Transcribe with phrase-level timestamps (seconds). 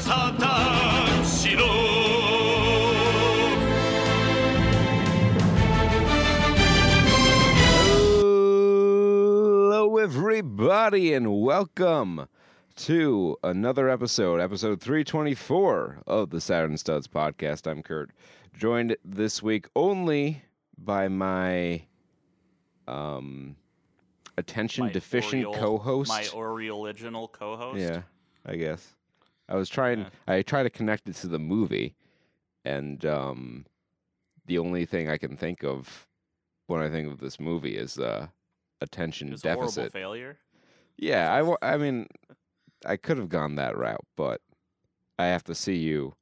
[0.00, 1.64] サタンしろ
[8.66, 12.26] Hello, everybody, and welcome
[12.76, 17.70] to another episode, episode 324 of the Saturn Studs podcast.
[17.70, 18.10] I'm Kurt,
[18.56, 20.42] joined this week only
[20.78, 21.82] by my
[22.88, 23.56] um,
[24.38, 26.08] attention My deficient Oriole- co-host.
[26.08, 27.80] My original co-host.
[27.80, 28.02] Yeah,
[28.46, 28.94] I guess.
[29.49, 29.99] I was trying.
[29.99, 30.09] Yeah.
[30.27, 31.95] I tried to connect it to the movie,
[32.63, 33.65] and um,
[34.45, 36.07] the only thing I can think of
[36.67, 38.27] when I think of this movie is uh,
[38.79, 39.91] attention It was horrible deficit.
[39.91, 40.37] failure.
[40.97, 42.07] Yeah, I, I mean,
[42.85, 44.41] I could have gone that route, but
[45.17, 46.13] I have to see you,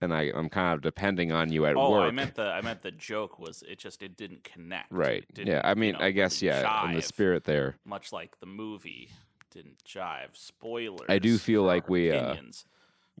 [0.00, 2.08] and I, I'm kind of depending on you at oh, work.
[2.08, 4.90] I meant the I meant the joke was it just it didn't connect.
[4.90, 5.24] right.
[5.34, 7.76] Didn't, Yeah, I you mean, know, I guess yeah, in the spirit there.
[7.84, 9.10] much like the movie
[9.56, 10.34] didn't jive.
[10.34, 11.06] Spoilers.
[11.08, 12.36] I do feel like we, uh.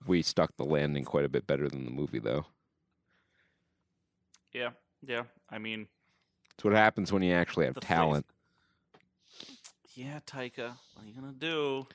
[0.06, 2.46] We stuck the landing quite a bit better than the movie, though.
[4.52, 4.70] Yeah,
[5.02, 5.24] yeah.
[5.50, 5.88] I mean,
[6.54, 8.26] It's what happens when you actually have talent.
[9.94, 11.86] yeah, Taika, what are you gonna do?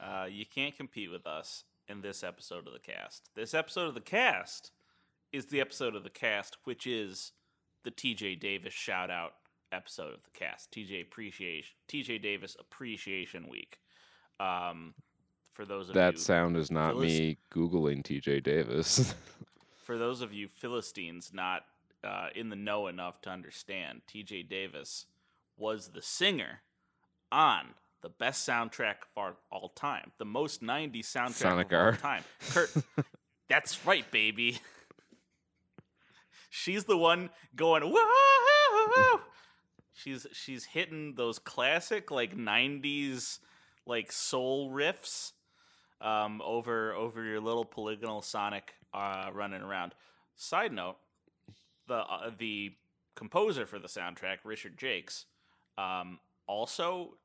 [0.00, 3.30] Uh, you can't compete with us in this episode of the cast.
[3.34, 4.70] This episode of the cast
[5.32, 7.32] is the episode of the cast, which is
[7.84, 9.34] the TJ Davis shout out
[9.72, 10.70] episode of the cast.
[10.72, 13.78] TJ appreciation TJ Davis appreciation week.
[14.40, 14.94] Um,
[15.58, 18.40] for those of That you sound is not me googling T.J.
[18.40, 19.12] Davis.
[19.82, 21.62] for those of you Philistines not
[22.04, 24.44] uh, in the know enough to understand, T.J.
[24.44, 25.06] Davis
[25.56, 26.60] was the singer
[27.32, 32.22] on the best soundtrack of all time, the most '90s soundtrack Sonic of all time.
[32.50, 32.72] Kurt,
[33.48, 34.60] that's right, baby.
[36.50, 39.20] She's the one going whoa.
[39.98, 43.40] She's she's hitting those classic like '90s
[43.84, 45.32] like soul riffs
[46.00, 49.94] um, over over your little polygonal Sonic uh, running around.
[50.36, 50.98] Side note:
[51.88, 52.72] the uh, the
[53.16, 55.24] composer for the soundtrack, Richard Jacques,
[55.76, 57.16] um, also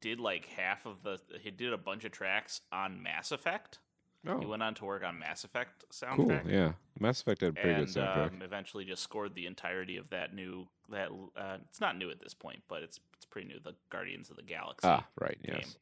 [0.00, 1.18] did like half of the.
[1.40, 3.80] He did a bunch of tracks on Mass Effect.
[4.24, 5.84] He oh, went on to work on Mass Effect
[6.14, 6.38] cool.
[6.46, 8.28] Yeah, Mass Effect had a pretty And good soundtrack.
[8.34, 12.20] um, eventually just scored the entirety of that new that uh, it's not new at
[12.20, 13.58] this point, but it's it's pretty new.
[13.58, 14.86] The Guardians of the Galaxy.
[14.86, 15.40] ah, right.
[15.42, 15.56] game.
[15.58, 15.76] Yes.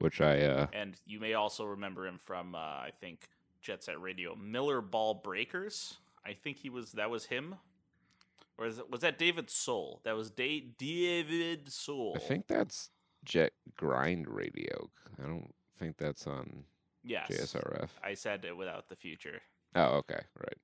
[0.00, 3.28] Which I uh, And you may also remember him from uh, I think
[3.62, 5.98] Jet Set Radio, Miller Ball Breakers.
[6.26, 7.56] I think he was that was him,
[8.58, 10.00] or is it, was that David Soul?
[10.02, 12.14] That was da- David Soul.
[12.16, 12.90] I think that's
[13.24, 14.90] Jet Grind Radio.
[15.22, 16.64] I don't think that's on
[17.04, 17.28] yes.
[17.30, 17.88] JSRF.
[18.02, 19.40] I said it without the future.
[19.74, 20.58] Oh, okay, right.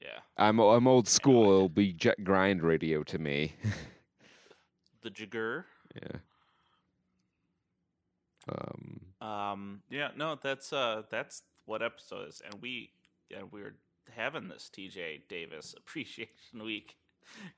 [0.00, 1.44] Yeah, I'm I'm old school.
[1.44, 3.54] It'll be Jet Grind Radio to me.
[5.02, 5.66] the Jagger.
[5.94, 6.18] yeah.
[8.48, 9.00] Um.
[9.20, 12.90] Um, yeah, no, that's uh, that's what episode is, and we
[13.30, 13.74] yeah, we're
[14.14, 16.96] having this TJ Davis Appreciation Week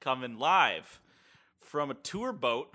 [0.00, 1.00] coming live
[1.60, 2.72] from a tour boat,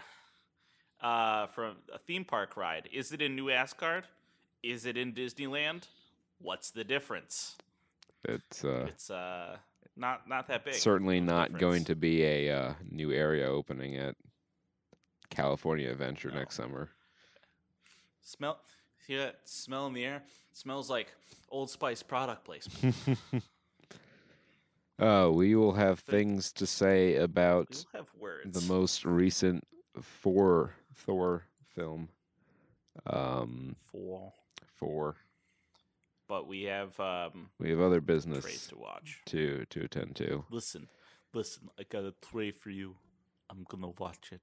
[1.01, 2.89] uh, from a theme park ride.
[2.93, 4.05] Is it in New Asgard?
[4.63, 5.84] Is it in Disneyland?
[6.40, 7.56] What's the difference?
[8.24, 9.57] It's uh, It's uh,
[9.97, 10.74] not not that big.
[10.75, 14.16] certainly not going to be a uh, new area opening at
[15.29, 16.40] California Adventure No.
[16.40, 16.90] next summer.
[18.22, 18.59] smell.
[19.07, 20.23] Yeah, smell in the air.
[20.53, 21.13] smells like
[21.50, 22.96] Old Spice product placement.
[25.00, 28.62] Uh, we will have things to say about We'll have words.
[28.68, 29.66] the most recent
[30.00, 32.09] Thor Thor film.
[33.07, 34.31] Um, for
[34.75, 35.16] four.
[36.28, 39.22] but we have um We have other business to watch.
[39.28, 40.45] to to attend to.
[40.50, 40.88] Listen,
[41.34, 42.95] listen, I got a tray for you.
[43.50, 44.41] I'm gonna watch it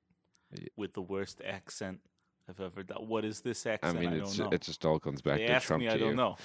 [0.76, 2.00] with the worst accent
[2.48, 3.06] I've ever done.
[3.08, 3.96] What is this I accent?
[3.98, 5.98] I, mean, don't it's it just all comes back they to Trump me, to I
[5.98, 6.14] don't you.
[6.16, 6.36] know.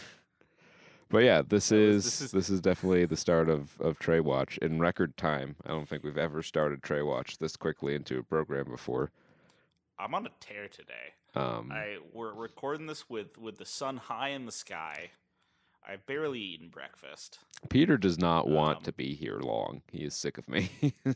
[1.09, 4.57] But yeah, this is, this this is is- definitely the start of of Trae Watch
[4.59, 5.55] in record time.
[5.65, 9.11] I don't think we've ever started Trae Watch this quickly into a program before.
[9.97, 11.13] I'm on a tear today.
[11.35, 15.11] Um, I we're recording this with with the sun high in the sky.
[15.87, 17.39] I've barely eaten breakfast.
[17.69, 19.81] Peter does not want um, to be here long.
[19.91, 20.69] He is sick of me.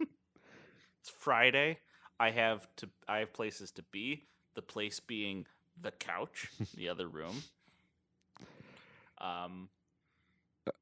[0.00, 1.78] It's Friday.
[2.18, 4.24] I have to I have places to be.
[4.56, 5.46] The place being
[5.80, 7.44] the couch, the other room.
[9.20, 9.68] Um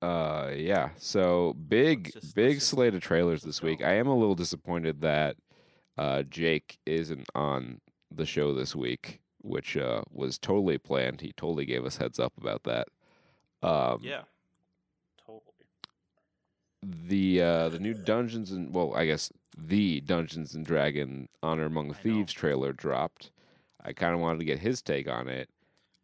[0.01, 0.91] Uh, yeah.
[0.97, 3.83] So big, big slate of trailers this week.
[3.83, 5.37] I am a little disappointed that
[5.97, 7.81] uh, Jake isn't on
[8.11, 11.21] the show this week, which uh, was totally planned.
[11.21, 12.89] He totally gave us heads up about that.
[13.63, 14.23] Um, yeah.
[15.25, 15.41] Totally.
[16.83, 21.95] The uh, the new Dungeons and well, I guess the Dungeons and Dragon Honor Among.
[21.95, 23.31] Thieves trailer dropped.
[23.83, 25.49] I kind of wanted to get his take on it.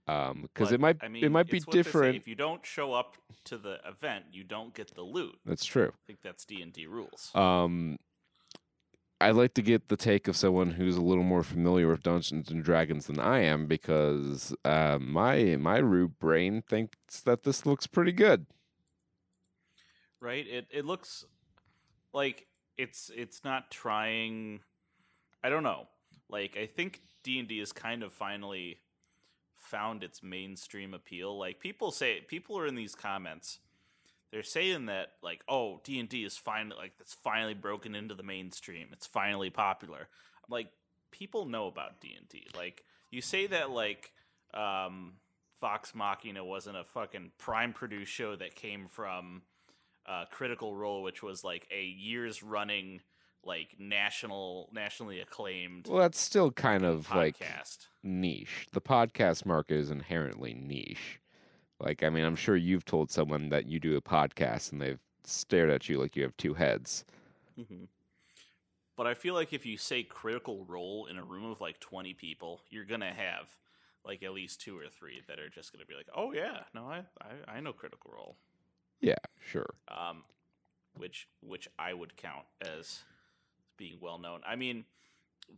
[0.07, 2.17] Um, because But, it might I mean, it might be it's what they say, different.
[2.17, 5.39] If you don't show up to the event, you don't get the loot.
[5.47, 5.93] That's true.
[5.95, 7.31] I think that's D and D rules.
[7.35, 7.99] Um,
[9.21, 12.51] I'd like to get the take of someone who's a little more familiar with Dungeons
[12.51, 17.87] and Dragons than I am because uh, my my root brain thinks that this looks
[17.87, 18.47] pretty good.
[20.21, 20.47] right?
[20.47, 21.25] It it looks
[22.13, 22.47] like
[22.77, 24.61] it's it's not trying.
[25.43, 25.89] I don't know.
[26.29, 28.79] Like I think D and D has kind of finally
[29.57, 31.39] found its mainstream appeal.
[31.39, 33.59] Like people say, people are in these comments.
[34.33, 38.15] They're saying that like, oh, D and D is finally like it's finally broken into
[38.15, 38.89] the mainstream.
[38.93, 39.99] It's finally popular.
[40.01, 40.69] I'm like,
[41.11, 42.47] people know about D and D.
[42.57, 44.13] Like you say that like
[44.55, 45.15] um,
[45.61, 49.43] Vox Machina wasn't a fucking prime produced show that came from
[50.07, 53.01] uh, Critical Role, which was like a years running
[53.45, 57.87] like national nationally acclaimed Well, that's still kind of like podcast.
[58.03, 58.69] niche.
[58.73, 61.21] The podcast market is inherently niche.
[61.81, 65.01] Like, I mean, I'm sure you've told someone that you do a podcast and they've
[65.25, 67.05] stared at you like you have two heads.
[67.57, 67.85] hmm
[68.97, 72.15] But I feel like if you say Critical Role in a room of like 20
[72.15, 73.57] people, you're gonna have
[74.05, 76.87] like at least two or three that are just gonna be like, "Oh yeah, no,
[76.87, 78.37] I I, I know Critical Role,"
[79.01, 79.75] Yeah, sure.
[79.89, 80.25] um,
[80.97, 83.01] which which I would count as
[83.77, 84.41] being well known.
[84.47, 84.85] I mean,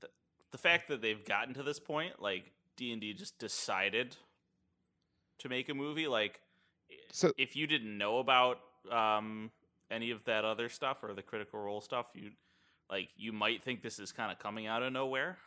[0.00, 0.08] the,
[0.52, 4.16] the fact that they've gotten to this point, like D and D just decided
[5.42, 6.40] to make a movie, like
[7.10, 8.58] So- if you didn't know about
[8.90, 9.50] um,
[9.90, 12.32] any of that other stuff or the Critical Role stuff, you
[12.90, 15.38] like you might think this is kind of coming out of nowhere.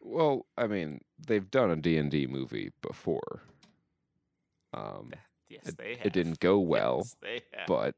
[0.00, 3.42] Well, I mean, they've done a D&D movie before.
[4.72, 5.12] Um,
[5.48, 6.06] Yes, it, they have.
[6.06, 7.94] it didn't go well, Yes, but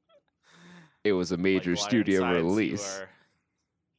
[1.04, 2.96] it was a major Lion studio release.
[2.96, 3.08] You are,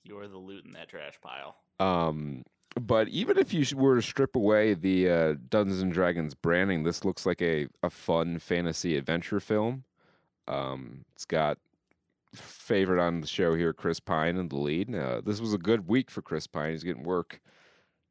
[0.03, 1.55] you are the loot in that trash pile.
[1.79, 2.43] Um,
[2.79, 7.05] but even if you were to strip away the uh, Dungeons and Dragons branding, this
[7.05, 9.83] looks like a, a fun fantasy adventure film.
[10.47, 11.57] Um, it's got
[12.33, 14.93] favorite on the show here, Chris Pine in the lead.
[14.93, 16.71] Uh, this was a good week for Chris Pine.
[16.71, 17.39] He's getting work,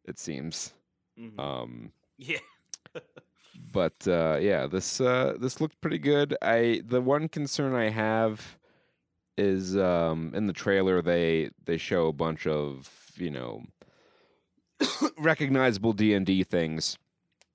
[0.04, 0.74] it seems.
[1.18, 1.38] Mhm.
[1.38, 2.38] Um, yeah.
[3.72, 6.36] but uh, yeah, this uh, this looked pretty good.
[6.40, 8.58] I the one concern I have
[9.36, 13.62] is um, in the trailer they they show a bunch of you know
[15.18, 16.98] recognizable D and D things,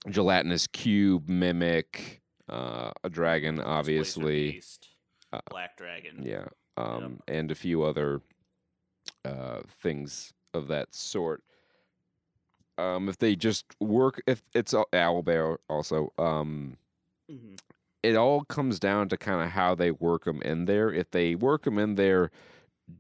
[0.10, 4.90] gelatinous cube, mimic, uh, a dragon, obviously, Beast,
[5.34, 6.22] uh, Black Dragon.
[6.24, 6.46] yeah,
[6.78, 8.22] um, and a few other
[9.26, 11.44] uh, things of that sort.
[12.78, 16.78] Um, if they just work, if it's owlbear also, um,
[17.30, 17.60] Mhm.
[18.04, 20.92] it all comes down to kind of how they work them in there.
[20.94, 22.30] If they work them in there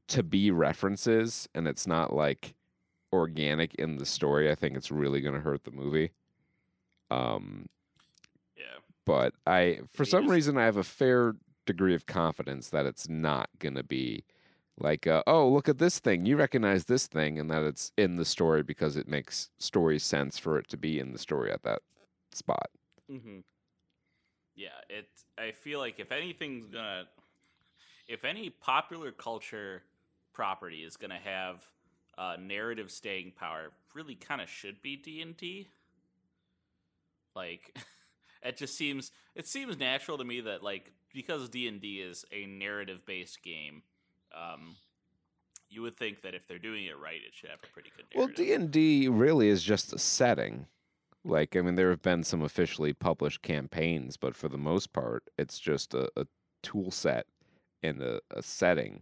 [0.08, 2.56] to be references and it's not like
[3.14, 6.12] organic in the story, I think it's really going to hurt the movie.
[7.10, 7.68] Um,
[8.58, 8.80] Yeah.
[9.06, 13.50] but I, for some reason, I have a fair degree of confidence that it's not
[13.60, 14.24] going to be
[14.80, 16.26] like, uh, oh, look at this thing.
[16.26, 20.38] You recognize this thing, and that it's in the story because it makes story sense
[20.38, 21.80] for it to be in the story at that
[22.32, 22.70] spot.
[23.12, 23.40] Mm-hmm.
[24.56, 25.08] Yeah, it.
[25.38, 27.06] I feel like if anything's gonna,
[28.08, 29.84] if any popular culture
[30.34, 31.64] property is gonna have
[32.18, 35.68] uh, narrative staying power, really kind of should be D and D.
[37.36, 37.78] Like,
[38.44, 42.26] it just seems it seems natural to me that like because D and D is
[42.32, 43.84] a narrative based game,
[44.36, 44.76] um,
[45.70, 48.06] you would think that if they're doing it right, it should have a pretty good
[48.16, 48.28] Well.
[48.28, 50.68] D and D really is just a setting.
[51.24, 55.24] Like, I mean, there have been some officially published campaigns, but for the most part,
[55.38, 56.26] it's just a, a
[56.64, 57.28] tool set
[57.84, 59.02] and a, a setting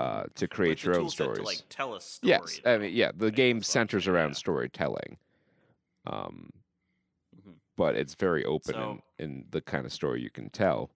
[0.00, 1.38] uh, to create your own stories.
[1.38, 2.30] to like tell a story.
[2.30, 4.34] yes, I mean, yeah, the game that's what I'm centers around yeah.
[4.34, 5.18] storytelling,
[6.06, 6.50] um,
[7.36, 7.54] Mhm.
[7.76, 10.90] but it's very open So- in, in the kind of story you can tell.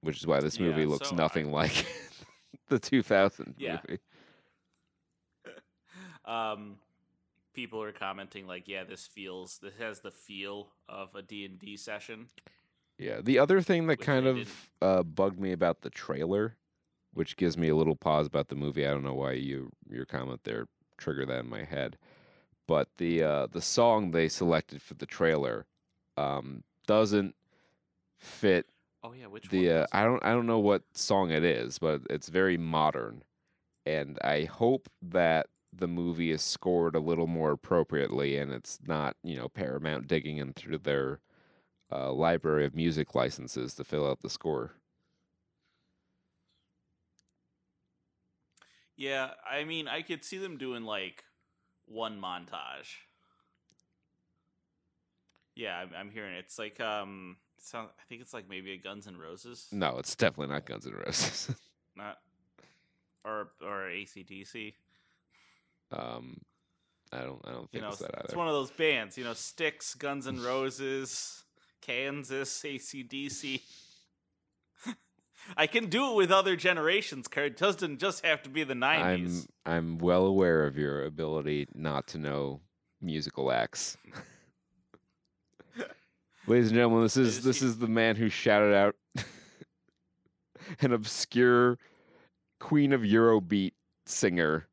[0.00, 1.86] Which is why this movie Yeah, looks so I- nothing like
[2.68, 3.80] the 2000 Yeah.
[3.88, 4.00] movie.
[6.24, 6.78] um
[7.54, 12.26] people are commenting like yeah this feels this has the feel of a d&d session
[12.98, 13.20] Yeah.
[13.22, 16.56] The other thing that Which kind of uh, bugged me about the trailer,
[17.12, 18.86] which gives me a little pause about the movie.
[18.86, 21.96] I don't know why you your comment there triggered that in my head,
[22.66, 25.66] but the uh, the song they selected for the trailer
[26.16, 27.34] um, doesn't
[28.18, 28.66] fit
[29.02, 29.68] oh yeah which the.
[29.68, 29.86] one Uh.
[29.92, 33.22] I don't I don't know what song it is, but it's very modern,
[33.86, 39.16] and I hope that the movie is scored a little more appropriately, and it's not
[39.22, 41.20] you know Paramount digging into their
[41.90, 44.72] uh, library of music licenses to fill out the score.
[48.98, 51.24] Yeah i mean i could see them doing like
[51.86, 52.96] one montage
[55.56, 56.44] Yeah, I'm, I'm hearing it.
[56.46, 57.36] it's like um,
[57.74, 60.92] I think it's like maybe a Guns N' Roses, No, it's definitely not Guns N'
[60.94, 61.50] Roses.
[61.96, 62.18] not
[63.24, 64.74] or or ACDC.
[65.90, 66.40] um,
[67.12, 67.40] I don't.
[67.44, 68.24] I don't You think know, it's that either.
[68.26, 69.18] it's one of those bands.
[69.18, 71.42] You know, Styx, Guns N' Roses,
[71.80, 73.62] Kansas, ACDC.
[75.56, 77.46] I can do it with other generations, Kurt.
[77.46, 79.00] It doesn't just have to be the 90s.
[79.00, 79.46] I'm 90s.
[79.66, 82.60] I'm well aware of your ability not to know
[83.00, 83.96] musical acts.
[86.46, 88.96] Ladies and gentlemen, this is this is the man who shouted out
[90.80, 91.78] an obscure
[92.58, 93.72] Queen of Eurobeat
[94.06, 94.66] singer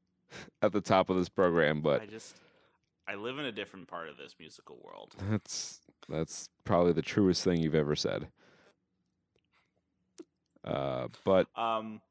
[0.62, 2.36] at the top of this program, but I just,
[3.08, 5.16] I live in a different part of this musical world.
[5.30, 8.28] That's that's probably the truest thing you've ever said.
[10.66, 12.02] Uh, but Um,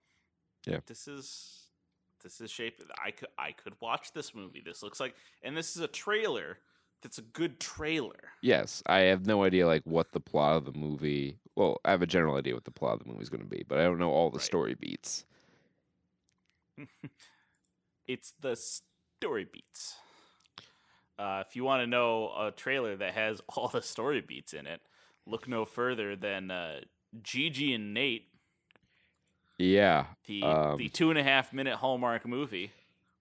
[0.67, 0.79] Yeah.
[0.87, 1.61] This is
[2.23, 2.83] this is shaped.
[3.05, 4.63] I could I could watch this movie.
[4.65, 6.59] This looks like, and this is a trailer.
[7.03, 8.31] That's a good trailer.
[8.41, 11.39] yes, I have no idea like what the plot of the movie.
[11.55, 13.47] Well, I have a general idea what the plot of the movie is going to
[13.49, 14.45] be, but I don't know all the Right.
[14.47, 15.27] story beats.
[18.07, 19.97] It's the story beats.
[21.19, 24.67] Uh, if you want to know a trailer that has all the story beats in
[24.67, 24.81] it,
[25.27, 26.81] look no further than uh,
[27.23, 28.29] Gigi and Nate,
[29.59, 32.73] Yeah, the Um, the two and a half minute Hallmark movie,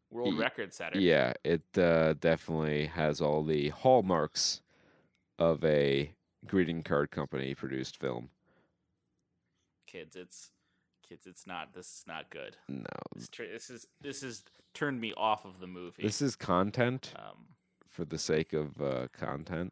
[0.10, 1.00] world Ye- record setter.
[1.00, 4.62] yeah, it uh, definitely has all the hallmarks
[5.38, 6.14] of a
[6.48, 8.30] greeting card company produced film.
[9.86, 10.50] Kids, it's
[11.08, 11.74] kids, it's not.
[11.74, 12.58] This is not good.
[12.68, 12.86] No,
[13.16, 16.02] This, tra- this is this is turned me off of the movie.
[16.02, 17.50] this is content um,
[17.88, 19.72] for the sake of uh, content.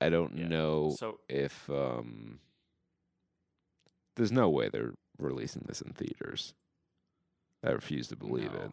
[0.00, 0.48] I don't Yeah.
[0.48, 2.40] know so if um
[4.18, 6.52] there's no way they're releasing this in theaters.
[7.64, 8.72] I refuse to believe no, it.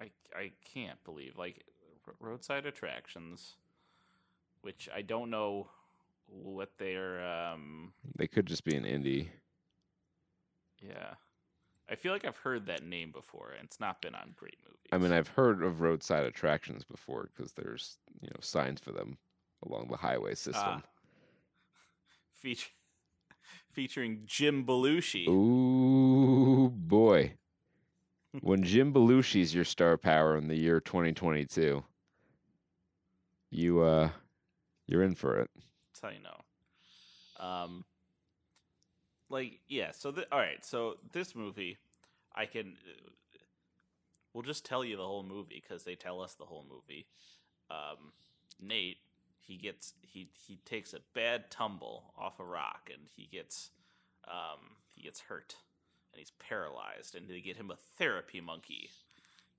[0.00, 1.64] I I can't believe like
[2.20, 3.56] roadside attractions,
[4.62, 5.68] which I don't know
[6.26, 7.24] what they're.
[7.24, 9.28] Um, They could just be an indie.
[10.80, 11.14] yeah,
[11.88, 14.78] I feel like I've heard that name before, and it's not been on great movies.
[14.92, 19.18] I mean, I've heard of roadside attractions before because there's you know signs for them
[19.66, 20.62] along the highway system.
[20.64, 20.82] Ah.
[22.36, 22.70] Feature,
[23.74, 25.28] featuring Jim Belushi.
[25.28, 27.34] Ooh boy,
[28.40, 31.84] when Jim Belushi's your star power in the year 2022,
[33.50, 34.10] you uh,
[34.86, 35.50] you're in for it.
[35.92, 37.46] That's how you know.
[37.46, 37.84] Um,
[39.28, 39.90] like yeah.
[39.92, 40.64] So th- all right.
[40.64, 41.78] So this movie,
[42.34, 42.76] I can.
[44.32, 47.06] We'll just tell you the whole movie because they tell us the whole movie.
[47.70, 48.12] Um,
[48.60, 48.98] Nate,
[49.46, 53.70] he gets he he takes a bad tumble off a rock and he gets
[54.26, 55.56] um he gets hurt
[56.12, 58.90] and he's paralyzed and they get him a therapy monkey,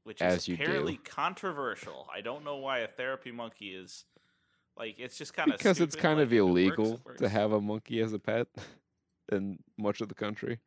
[0.04, 0.64] which As is you do.
[0.64, 2.08] apparently controversial.
[2.14, 4.06] I don't know why a therapy monkey is.
[4.78, 7.22] Like it's just kind of because it's kind of it works, illegal it works.
[7.22, 8.48] to have a monkey as a pet
[9.32, 10.60] in much of the country.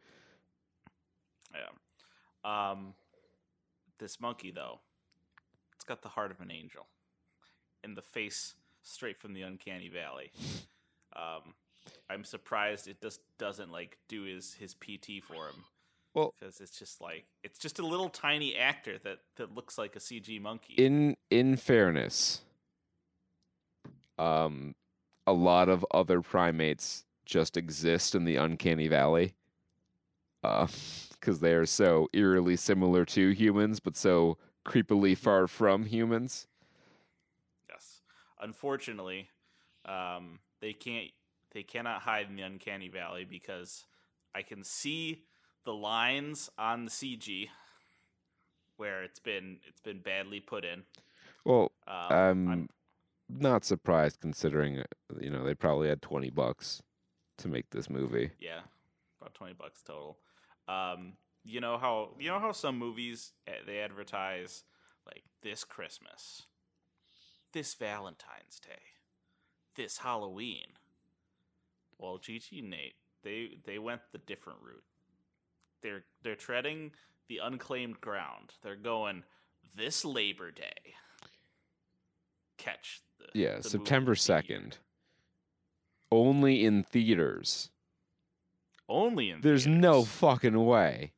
[1.53, 2.71] Yeah.
[2.71, 2.95] Um,
[3.99, 4.81] this monkey though,
[5.75, 6.87] it's got the heart of an angel,
[7.85, 8.55] and the face
[8.89, 10.31] straight from the uncanny valley.
[11.15, 11.55] Um,
[12.11, 15.65] I'm surprised it just doesn't like do his his PT for him.
[16.15, 19.95] Well- because it's just like it's just a little tiny actor that that looks like
[19.97, 20.75] a CG monkey.
[20.75, 22.41] In in fairness,
[24.19, 24.75] um,
[25.27, 29.35] a lot of other primates just exist in the uncanny valley,
[30.43, 30.67] Uh
[31.13, 36.47] because they are so eerily similar to humans, but so creepily far from humans.
[38.41, 39.29] Unfortunately,
[39.85, 41.11] um, they can't.
[41.53, 43.85] They cannot hide in the uncanny valley because
[44.35, 45.23] I can see
[45.65, 47.49] the lines on the CG
[48.77, 50.83] where it's been it's been badly put in.
[51.45, 52.69] Well, Um, I'm, I'm-
[53.31, 54.83] not surprised considering
[55.21, 56.83] you know they probably had twenty bucks
[57.39, 58.31] to make this movie.
[58.41, 58.61] yeah,
[59.21, 60.19] about twenty bucks total.
[60.67, 61.15] Um,
[61.45, 64.65] you know how you know how some movies eh, they advertise
[65.07, 66.47] like this Christmas,
[67.53, 68.83] this Valentine's Day,
[69.77, 70.67] this Halloween.
[71.99, 74.85] Well, Gigi and Nate they they went the different route.
[75.83, 76.93] They're they're treading
[77.29, 78.55] the unclaimed ground.
[78.63, 79.25] They're going
[79.77, 80.95] this Labor Day.
[82.57, 84.61] Catch the Yeah, the September movie of the year.
[84.63, 84.79] second.
[86.11, 87.71] Only in theaters.
[88.89, 91.13] Only in There's no fucking way.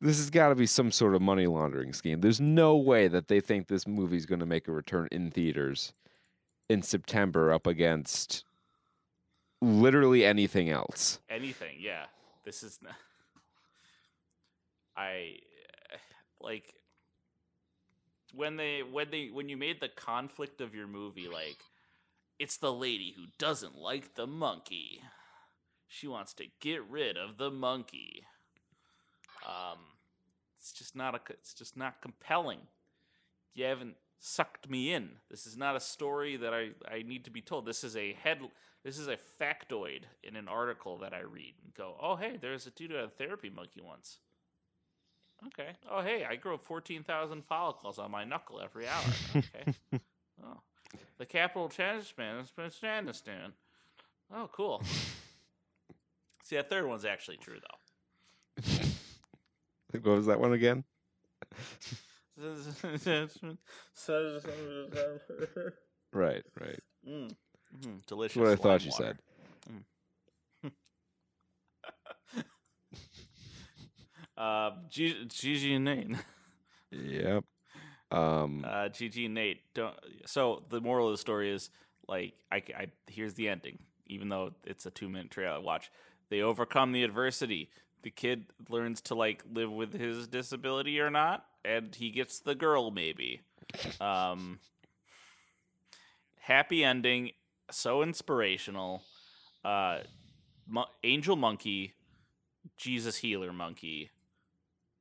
[0.00, 2.20] This has got to be some sort of money laundering scheme.
[2.20, 5.92] There's no way that they think this movie's going to make a return in theaters
[6.68, 8.44] in September up against
[9.60, 11.18] literally anything else.
[11.28, 12.04] anything yeah
[12.44, 12.78] this is
[14.96, 15.38] I
[16.40, 16.74] like
[18.34, 21.58] when they when they when you made the conflict of your movie like
[22.38, 25.00] It's the lady who doesn't like the monkey.
[25.88, 28.24] She wants to get rid of the monkey.
[29.46, 29.78] Um,
[30.58, 31.20] it's just not a.
[31.30, 32.60] It's just not compelling.
[33.54, 35.10] You haven't sucked me in.
[35.30, 37.66] This is not a story that I, I need to be told.
[37.66, 38.40] This is a head.
[38.84, 42.66] This is a factoid in an article that I read and go, oh hey, there's
[42.66, 44.18] a dude who had a therapy monkey once.
[45.46, 45.70] Okay.
[45.90, 49.04] Oh hey, I grow fourteen thousand follicles on my knuckle every hour.
[49.36, 50.00] Okay.
[50.44, 50.60] oh,
[51.18, 53.52] the capital Tajikistan is Afghanistan.
[54.34, 54.82] Oh, cool.
[56.44, 57.77] See, that third one's actually true though.
[59.92, 60.84] What was that one again?
[66.12, 66.80] Right, right.
[67.06, 67.30] Mm,
[67.76, 68.36] mhm, delicious.
[68.36, 69.16] That's what I thought you water.
[70.62, 70.72] said.
[74.36, 76.16] Uh, G- Gigi and Nate.
[76.92, 77.44] Yep.
[78.10, 79.94] Um, Uh, Gigi and Nate don't.
[80.26, 81.70] So the moral of the story is
[82.06, 83.78] like I, I here's the ending.
[84.06, 85.90] Even though it's a two minute trailer, watch.
[86.30, 87.70] They overcome the adversity.
[88.02, 92.54] The kid learns to like live with his disability or not, and he gets the
[92.54, 93.40] girl maybe.
[94.00, 94.60] Um,
[96.40, 97.32] happy ending,
[97.70, 99.02] so inspirational.
[99.64, 99.98] Uh,
[100.66, 101.94] Mo- Angel Monkey,
[102.76, 104.10] Jesus Healer Monkey.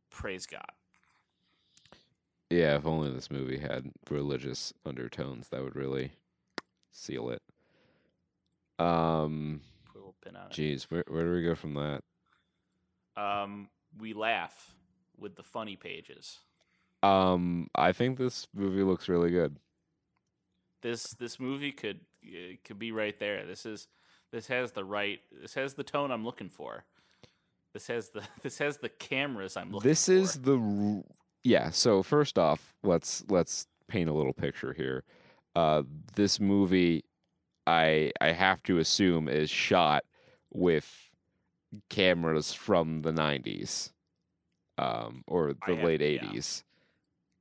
[0.10, 0.72] Praise God.
[2.50, 6.12] yeah, if only this movie had religious undertones, that would really
[6.92, 7.42] seal it.
[8.84, 10.52] Um, Put a little pin on it.
[10.52, 12.02] geez, where where do we go from that?
[13.18, 13.70] Um,
[14.00, 14.76] we laugh
[15.18, 16.40] with the funny pages.
[17.04, 19.58] Um, I think this movie looks really good.
[20.82, 23.46] This this movie could uh, could be right there.
[23.46, 23.88] This is
[24.32, 25.20] this has the right.
[25.42, 26.86] This has the tone I'm looking for.
[27.74, 30.12] This has the this has the cameras I'm looking This for.
[30.14, 31.04] is the
[31.44, 31.70] yeah.
[31.72, 35.04] So first off, let's let's paint a little picture here.
[35.56, 35.84] Uh,
[36.16, 37.04] this movie,
[37.66, 40.04] I I have to assume is shot
[40.54, 41.07] with
[41.90, 43.92] cameras from the '90s,
[44.78, 46.20] um, or the have- late yeah.
[46.22, 46.64] '80s,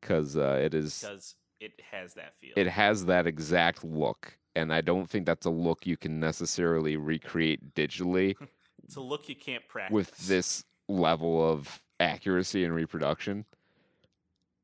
[0.00, 2.52] because uh, it is because it has that feel.
[2.56, 6.96] it has that exact look, and I don't think that's a look you can necessarily
[6.96, 8.36] recreate digitally
[8.84, 13.44] it's a look you can't practice with this level of accuracy and reproduction.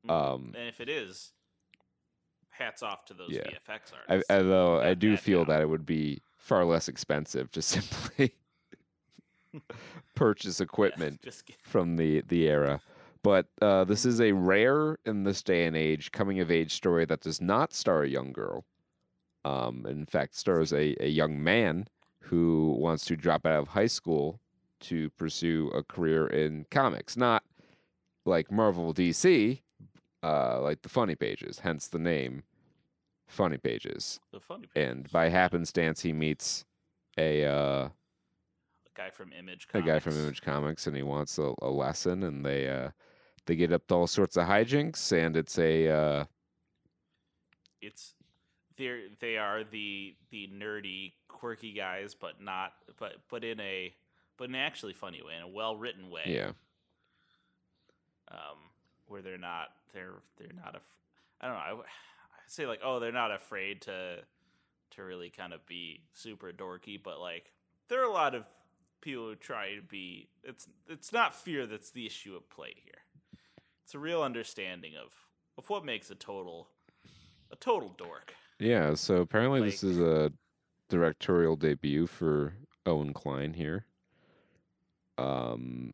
[0.05, 0.11] Mhm.
[0.11, 1.33] Um, and if it is,
[2.49, 3.41] hats off to those Yeah.
[3.47, 4.31] VFX I, artists.
[4.31, 8.35] although I do that feel that it would be far less expensive to simply
[10.15, 11.25] purchase equipment
[11.63, 12.81] from the the era.
[13.23, 17.05] But uh, this is a rare in this day and age coming of age story
[17.05, 18.65] that does not star a young girl.
[19.45, 21.87] Um, in fact, stars a, a young man
[22.19, 24.39] who wants to drop out of high school
[24.81, 27.43] to pursue a career in comics, not
[28.25, 29.61] like Marvel DC,
[30.21, 32.43] uh, like the funny pages, hence the name
[33.27, 34.19] Funny Pages.
[34.31, 34.89] the funny pages.
[34.89, 36.65] And by happenstance, he meets
[37.17, 37.91] a uh, a
[38.93, 39.67] guy from Image.
[39.73, 42.89] a guy from Image Comics, and he wants a, a lesson, and they uh,
[43.45, 46.25] they get up to all sorts of hijinks, and it's a uh,
[47.81, 48.13] it's
[48.77, 53.93] they're they are the the nerdy quirky guys but not but but in a
[54.37, 56.51] but in an actually funny way in a well written way yeah,
[58.31, 58.57] um
[59.07, 60.81] where they're not they're they're not af-
[61.41, 61.87] i don't know I, w-
[62.47, 64.17] say like oh they're not afraid to
[64.91, 67.51] to really kind of be super dorky but like
[67.89, 68.45] there are a lot of
[69.03, 73.39] people who try to be it's it's not fear that's the issue at play here
[73.83, 75.11] it's a real understanding of
[75.57, 76.69] of what makes a total
[77.51, 78.93] a total dork yeah.
[78.95, 80.31] So apparently, this is a
[80.89, 82.53] directorial debut for
[82.85, 83.85] Owen Kline here.
[85.17, 85.91] Um,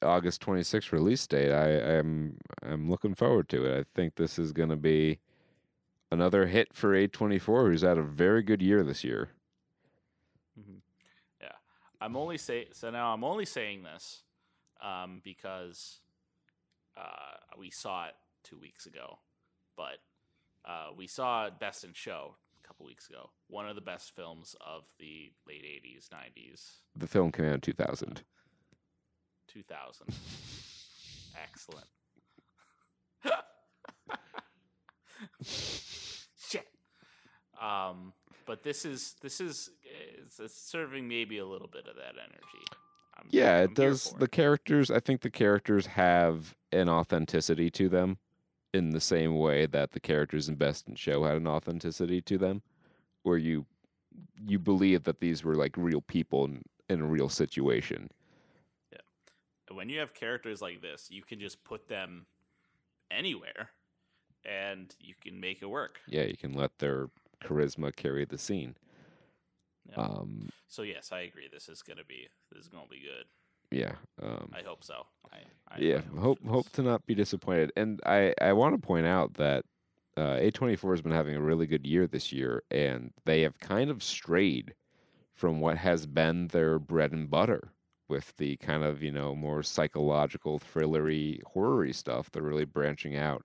[0.00, 1.52] August 26th release date.
[1.52, 3.80] I am I'm looking forward to it.
[3.80, 5.18] I think this is going to be
[6.10, 9.30] another hit for A24, who's had a very good year this year.
[12.00, 13.12] I'm only say so now.
[13.12, 14.22] I'm only saying this
[14.82, 15.98] um, because
[16.96, 19.18] uh, we saw it two weeks ago,
[19.76, 19.98] but
[20.64, 23.30] uh, we saw Best in Show a couple weeks ago.
[23.48, 27.60] One of the best films of the late '80s, '90s, The film came out in
[27.60, 28.22] 2000.
[29.48, 30.06] 2000.
[31.42, 31.86] Excellent.
[35.42, 36.68] Shit.
[37.60, 38.12] Um,
[38.46, 39.70] but this is this is
[40.28, 42.64] it's, it's serving maybe a little bit of that energy.
[43.16, 44.14] I'm, Yeah, I'm it does.
[44.18, 44.30] The it.
[44.30, 48.18] characters, I think the characters have an authenticity to them
[48.74, 52.36] in the same way that the characters in Best in Show had an authenticity to
[52.36, 52.62] them,
[53.22, 53.64] where you
[54.46, 58.10] you believe that these were like real people in, in a real situation.
[58.92, 59.74] Yeah.
[59.74, 62.26] When you have characters like this, you can just put them
[63.10, 63.70] anywhere,
[64.44, 66.00] and you can make it work.
[66.06, 67.08] Yeah, you can let their
[67.42, 68.74] charisma carry the scene.
[69.90, 69.96] Yeah.
[69.96, 71.48] Um, so yes, I agree.
[71.52, 73.24] This is gonna be this is gonna be good.
[73.70, 73.92] yeah.
[74.22, 75.06] Um, I hope so.
[75.32, 76.00] I, I yeah.
[76.16, 77.72] I Hope hope to not be disappointed.
[77.76, 79.64] And I I want to point out that
[80.16, 83.90] uh, A24 has been having a really good year this year, and they have kind
[83.90, 84.74] of strayed
[85.34, 87.72] from what has been their bread and butter
[88.08, 92.30] with the kind of you know more psychological, thrillery, horror stuff.
[92.30, 93.44] They're really branching out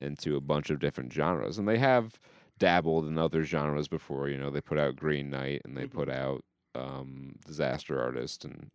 [0.00, 2.18] into a bunch of different genres, and they have
[2.58, 4.28] dabbled in other genres before.
[4.28, 8.70] You know, they put out Green Knight, and they put out um, Disaster Artist, and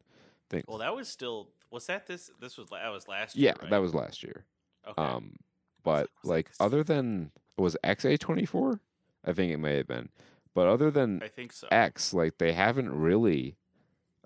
[0.50, 0.66] things.
[0.68, 3.56] Well, that was still was that this this was that was last yeah, year.
[3.62, 3.70] right?
[3.70, 4.46] that was last year.
[4.88, 5.02] okay.
[5.02, 5.36] Um,
[5.84, 8.80] but was like like other than was XA twenty four,
[9.26, 10.10] I think it may have been.
[10.54, 11.68] But other than I think so.
[11.72, 13.56] X, like they haven't really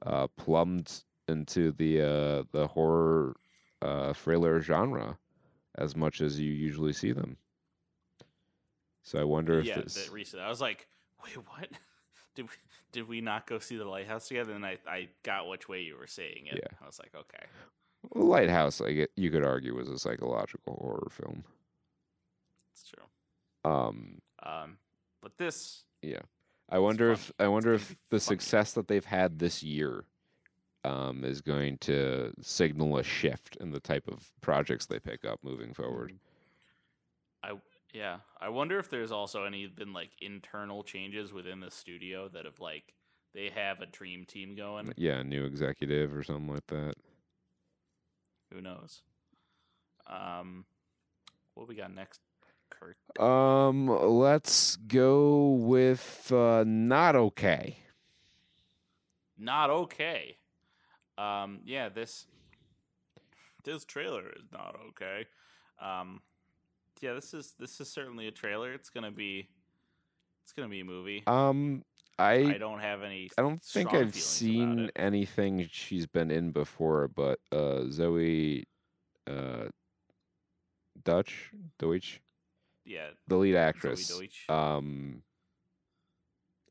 [0.06, 3.36] uh, plumbed into the uh, the horror
[3.82, 5.18] uh, thriller genre
[5.76, 7.38] as much as you usually see them.
[9.04, 9.94] So I wonder if yeah, this.
[9.96, 10.42] that recent.
[10.42, 10.88] I was like,
[11.24, 11.70] wait, what?
[12.36, 12.56] Did we,
[12.92, 14.54] did we not go see the lighthouse together?
[14.54, 16.56] And I, I got which way you were saying it.
[16.64, 16.78] Yeah.
[16.82, 17.46] I was like, okay,
[18.10, 21.44] Well, Lighthouse, like you could argue, was a psychological horror film.
[22.74, 23.72] it's true.
[23.72, 24.78] Um, Um,
[25.22, 26.22] but this, Yeah.
[26.70, 30.06] I wonder if I wonder if the success that they've had this year
[30.84, 35.40] um, is going to signal a shift in the type of projects they pick up
[35.44, 36.14] moving forward.
[37.44, 37.54] I
[37.94, 42.46] yeah, I wonder if there's also any been like internal changes within the studio that
[42.46, 42.94] have like
[43.34, 44.92] they have a dream team going.
[44.98, 46.96] Yeah, a new executive or something like that.
[48.52, 49.04] Who knows?
[50.08, 50.66] Um,
[51.54, 52.20] what we got next,
[52.70, 52.98] Kurt?
[53.20, 57.78] Um, let's go with uh, not okay.
[59.38, 60.38] Not okay.
[61.18, 62.26] Um, yeah, this
[63.64, 65.26] this trailer is not okay.
[65.80, 66.22] Um,
[67.04, 68.72] yeah, this is this is certainly a trailer.
[68.72, 69.50] It's gonna be
[70.44, 71.24] it's gonna be a movie.
[71.28, 71.84] Um,
[72.18, 73.30] I I don't have any.
[73.38, 78.64] I don't think I've seen anything she's been in before, but uh, Zoey,
[79.28, 79.66] uh,
[81.04, 82.22] Dutch, Deutsch,
[82.86, 84.22] Yeah, the lead actress.
[84.48, 85.24] Um,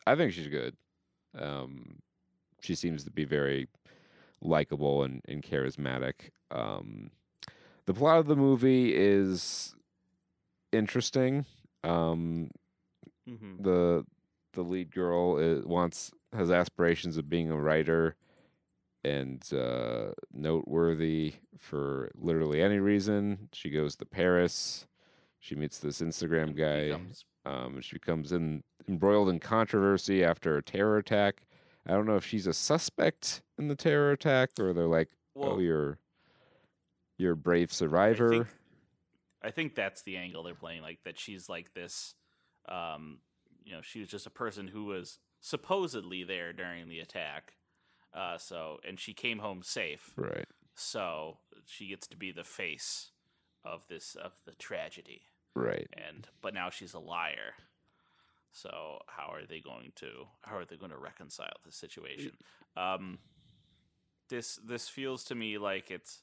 [0.06, 0.76] I think she's good.
[1.38, 1.98] Um,
[2.60, 3.68] she seems to be very
[4.40, 6.30] likable and, and charismatic.
[6.50, 7.10] Um,
[7.84, 9.74] the plot of the movie is
[10.72, 11.46] interesting.
[11.84, 12.50] Um,
[13.28, 13.62] Mhm.
[13.62, 14.04] the
[14.54, 18.16] the lead girl is, wants has aspirations of being a writer
[19.04, 23.48] and uh, noteworthy for literally any reason.
[23.52, 24.86] She goes to Paris.
[25.40, 26.86] She meets this Instagram guy.
[26.88, 31.44] becomes- Um, she becomes in, embroiled in controversy after a terror attack.
[31.86, 35.58] I don't know if she's a suspect in the terror attack or they're like, "Oh,
[35.58, 35.98] you're
[37.18, 38.48] you're a brave survivor."
[39.44, 42.14] I think that's the angle they're playing, like that she's like this.
[42.68, 43.18] Um,
[43.64, 47.54] you know, she was just a person who was supposedly there during the attack.
[48.14, 50.12] Uh, so and she came home safe.
[50.16, 50.46] right.
[50.74, 53.10] So she gets to be the face
[53.64, 55.22] of this of the tragedy.
[55.54, 55.88] Right.
[55.92, 57.54] And but now she's a liar.
[58.52, 62.32] So how are they going to how are they going to reconcile the situation?
[62.76, 63.18] Um,
[64.28, 66.22] this this feels to me like it's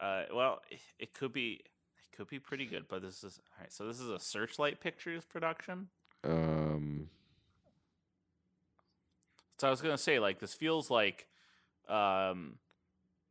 [0.00, 1.60] uh, well, it, it could be
[2.16, 3.72] could be pretty good, but this is all right.
[3.72, 5.88] So this is a Searchlight Pictures production.
[6.24, 7.08] Um.
[9.58, 11.26] So I was gonna say like this feels like
[11.88, 12.56] um,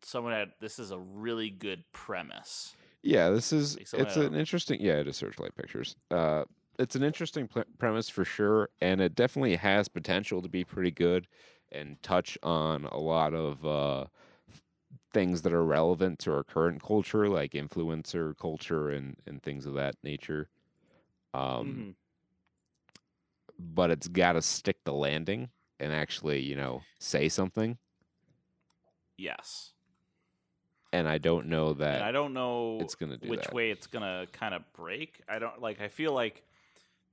[0.04, 2.76] someone had this is a really good premise.
[3.02, 4.80] Yeah, this is Like it's an interesting.
[4.82, 5.96] Yeah, it is Searchlight Pictures.
[6.12, 6.44] Uh,
[6.78, 10.92] it's an interesting pl- premise for sure, and it definitely has potential to be pretty
[10.92, 11.28] good
[11.72, 14.06] and touch on a lot of uh,
[15.14, 19.74] things that are relevant to our current culture, like influencer culture and and things of
[19.76, 20.50] that nature.
[21.34, 21.96] Um, Mhm.
[23.58, 27.78] but it's got to stick the landing and actually, you know, say something.
[29.18, 29.74] Yes,
[30.92, 33.52] And I don't know and that I don't know it's gonna do which that.
[33.52, 35.22] way it's gonna kind of break.
[35.28, 35.82] I don't like.
[35.82, 36.44] I feel like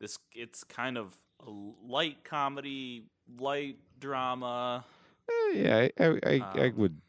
[0.00, 0.18] this.
[0.32, 4.86] It's kind of a light comedy, light drama.
[5.28, 7.00] Eh, yeah, I, I, I, I Um, would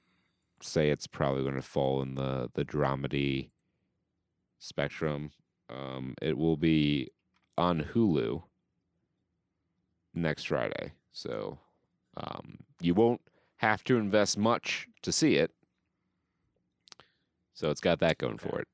[0.62, 3.50] say it's probably going to fall in the the dramedy
[4.60, 5.32] spectrum.
[5.70, 7.12] Um, it will be
[7.58, 8.44] on Hulu
[10.14, 11.60] next Friday, so
[12.16, 13.22] um, you won't
[13.58, 15.52] have to invest much to see it.
[17.54, 18.68] So it's got that going for it.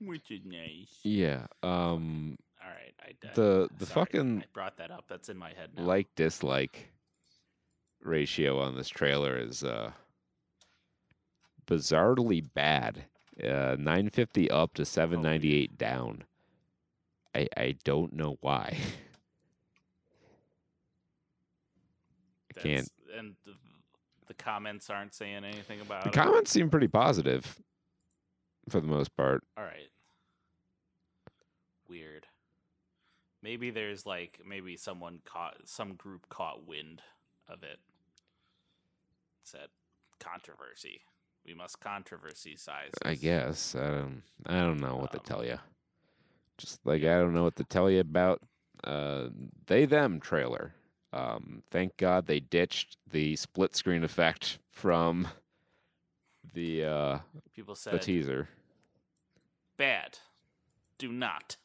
[0.00, 0.98] Which is nice.
[1.02, 1.46] Yeah.
[1.62, 5.06] Um, All right, I I- The- the sorry, fucking, I brought that up.
[5.08, 5.82] That's in my head now.
[5.84, 6.92] like dislike
[8.02, 9.92] ratio on this trailer is uh
[11.66, 13.04] bizarrely bad.
[13.42, 16.24] Uh 950 up to 798 down.
[17.34, 18.76] I I don't know why.
[22.56, 22.88] I can't.
[23.16, 23.52] And the,
[24.28, 26.14] the comments aren't saying anything about The it.
[26.14, 27.60] comments seem pretty positive
[28.68, 29.44] for the most part.
[29.56, 29.88] All right.
[31.88, 32.26] Weird.
[33.42, 37.02] Maybe there's like maybe someone caught some group caught wind
[37.48, 37.78] of it.
[39.42, 39.68] Said
[40.20, 41.02] controversy.
[41.46, 42.90] We must controversy size.
[43.04, 44.22] I guess I don't.
[44.46, 45.58] I don't know what to Um, tell you.
[46.58, 48.42] Just like I don't know what to tell you about
[48.82, 49.28] uh,
[49.66, 50.74] they them trailer.
[51.12, 55.28] Um, thank God they ditched the split screen effect from
[56.52, 57.18] the uh,
[57.54, 58.48] People said the teaser.
[59.76, 60.18] bad.
[60.98, 61.56] Do not.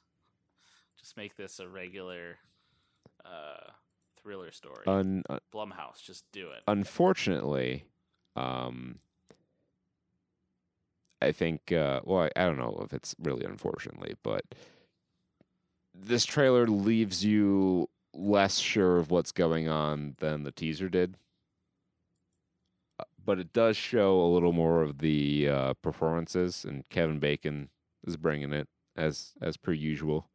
[1.00, 2.38] Just make this a regular
[3.26, 3.72] uh,
[4.23, 4.84] thriller story.
[4.88, 6.62] Un- uh, Blumhouse, just do it.
[6.67, 7.86] unfortunately,
[8.36, 8.99] um,
[11.21, 11.71] I think.
[11.71, 14.43] Uh, well, I, I don't know if it's really unfortunately, but
[15.93, 21.15] this trailer leaves you less sure of what's going on than the teaser did.
[22.99, 27.69] Uh, But it does show a little more of the uh, performances, and Kevin Bacon
[28.05, 30.27] is bringing it as as per usual.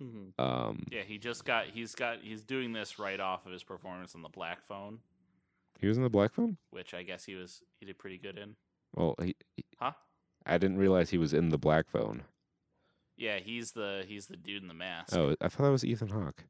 [0.00, 1.66] Um, yeah, he just got.
[1.66, 2.18] He's got.
[2.22, 4.98] He's doing this right off of his performance on the Black Phone,
[5.80, 6.56] he was in the Black Phone.
[6.70, 7.62] which I guess he was.
[7.80, 8.56] He did pretty good in.
[8.94, 9.92] Well, he, he- Huh?
[10.46, 12.22] I didn't realize he was in the Black Phone.
[13.16, 15.16] Yeah, he's the he's the dude in the mask.
[15.16, 16.44] Oh, I thought that was Ethan Hawke.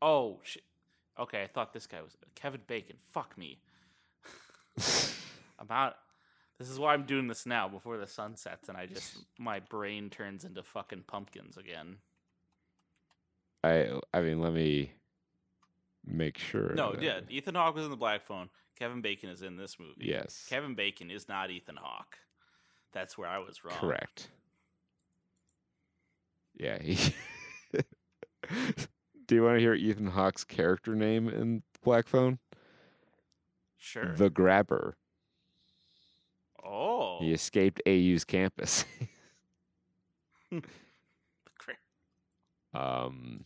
[0.00, 0.62] Oh shit.
[1.18, 2.96] Okay, I thought this guy was Kevin Bacon.
[3.10, 3.58] Fuck me.
[5.58, 5.96] I'm out.
[6.58, 9.60] This is why I'm doing this now before the sun sets, and I just my
[9.60, 11.96] brain turns into fucking pumpkins again.
[13.64, 14.92] I I mean, let me
[16.04, 16.74] make sure.
[16.74, 18.48] No, that- yeah, Ethan Hawke was in the Black Phone.
[18.78, 20.06] Kevin Bacon is in this movie.
[20.06, 20.46] Yes.
[20.48, 22.18] Kevin Bacon is not Ethan Hawke.
[22.92, 23.76] That's where I was wrong.
[23.76, 24.28] Correct.
[26.54, 26.80] Yeah.
[26.80, 26.96] He
[29.26, 32.38] Do you want to hear Ethan Hawke's character name in Black Phone?
[33.76, 34.14] Sure.
[34.14, 34.96] The Grabber.
[36.68, 37.18] Oh.
[37.20, 38.84] He escaped AU's campus.
[42.74, 43.44] Um,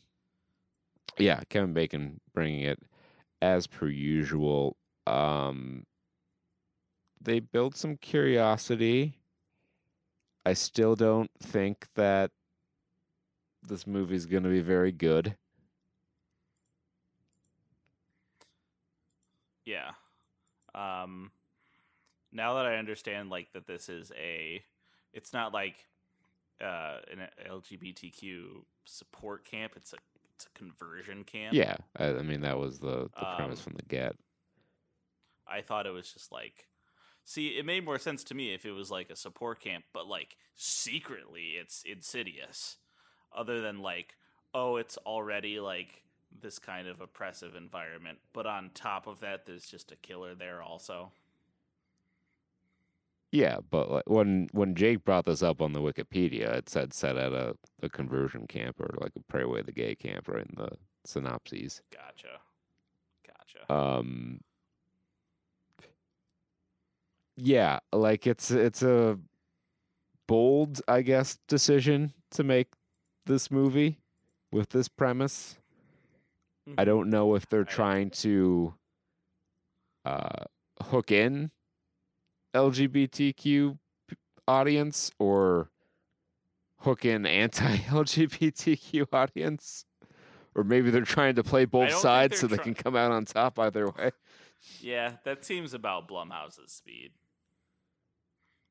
[1.19, 2.79] yeah, Kevin Bacon bringing it
[3.41, 4.77] as per usual.
[5.07, 5.87] Um,
[7.21, 9.19] they build some curiosity.
[10.45, 12.31] I still don't think that
[13.63, 15.37] this movie's going to be very good.
[19.65, 19.93] Yeah.
[20.75, 21.31] Um
[22.33, 24.62] now that I understand like that this is a
[25.12, 25.87] it's not like
[26.61, 29.97] uh an LGBTQ support camp, it's a
[30.35, 31.55] it's a conversion camp.
[31.55, 34.16] Yeah, I, I mean that was the, the premise Um, from the get.
[35.47, 36.66] I thought it was just like
[37.25, 40.09] See, it made more sense to me if it was like a support camp, but
[40.09, 42.79] like secretly it's insidious.
[43.35, 44.16] Other than like,
[44.53, 46.03] oh, it's already like
[46.40, 50.62] this kind of oppressive environment, but on top of that there's just a killer there
[50.62, 51.12] also.
[53.33, 57.16] Yeah, but like, when when Jake brought this up on the Wikipedia, it said set
[57.16, 60.55] at a, a conversion camp or like a pray away the gay camp, right in
[60.55, 60.68] the
[61.07, 61.81] synopses.
[61.90, 62.40] Gotcha.
[63.27, 63.73] Gotcha.
[63.73, 64.40] Um,
[67.37, 69.18] yeah, like it's it's a
[70.29, 72.68] bold, I guess, decision to make
[73.25, 73.99] this movie
[74.51, 75.57] with this premise.
[76.77, 78.75] I don't know if they're trying to
[80.05, 80.45] uh,
[80.83, 81.51] hook in
[82.55, 83.79] LGBTQ
[84.47, 85.71] audience or
[86.81, 89.85] hook in anti-LGBTQ audience,
[90.55, 93.59] or maybe they're trying to play both sides so they can come out on top
[93.59, 94.11] either way.
[94.81, 97.11] Yeah, that seems about Blumhouse's speed.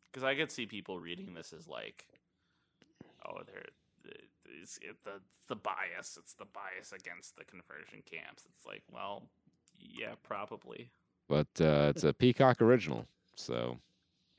[0.06, 2.06] Because I could see people reading this as like,
[3.28, 3.66] oh, they're
[4.62, 6.18] it's, it, the the bias.
[6.18, 8.44] It's the bias against the conversion camps.
[8.56, 9.24] It's like, well,
[9.80, 10.92] yeah, probably.
[11.28, 13.06] But uh, it's a Peacock original,
[13.42, 13.80] so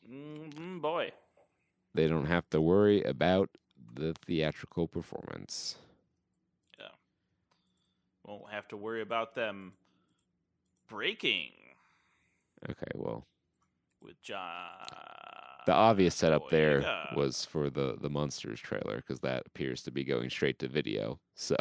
[0.08, 1.12] Mm, boy,
[1.94, 3.56] they don't have to worry about
[3.94, 5.76] the theatrical performance.
[6.78, 6.88] Yeah,
[8.24, 9.74] won't have to worry about them
[10.88, 11.52] breaking
[12.68, 13.26] Okay, well,
[14.00, 14.36] with John.
[15.64, 17.06] the obvious setup there Boyega.
[17.10, 21.20] was for the the Monsters trailer because that appears to be going straight to video.
[21.34, 21.56] So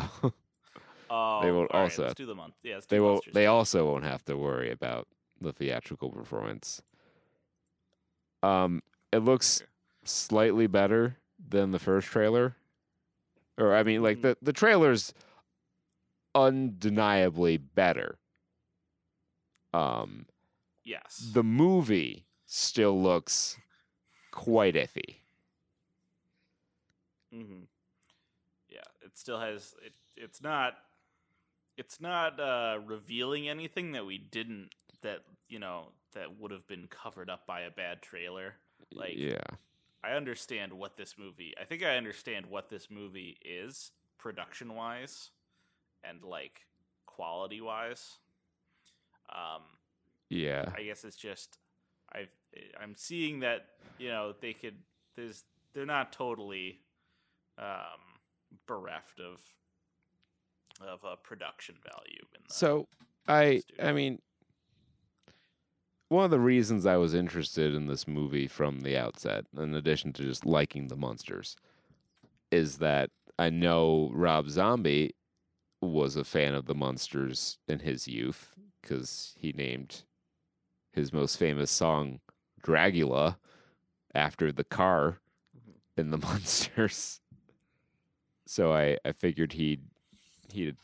[1.09, 2.55] Oh, they right, also let's do the month.
[2.63, 5.07] Yeah, let's do they will they also won't have to worry about
[5.41, 6.81] the theatrical performance.
[8.43, 9.63] Um, it looks
[10.03, 11.17] slightly better
[11.49, 12.55] than the first trailer,
[13.57, 14.21] or I mean, like Mhm.
[14.21, 15.13] the the trailer's
[16.35, 18.17] undeniably better.
[19.73, 20.25] Um,
[20.83, 21.31] Yes.
[21.33, 23.57] the movie still looks
[24.31, 25.17] quite iffy.
[27.33, 27.63] Mm-hmm.
[28.69, 29.93] Yeah, it still has it.
[30.15, 30.73] It's not.
[31.77, 34.69] It's not uh, revealing anything that we didn't
[35.01, 38.55] that you know that would have been covered up by a bad trailer.
[38.93, 39.43] Like, yeah,
[40.03, 41.53] I understand what this movie.
[41.59, 45.31] I think I understand what this movie is production wise,
[46.03, 46.65] and like
[47.05, 48.17] quality wise.
[49.29, 49.61] Um,
[50.29, 51.57] yeah, I guess it's just
[52.13, 52.31] I've
[52.81, 54.75] I'm seeing that you know they could
[55.15, 55.43] there's
[55.73, 56.79] they're not totally
[57.57, 58.19] um,
[58.67, 59.41] bereft of
[60.85, 62.21] of a production value.
[62.35, 62.87] In the, So
[63.27, 64.19] I I mean
[66.11, 70.11] one of the reasons I was interested in this movie from the outset, in addition
[70.13, 71.55] to just liking the monsters,
[72.51, 75.15] is that I know Rob Zombie
[75.79, 78.49] was a fan of the monsters in his youth
[78.81, 80.03] because he named
[80.91, 82.19] his most famous song
[82.61, 83.37] Dragula
[84.13, 85.19] after the car
[85.95, 87.21] in the monsters.
[88.45, 89.83] So I, I figured he'd
[90.51, 90.75] he'd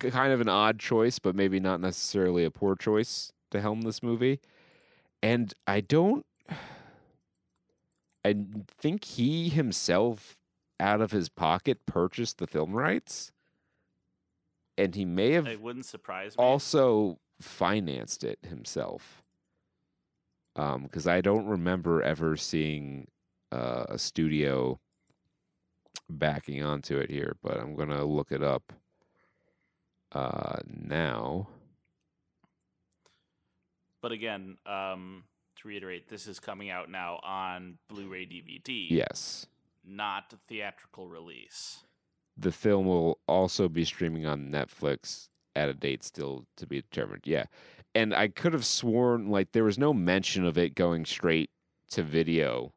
[0.00, 4.02] kind of an odd choice, but maybe not necessarily a poor choice to helm this
[4.02, 4.40] movie.
[5.22, 6.24] And I don't
[8.26, 8.34] I
[8.76, 10.36] think he himself
[10.80, 13.30] out of his pocket purchased the film rights.
[14.76, 16.42] And he may have it wouldn't surprise me.
[16.42, 19.22] also financed it himself.
[20.56, 23.06] Um, because I don't remember ever seeing
[23.52, 24.80] uh, a studio
[26.10, 28.72] backing onto it here, but I'm gonna look it up
[30.12, 31.46] uh, now.
[34.06, 35.24] But again, um,
[35.60, 39.46] to reiterate, this is coming out now on Blu-ray DVD, Yes,
[39.84, 41.82] not theatrical release.
[42.36, 47.22] the film will also be streaming on Netflix at a date still to be determined.
[47.24, 47.46] Yeah,
[47.96, 51.50] and I could have sworn like there was no mention of it going straight
[51.90, 52.74] to video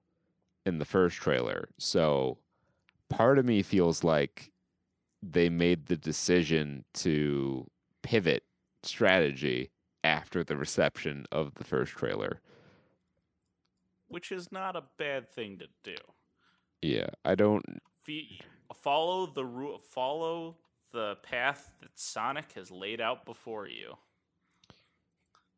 [0.66, 1.70] in the first trailer.
[1.78, 2.40] So
[3.08, 4.52] part of me feels like
[5.22, 7.70] they made the decision to
[8.02, 8.46] pivot
[8.82, 9.70] strategy
[10.04, 12.40] after the reception of the first trailer.
[14.08, 15.96] which is not a bad thing to do.
[16.82, 18.40] Yeah, I don't Fe-
[18.74, 20.58] follow the ru- follow
[20.92, 23.98] the path that Sonic has laid out before you.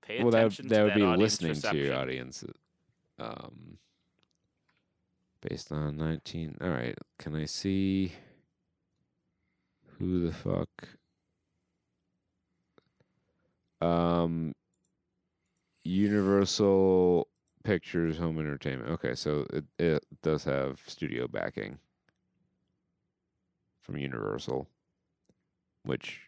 [0.01, 2.43] Pay well that that to would be listening to your audience
[3.19, 3.77] um
[5.41, 8.11] based on 19 all right can i see
[9.99, 10.69] who the fuck
[13.81, 14.53] um
[15.83, 17.27] universal
[17.63, 18.89] pictures home entertainment.
[18.91, 21.77] Okay so it, it does have studio backing
[23.81, 24.67] from universal
[25.83, 26.21] which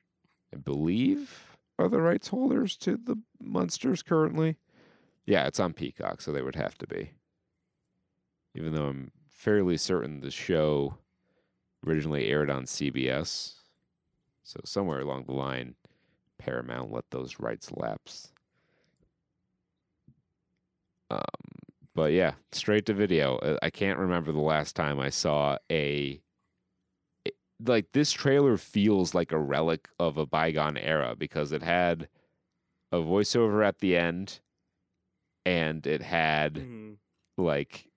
[0.54, 4.58] i believe are the rights holders to the monsters currently.
[5.26, 7.12] Yeah it's on peacock so they would have to be.
[8.56, 10.98] Even though i'm fairly certain the show
[11.86, 13.54] originally aired on cbs
[14.44, 15.76] so somewhere along the line
[16.44, 18.32] paramount let those rights lapse
[21.10, 21.20] um,
[21.96, 26.22] but yeah straight to video Uh, i can't remember the last time i saw a
[27.26, 32.08] it- like this trailer feels like a relic of a bygone era because it had
[32.92, 34.40] a voiceover at the end
[35.46, 36.98] and it had Mhm.
[37.38, 37.88] like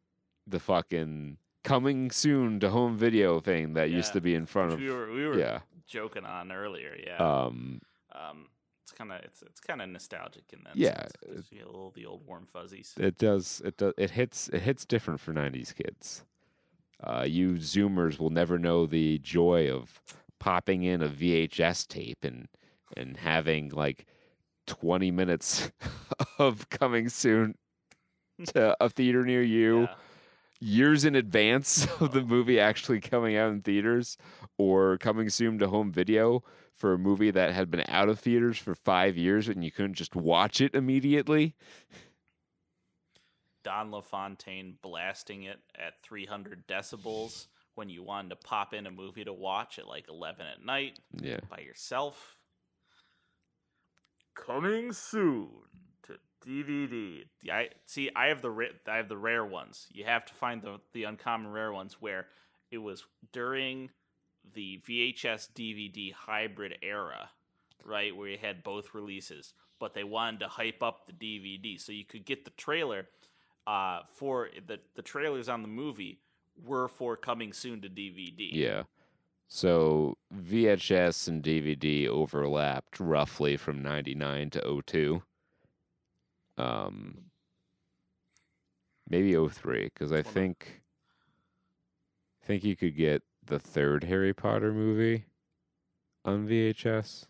[0.47, 4.79] the fucking coming soon to home video thing that used to be in front of
[4.79, 6.97] we were we were yeah joking on earlier.
[7.05, 7.17] Yeah.
[7.17, 7.81] um
[8.17, 8.49] um,
[8.83, 10.77] it's kind of it's it's kind of nostalgic in that.
[10.77, 11.13] Yeah, sense.
[11.23, 12.95] It gives a little the old warm fuzzies.
[12.99, 16.25] it does it does it hits it hits different for 90s kids
[17.03, 20.01] uh you zoomers will never know the joy of
[20.39, 22.49] popping in a VHS tape and
[22.97, 24.07] and having like
[24.67, 25.71] 20 minutes
[26.39, 27.57] of coming soon
[28.47, 29.95] to a theater near you Yeah.
[30.61, 34.17] Years in advance of the movie actually coming out in theaters
[34.59, 36.43] or coming soon to home video
[36.73, 39.95] for a movie that had been out of theaters for five years and you couldn't
[39.95, 41.55] just watch it immediately.
[43.63, 49.25] Don LaFontaine blasting it at 300 decibels when you wanted to pop in a movie
[49.25, 51.41] to watch at like 11 at night Yeah.
[51.51, 52.37] by yourself.
[54.35, 55.49] Coming soon
[56.47, 57.25] DVD.
[57.51, 58.11] I see.
[58.15, 59.87] I have the I have the rare ones.
[59.93, 62.27] You have to find the the uncommon rare ones where
[62.71, 63.91] it was during
[64.55, 67.31] the VHS DVD hybrid era,
[67.85, 71.93] right, where you had both releases, but they wanted to hype up the DVD so
[71.93, 73.07] you could get the trailer.
[73.67, 76.21] Uh, for the the trailers on the movie
[76.65, 78.49] were for coming soon to DVD.
[78.53, 78.85] Yeah.
[79.49, 85.23] So VHS and DVD overlapped roughly from 99 to 02.
[86.59, 87.31] Um
[89.09, 90.33] maybe 03 cuz I Well, no.
[90.33, 90.83] think
[92.43, 95.27] think you could get the third Harry Potter movie
[96.25, 97.27] on VHS.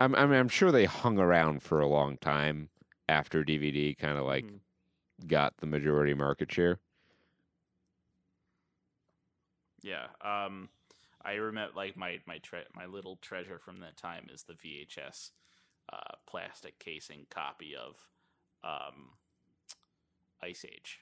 [0.00, 2.68] I'm, I mean, I'm sure they hung around for a long time
[3.08, 4.60] after DVD kind of like Mhm.
[5.26, 6.78] got the majority market share.
[9.82, 10.08] Yeah.
[10.20, 10.68] Um,
[11.24, 15.32] I remember like my my tre- my little treasure from that time is the VHS
[15.92, 17.96] uh, plastic casing copy of
[18.64, 19.10] um,
[20.42, 21.00] Ice Age.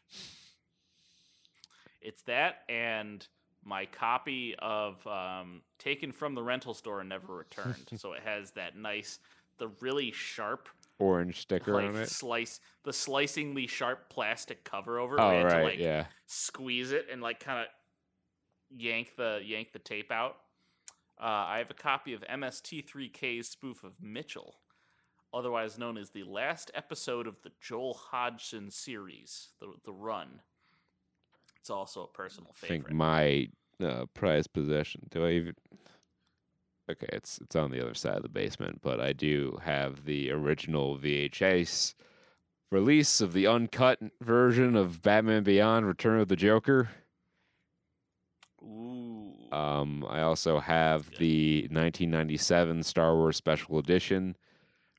[2.01, 3.27] It's that and
[3.65, 7.85] my copy of um, Taken from the Rental Store and Never Returned.
[7.97, 9.19] so it has that nice,
[9.59, 10.69] the really sharp,
[10.99, 12.09] Orange sticker like on it.
[12.09, 15.21] slice, the slicingly sharp plastic cover over it.
[15.21, 16.07] Oh right, to like yeah.
[16.27, 17.67] squeeze it and like kind of
[18.71, 20.37] yank the yank the tape out.
[21.21, 24.57] Uh, I have a copy of MST3K's spoof of Mitchell,
[25.37, 30.41] otherwise known as the last episode of the Joel Hodgson series, the the Run.
[31.61, 33.49] It's also a personal I think my
[33.83, 35.03] uh, prized possession.
[35.11, 35.55] Do I even?
[36.91, 40.31] Okay, it's it's on the other side of the basement, but I do have the
[40.31, 41.95] original VHS
[42.71, 46.89] release of the uncut version of Batman Beyond: Return of the Joker.
[48.63, 54.37] Ooh, Um, I also have the 1997 Star Wars Special Edition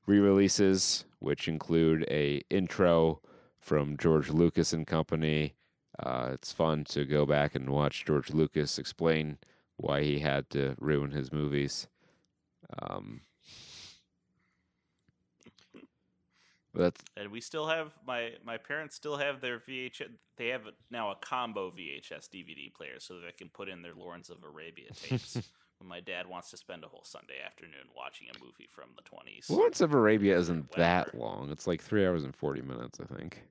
[0.08, 3.20] re-releases, which include a intro
[3.60, 5.54] from George Lucas and Company.
[5.98, 9.36] Uh, it's fun to go back and watch George Lucas explain
[9.76, 11.88] why he had to ruin his movies.
[12.80, 13.20] Um,
[16.72, 20.08] but that's and we still have my my parents still have their VHS.
[20.36, 23.94] They have now a combo VHS DVD player, so that they can put in their
[23.94, 25.38] Lawrence of Arabia tapes.
[25.78, 29.02] when my dad wants to spend a whole Sunday afternoon watching a movie from the
[29.02, 29.48] twenties.
[29.48, 31.50] Lawrence of Arabia isn't that long.
[31.50, 33.44] It's like three hours and forty minutes, I think.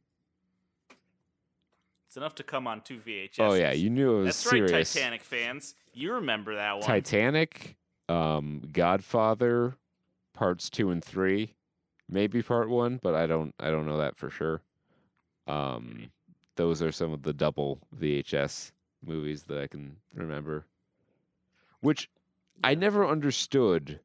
[2.07, 3.39] It's enough to come on two VHS.
[3.39, 4.71] Oh yeah, you knew it was That's serious.
[4.71, 5.75] right, Titanic fans.
[5.93, 6.81] You remember that one?
[6.83, 7.75] Titanic,
[8.07, 9.75] um, Godfather,
[10.33, 11.55] parts two and three,
[12.09, 14.61] maybe part one, but I don't I don't know that for sure.
[15.47, 16.11] Um,
[16.55, 18.71] those are some of the double VHS
[19.05, 20.65] movies that I can remember.
[21.81, 22.09] Which
[22.63, 23.99] I never understood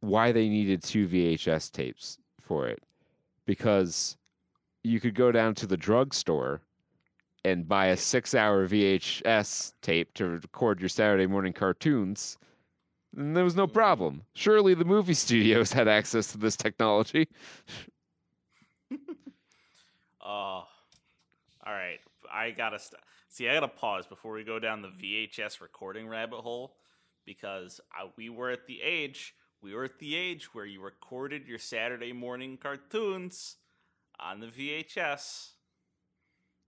[0.00, 2.82] why they needed two VHS tapes for it,
[3.46, 4.16] because
[4.82, 6.60] you could go down to the drugstore
[7.44, 12.38] and buy a six-hour VHS tape to record your Saturday morning cartoons.
[13.16, 14.22] And there was no problem.
[14.34, 17.28] Surely the movie studios had access to this technology.
[20.24, 20.64] Oh,
[21.66, 21.98] all right.
[22.32, 23.48] I gotta st- see.
[23.48, 26.76] I gotta pause before we go down the VHS recording rabbit hole
[27.24, 29.34] because I, we were at the age.
[29.62, 33.56] We were at the age where you recorded your Saturday morning cartoons
[34.18, 35.50] on the VHS,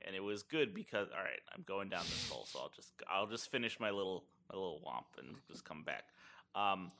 [0.03, 1.09] and it was good because.
[1.11, 4.25] All right, I'm going down this hole, so I'll just I'll just finish my little
[4.51, 6.05] my little womp and just come back.
[6.55, 6.93] Um,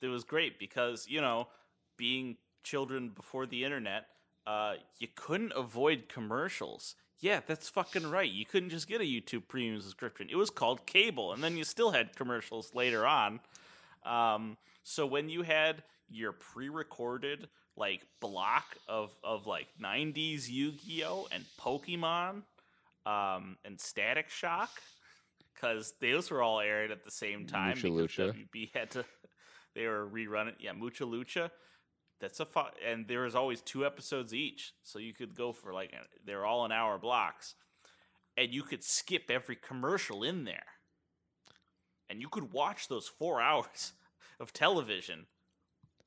[0.00, 1.48] it was great because you know,
[1.96, 4.06] being children before the internet,
[4.46, 6.94] uh, you couldn't avoid commercials.
[7.20, 8.30] Yeah, that's fucking right.
[8.30, 10.28] You couldn't just get a YouTube premium subscription.
[10.30, 13.40] It was called cable, and then you still had commercials later on.
[14.06, 21.44] Um, so when you had your pre-recorded like block of of like '90s Yu-Gi-Oh and
[21.60, 22.42] Pokemon,
[23.06, 24.70] um, and Static Shock,
[25.54, 28.46] because those were all aired at the same time Mucha because Lucha.
[28.54, 29.04] WB had to.
[29.76, 30.54] They were rerunning.
[30.58, 31.48] Yeah, Mucha Lucha.
[32.20, 35.72] That's a fu- and there was always two episodes each, so you could go for
[35.72, 35.94] like
[36.24, 37.54] they're all an hour blocks,
[38.36, 40.66] and you could skip every commercial in there,
[42.08, 43.92] and you could watch those four hours
[44.38, 45.26] of television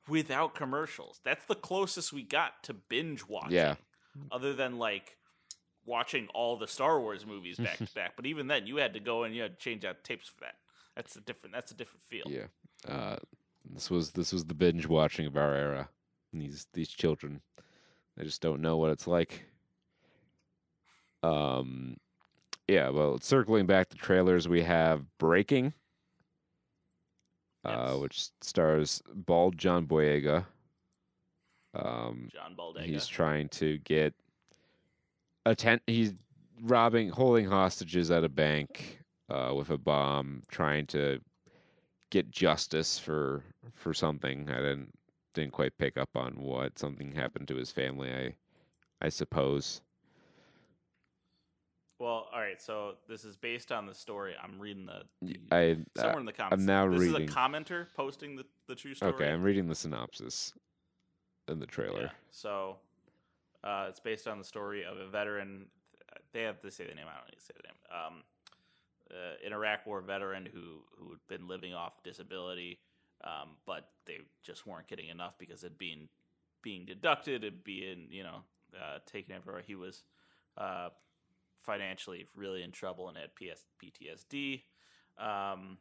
[0.08, 1.20] without commercials.
[1.24, 3.52] That's the closest we got to binge watching.
[3.52, 3.74] Yeah.
[4.30, 5.16] Other than like
[5.84, 9.00] watching all the Star Wars movies back to back, but even then, you had to
[9.00, 10.54] go and you had to change out tapes for that.
[10.94, 11.54] That's a different.
[11.54, 12.24] That's a different feel.
[12.26, 12.46] Yeah.
[12.88, 13.16] Uh,
[13.64, 15.88] this was this was the binge watching of our era.
[16.40, 17.40] These these children,
[18.16, 19.44] they just don't know what it's like.
[21.22, 21.96] Um,
[22.68, 22.88] yeah.
[22.90, 25.72] Well, circling back to trailers, we have Breaking,
[27.64, 30.46] uh, which stars bald John Boyega.
[31.74, 32.84] Um, John Baldega.
[32.84, 34.14] he's trying to get
[35.44, 36.14] a atten- He's
[36.62, 41.20] robbing, holding hostages at a bank uh, with a bomb, trying to
[42.10, 43.42] get justice for
[43.74, 44.48] for something.
[44.48, 44.92] I didn't
[45.34, 48.12] didn't quite pick up on what something happened to his family.
[48.12, 48.34] I
[49.04, 49.82] I suppose.
[51.98, 52.60] Well, all right.
[52.60, 54.34] So this is based on the story.
[54.42, 56.62] I'm reading the, the I somewhere in the comments.
[56.62, 57.22] I'm now this reading.
[57.22, 59.12] is a commenter posting the, the true story.
[59.12, 59.30] okay.
[59.30, 60.52] I'm reading the synopsis
[61.48, 62.02] in the trailer.
[62.02, 62.10] Yeah.
[62.30, 62.76] So
[63.62, 65.66] uh, it's based on the story of a veteran.
[66.32, 67.06] They have to say the name.
[67.08, 67.76] I don't need to say the name.
[67.90, 68.22] Um,
[69.10, 72.78] uh, an Iraq War veteran who who had been living off disability,
[73.24, 76.08] um, but they just weren't getting enough because it being
[76.62, 78.42] being deducted and being you know
[78.74, 79.62] uh, taken everywhere.
[79.66, 80.02] He was
[80.56, 80.90] uh,
[81.60, 84.62] financially really in trouble and had PS- PTSD.
[85.18, 85.78] Um,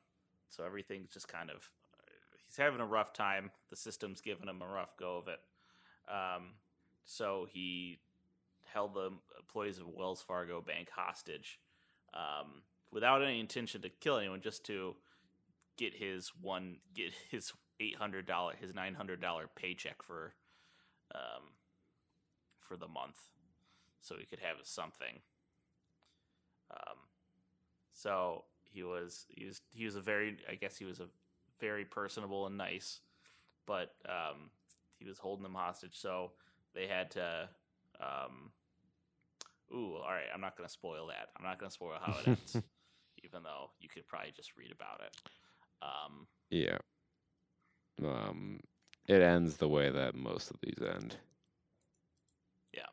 [0.49, 1.69] so everything's just kind of
[2.47, 3.51] he's having a rough time.
[3.69, 5.39] The system's giving him a rough go of it.
[6.09, 6.51] Um,
[7.05, 7.99] so he
[8.73, 11.59] held the employees of Wells Fargo Bank hostage
[12.13, 14.95] um, without any intention to kill anyone, just to
[15.77, 20.33] get his one get his eight hundred dollar his nine hundred dollar paycheck for
[21.13, 21.43] um,
[22.59, 23.17] for the month,
[24.01, 25.21] so he could have something.
[26.71, 26.97] Um,
[27.91, 31.07] so he was he was he was a very I guess he was a
[31.59, 32.99] very personable and nice,
[33.65, 34.49] but um,
[34.97, 36.31] he was holding them hostage, so
[36.73, 37.49] they had to.
[37.99, 38.51] Um,
[39.73, 40.25] ooh, all right.
[40.33, 41.29] I'm not going to spoil that.
[41.37, 42.53] I'm not going to spoil how it ends,
[43.23, 45.15] even though you could probably just read about it.
[45.83, 46.77] Um, Yeah.
[48.03, 48.59] Um,
[49.07, 51.17] it ends the way that most of these end.
[52.73, 52.87] Yeah.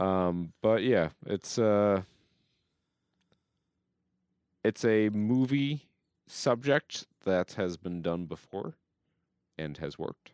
[0.00, 2.02] Um, but yeah, it's uh,
[4.64, 5.88] it's a movie
[6.26, 8.76] subject that has been done before,
[9.58, 10.32] and has worked.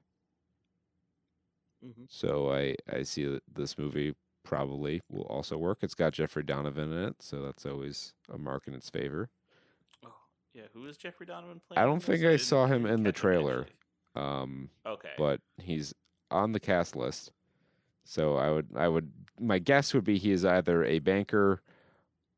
[2.09, 4.15] So I I see that this movie
[4.45, 5.79] probably will also work.
[5.83, 9.31] It's got Jeffrey Donovan in it, so that's always a mark in its favor.
[10.59, 10.65] Yeah.
[10.75, 11.79] Who is Jeffrey Donovan playing?
[11.83, 13.67] I don't think I saw him in the trailer.
[14.15, 15.13] Um, Okay.
[15.17, 15.95] but he's
[16.31, 17.33] on the cast list.
[18.05, 21.63] So I would I would my guess would be he is either a banker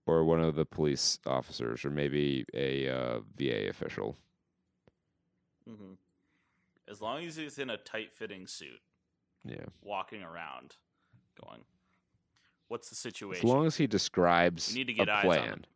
[0.06, 4.18] or one of the police officers or maybe a uh, VA official.
[5.66, 5.94] hmm
[6.88, 8.80] As long as he's in a tight fitting suit,
[9.44, 9.66] Yeah.
[9.80, 10.76] walking around,
[11.40, 11.64] going,
[12.68, 15.30] "What's the situation?" As long as he describes We need to get a eyes on
[15.30, 15.66] plan.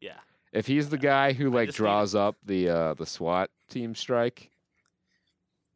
[0.00, 0.20] yeah.
[0.52, 3.94] If he's the guy who like just need- draws up the uh, the SWAT team
[3.94, 4.50] strike,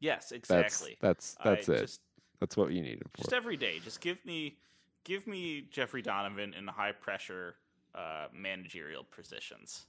[0.01, 0.33] Yes.
[0.33, 0.97] Exactly.
[1.01, 1.81] that's that's I it.
[1.81, 2.01] Just,
[2.41, 3.23] that's what you need him for.
[3.23, 4.57] just every day, just give me,
[5.05, 7.55] give me Jeffrey Donovan in high pressure
[7.95, 9.87] uh, managerial positions.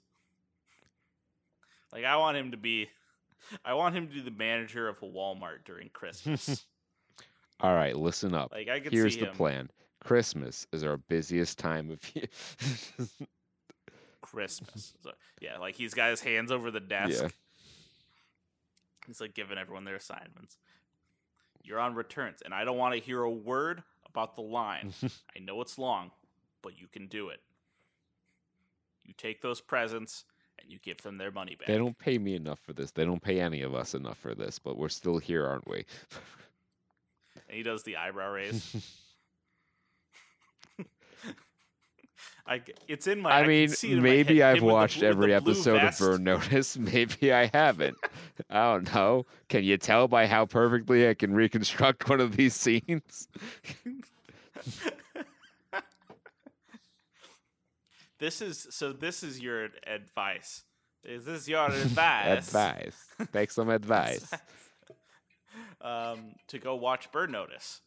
[1.92, 2.88] Like I want him to be,
[3.66, 6.66] I want him to be the manager of a Walmart during Christmas.
[7.60, 8.52] All right, listen up.
[8.54, 9.70] like I could Here's the plan.
[10.00, 12.28] Christmas is our busiest time of year.
[14.32, 14.94] Christmas.
[15.04, 15.12] So,
[15.42, 17.22] yeah, like he's got his hands over the desk.
[17.22, 17.30] Yeah.
[19.06, 20.58] He's like giving everyone their assignments.
[21.64, 24.94] You're on returns, and I don't want to hear a word about the line.
[25.36, 26.12] I know it's long,
[26.62, 27.40] but you can do it.
[29.06, 30.26] You take those presents
[30.60, 31.68] and you give them their money back.
[31.68, 32.92] They don't pay me enough for this.
[32.92, 35.86] They don't pay any of us enough for this, but we're still here, aren't we?
[37.48, 38.76] And he does the eyebrow raise.
[42.48, 43.32] I, it's in my.
[43.32, 46.00] I can mean, maybe I've him with the watched every episode vest.
[46.00, 46.78] of Burn Notice.
[46.78, 47.98] Maybe I haven't.
[48.50, 49.26] I don't know.
[49.50, 53.28] Can you tell by how perfectly I can reconstruct one of these scenes?
[58.20, 58.94] This is so.
[58.94, 60.64] This is your advice.
[61.04, 62.48] Is this your advice?
[62.48, 63.06] advice.
[63.32, 64.30] Take some advice.
[65.82, 67.82] um, to go watch Burn Notice.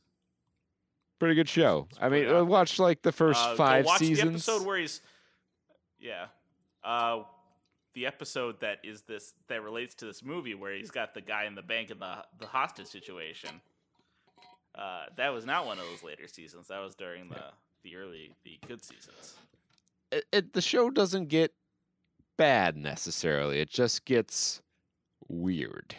[1.21, 1.87] Pretty good show.
[2.01, 2.49] I mean, I awesome.
[2.49, 4.45] watched like the first Uh, five watch seasons.
[4.47, 5.01] the episode where he's,
[6.01, 6.27] yeah,
[6.83, 7.23] uh,
[7.95, 11.45] the episode that is this that relates to this movie where he's got the guy
[11.45, 13.61] in the bank in the the hostage situation.
[14.75, 16.68] Uh, that was not one of those later seasons.
[16.68, 17.45] That was during the
[17.85, 19.35] the early the good seasons.
[20.11, 21.53] it, it, the show doesn't get
[22.39, 23.61] bad necessarily.
[23.61, 24.62] It just gets
[25.29, 25.95] weird.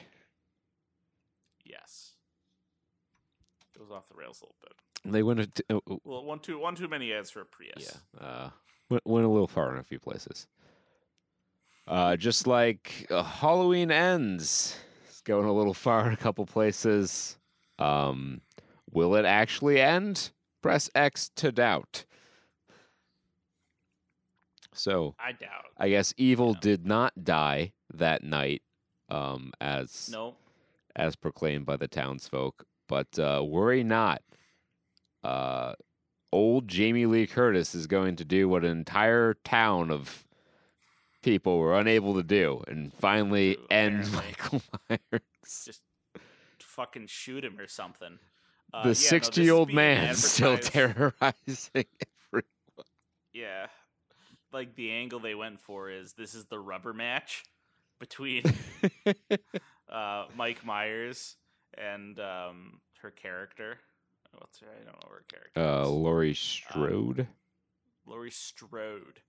[1.64, 2.14] Yes,
[3.78, 4.74] goes off the rails a little bit.
[5.04, 8.00] They went a t- uh, Well, one too one too many ads for a Prius.
[8.20, 8.50] yeah, uh,
[8.90, 10.48] went, went a little far in a few places.
[11.88, 14.78] Uh, just like uh, Halloween ends,
[15.10, 17.38] it's going a little far in a couple places.
[17.80, 18.42] Um,
[18.92, 20.32] will it actually end?
[20.62, 22.06] Press X to doubt.
[24.74, 25.66] So I doubt.
[25.78, 28.62] I guess evil did not die that night,
[29.10, 30.36] um, as No,
[30.96, 32.66] as proclaimed by the townsfolk.
[32.88, 34.22] But uh, worry not.
[35.24, 35.74] Uh,
[36.32, 40.26] old Jamie Lee Curtis is going to do what an entire town of
[41.22, 44.12] people were unable to do, and finally True, end.
[44.14, 45.22] Michael Myers.
[45.66, 45.82] just
[46.60, 48.20] fucking shoot him or something.
[48.74, 51.86] Uh, the this is sixty-year-old being man still terrorizing
[52.30, 52.88] everyone.
[53.34, 53.68] Yeah.
[54.54, 57.44] Like the angle they went for is this is the rubber match
[58.00, 58.44] between
[59.90, 61.36] uh, Mike Myers
[61.78, 63.78] and um, her character.
[64.38, 64.68] What's her?
[64.68, 65.60] I don't know her character.
[65.60, 65.88] uh.
[65.88, 67.28] Laurie Strode.
[68.06, 69.22] Laurie Strode.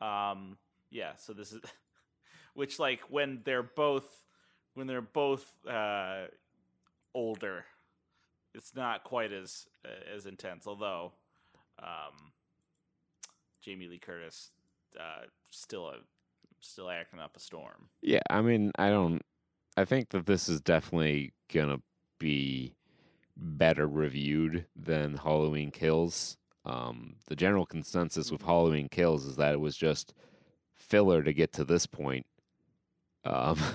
[0.00, 0.58] Um,
[0.90, 1.12] yeah.
[1.16, 1.60] So this is,
[2.54, 4.04] which like when they're both
[4.74, 6.26] when they're both uh,
[7.14, 7.64] older,
[8.54, 10.66] it's not quite as uh, as intense.
[10.66, 11.12] Although,
[11.78, 12.32] um,
[13.62, 14.50] Jamie Lee Curtis
[14.98, 15.96] uh, still a
[16.60, 17.88] still acting up a storm.
[18.02, 19.22] Yeah, I mean, I don't.
[19.76, 21.78] I think that this is definitely gonna
[22.18, 22.74] be
[23.40, 26.36] better reviewed than Halloween Kills.
[26.64, 30.12] Um, the general consensus with Halloween Kills is that it was just
[30.74, 32.26] filler to get to this point.
[33.24, 33.58] Um,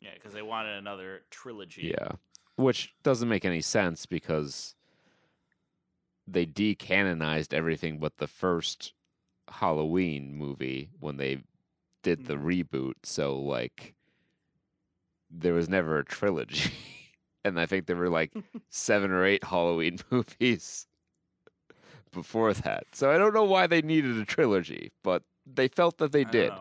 [0.00, 1.92] Yeah, because they wanted another trilogy.
[1.98, 2.12] yeah,
[2.54, 4.76] which doesn't make any sense because
[6.28, 8.92] they decanonized everything but the first
[9.50, 11.42] Halloween movie when they
[12.04, 12.94] did the reboot.
[13.02, 13.94] So like,
[15.28, 16.70] there was never a trilogy,
[17.48, 18.32] and I think there were like
[18.68, 20.86] seven or eight Halloween movies
[22.12, 22.84] before that.
[22.92, 26.30] So I don't know why they needed a trilogy, but they felt that they I
[26.30, 26.52] did.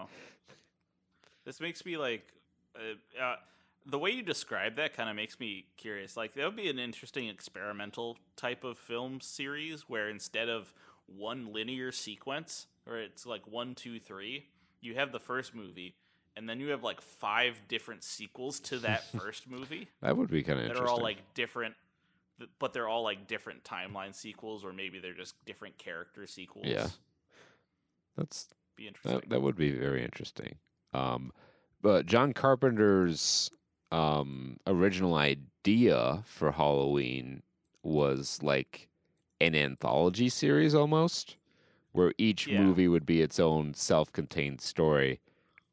[1.46, 2.26] This makes me like
[2.76, 3.36] uh, uh,
[3.86, 6.18] the way you describe that kind of makes me curious.
[6.18, 10.74] Like that would be an interesting experimental type of film series where instead of
[11.08, 14.48] one linear sequence, or it's like one, two, three,
[14.82, 15.96] you have the first movie,
[16.38, 20.44] and then you have like five different sequels to that first movie That would be
[20.44, 20.88] kind of interesting.
[20.88, 21.76] are all like different.
[22.60, 26.68] But they're all like different timeline sequels, or maybe they're just different character sequels.
[26.68, 26.88] Yeah.
[28.16, 29.20] That's be interesting.
[29.22, 30.56] That that would be very interesting.
[30.94, 31.32] Um,
[31.82, 33.50] but John Carpenter's
[33.92, 37.42] um, original idea for Halloween
[37.84, 38.88] was like
[39.42, 41.38] an anthology series almost,
[41.92, 42.62] where each Yeah.
[42.62, 45.20] movie would be its own self-contained story.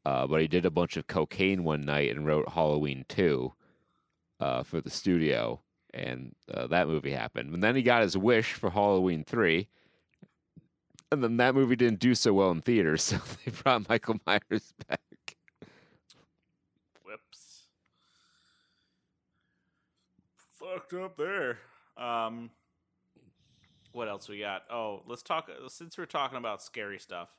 [0.05, 3.53] Uh, but he did a bunch of cocaine one night and wrote Halloween two
[4.39, 5.61] uh, for the studio,
[5.93, 7.53] and uh, that movie happened.
[7.53, 9.67] And then he got his wish for Halloween three,
[11.11, 14.73] and then that movie didn't do so well in theaters, so they brought Michael Myers
[14.87, 14.99] back.
[17.03, 17.63] Whoops.
[20.53, 21.57] Fucked up there.
[21.97, 22.51] Um,
[23.91, 24.63] what else we got?
[24.69, 25.49] Oh, let's talk.
[25.69, 27.29] Since we're talking about scary stuff,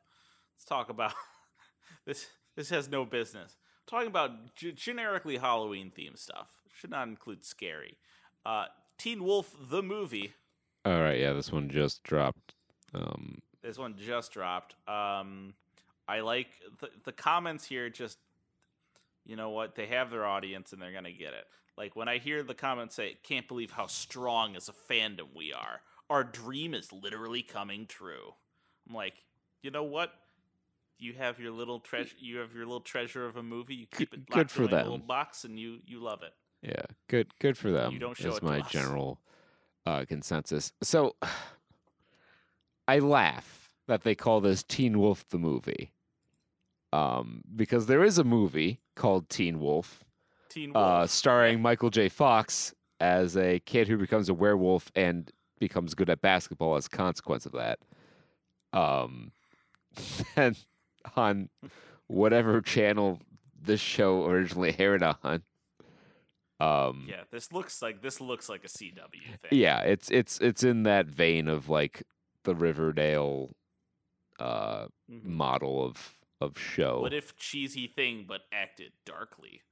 [0.56, 1.12] let's talk about
[2.06, 2.26] this.
[2.56, 6.48] This has no business talking about g- generically Halloween themed stuff.
[6.74, 7.96] Should not include scary.
[8.44, 8.66] Uh,
[8.98, 10.34] Teen Wolf the movie.
[10.84, 12.54] All right, yeah, this one just dropped.
[12.94, 14.74] Um, This one just dropped.
[14.88, 15.54] Um,
[16.08, 16.48] I like
[16.80, 17.88] the, the comments here.
[17.88, 18.18] Just
[19.24, 19.74] you know what?
[19.74, 21.46] They have their audience and they're gonna get it.
[21.76, 25.52] Like when I hear the comments say, "Can't believe how strong as a fandom we
[25.52, 25.80] are.
[26.08, 28.34] Our dream is literally coming true."
[28.88, 29.24] I'm like,
[29.62, 30.12] you know what?
[30.98, 32.14] You have your little treasure.
[32.18, 33.74] You have your little treasure of a movie.
[33.74, 34.84] You keep it Good for away in a them.
[34.92, 36.32] little box, and you you love it.
[36.62, 37.92] yeah, good, good for them.
[37.92, 38.70] You don't show is it to my us.
[38.70, 39.20] general
[39.84, 40.72] uh, consensus.
[40.82, 41.16] So,
[42.88, 45.92] I laugh that they call this Teen Wolf the movie,
[46.92, 50.04] um, because there is a movie called Teen Wolf,
[50.48, 50.84] Teen Wolf.
[50.84, 52.08] uh, starring Michael J.
[52.08, 56.90] Fox as a kid who becomes a werewolf and becomes good at basketball as a
[56.90, 57.78] consequence of that.
[58.72, 59.32] Um,
[60.36, 60.56] and
[61.16, 61.48] on
[62.06, 63.20] whatever channel
[63.60, 65.42] this show originally aired on.
[66.58, 69.10] Um, yeah, this looks like this looks like a CW
[69.42, 69.50] thing.
[69.50, 72.02] yeah, it's it's it's in that vein of like
[72.44, 73.50] the Riverdale
[74.40, 75.24] uh, Mhm.
[75.24, 77.00] model of of show.
[77.00, 79.62] What if cheesy thing but acted darkly?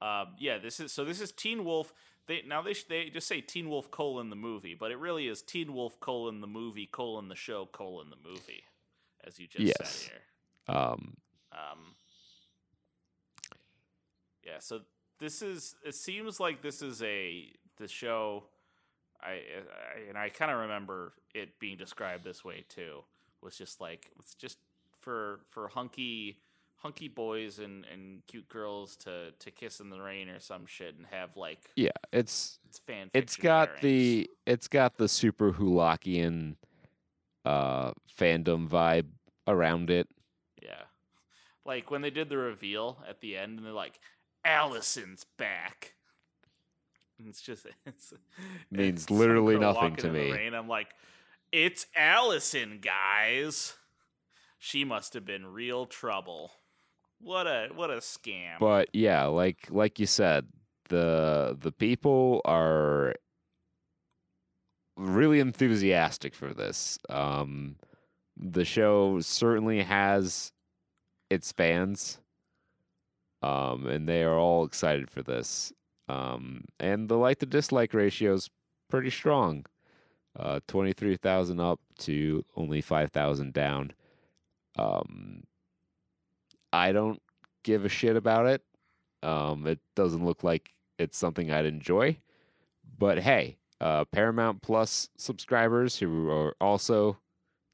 [0.00, 1.04] Um, yeah, this is so.
[1.04, 1.92] This is Teen Wolf.
[2.28, 5.42] They now they they just say Teen Wolf colon the movie, but it really is
[5.42, 8.62] Teen Wolf colon the movie colon the show colon the movie,
[9.26, 9.90] as you just Yes.
[9.90, 10.22] said here.
[10.68, 11.16] Um,
[11.52, 11.94] Um,
[14.44, 14.80] yeah, so
[15.18, 15.76] this is.
[15.84, 18.44] It seems like this is a the show.
[19.20, 23.02] I, I and I kind of remember it being described this way too.
[23.42, 24.58] Was just like it's just
[25.00, 26.38] for for hunky
[26.76, 30.96] hunky boys and and cute girls to to kiss in the rain or some shit
[30.96, 33.10] and have like yeah, it's it's fan.
[33.12, 36.56] it's got the it's got the super Hulakian
[37.44, 39.06] uh fandom vibe
[39.46, 40.08] around it.
[41.68, 44.00] Like when they did the reveal at the end and they're like,
[44.42, 45.96] Allison's back.
[47.18, 48.14] And it's just it's
[48.70, 50.32] Means it's literally nothing to me.
[50.32, 50.54] rain.
[50.54, 50.94] I'm like,
[51.52, 53.74] it's Allison, guys.
[54.58, 56.52] She must have been real trouble.
[57.20, 58.58] What a what a scam.
[58.58, 60.46] But yeah, like like you said,
[60.88, 63.14] the the people are
[64.96, 66.98] really enthusiastic for this.
[67.10, 67.76] Um
[68.38, 70.52] the show certainly has
[71.30, 72.18] its fans.
[73.42, 75.72] Um and they are all excited for this.
[76.08, 78.50] Um and the like to dislike ratio is
[78.90, 79.66] pretty strong.
[80.38, 83.92] Uh 23,000 up to only 5,000 down.
[84.76, 85.42] Um,
[86.72, 87.20] I don't
[87.64, 88.62] give a shit about it.
[89.22, 92.18] Um, it doesn't look like it's something I'd enjoy.
[92.98, 97.18] But hey, uh, Paramount Plus subscribers who are also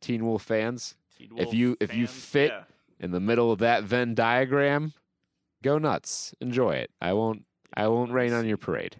[0.00, 2.64] Teen Wolf fans, Teen If you- if you fit- yeah.
[3.04, 4.94] In the middle of that Venn diagram,
[5.62, 6.34] go nuts.
[6.40, 6.90] Enjoy it.
[7.02, 7.44] I won't.
[7.76, 8.96] I won't Let rain on your parade.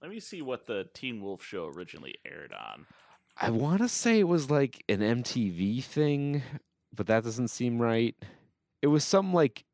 [0.00, 2.86] Let me see what the Teen Wolf show originally aired on.
[3.36, 6.42] I want to say it was like an MTV thing,
[6.94, 8.16] but that doesn't seem right.
[8.80, 9.64] It was some like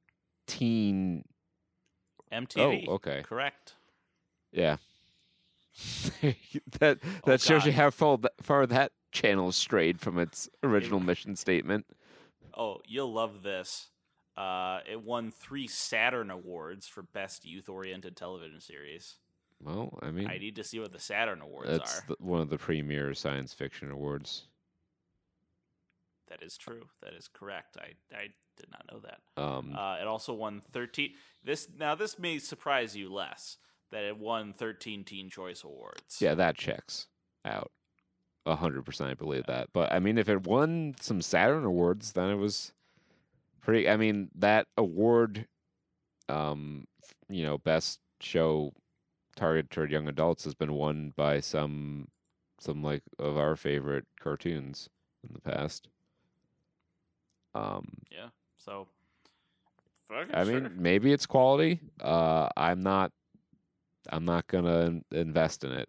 [0.46, 1.24] teen.
[2.32, 2.86] MTV.
[2.88, 3.22] Oh, okay.
[3.24, 3.74] Correct.
[4.52, 4.76] Yeah.
[6.22, 10.98] that that Oh, shows you how far, th- far that channel strayed from its original
[11.00, 11.86] mission statement.
[12.56, 13.88] Oh, you'll love this.
[14.36, 19.16] Uh, it won three Saturn Awards for Best Youth Oriented Television Series.
[19.60, 22.04] Well, I mean, I need to see what the Saturn Awards that's are.
[22.08, 24.44] the, one of the premier science fiction awards.
[26.28, 26.84] That is true.
[27.02, 27.76] That is correct.
[27.80, 28.26] I, I
[28.56, 29.42] did not know that.
[29.42, 31.10] Um, Uh, it also won 13.
[31.42, 33.56] This now this may surprise you less
[33.90, 36.18] that it won 13 Teen Choice Awards.
[36.20, 37.06] yeah, that checks
[37.44, 37.72] out.
[38.48, 39.68] A hundred percent, I believe that.
[39.74, 42.72] But I mean, if it won some Saturn awards, then it was
[43.60, 43.88] pretty.
[43.90, 45.46] I mean, that award,
[46.30, 46.86] um,
[47.28, 48.72] you know, best show
[49.36, 52.08] targeted toward young adults has been won by some,
[52.58, 54.88] some like of our favorite cartoons
[55.22, 55.88] in the past.
[57.54, 58.28] Um, Yeah.
[58.56, 58.88] So.
[60.08, 61.80] fucking I mean, maybe it's quality.
[62.00, 63.12] Uh, I'm not.
[64.10, 65.88] I'm not gonna invest in it.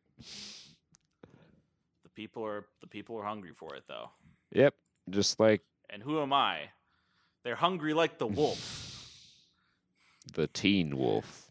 [2.20, 4.10] People are the people are hungry for it though.
[4.52, 4.74] Yep,
[5.10, 6.72] just like And who am I?
[7.44, 8.60] They're hungry like the wolf.
[10.34, 11.50] the Teen Wolf.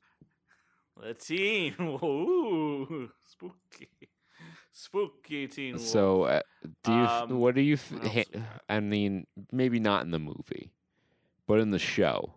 [1.03, 1.75] the teen.
[1.81, 3.89] Ooh, spooky.
[4.71, 5.87] Spooky teen wolf.
[5.87, 6.41] So, uh,
[6.85, 6.99] do you?
[6.99, 7.75] Um, what do you?
[7.75, 10.71] F- what ha- I mean, maybe not in the movie,
[11.47, 12.35] but in the show.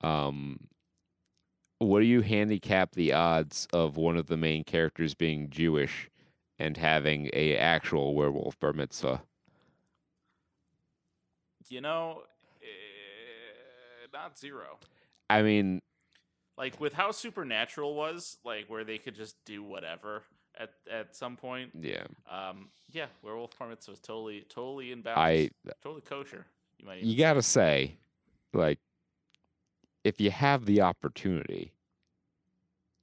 [0.00, 0.68] Um,
[1.78, 6.08] what do you handicap the odds of one of the main characters being Jewish
[6.58, 9.22] and having a actual werewolf bar mitzvah?
[11.68, 12.22] you know,
[12.60, 14.78] eh, not zero.
[15.30, 15.80] I mean,
[16.58, 20.22] Like with how supernatural was, like where they could just do whatever
[20.58, 21.70] at at some point.
[21.80, 25.50] yeah, Um, yeah, werewolf permits was totally totally in I
[25.82, 26.44] totally kosher.
[26.78, 27.02] You might.
[27.02, 27.96] you gotta say,
[28.52, 28.78] like,
[30.04, 31.72] if you have the opportunity,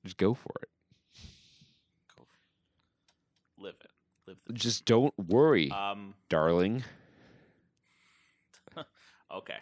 [0.06, 0.70] just go for it.
[1.16, 1.24] say.
[2.16, 2.24] Go
[3.58, 3.64] for-
[4.30, 4.54] live the.
[4.54, 6.14] Just don't worry, Um.
[6.30, 6.84] darling.
[9.32, 9.58] Okay.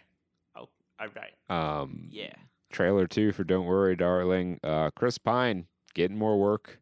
[0.56, 1.34] Oh, all right.
[1.82, 2.34] Um, Yeah.
[2.72, 6.80] trailer two for "Don't Worry, Darling." Uh, Chris Pine getting more work,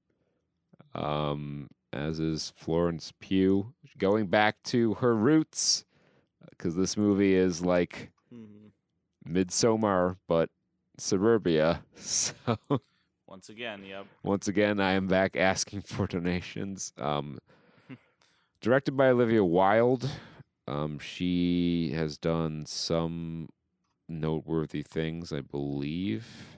[0.94, 5.84] um, as is Florence Pugh going back to her roots,
[6.52, 8.72] because this movie is like Mhm.
[9.28, 10.50] Midsommar but
[11.00, 11.84] suburbia.
[11.96, 12.34] So
[13.28, 14.06] Once again, yep.
[14.22, 16.94] once again, I am back asking for donations.
[16.98, 17.40] Um,
[18.66, 20.10] directed by Olivia Wilde.
[20.68, 23.50] Um, she has done some
[24.10, 26.58] noteworthy things, I believe.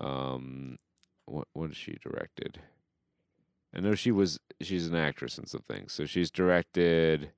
[0.00, 0.76] Um,
[1.24, 2.58] what what has she directed?
[3.72, 5.92] I know she was she's an actress in some things.
[5.92, 7.30] So she's directed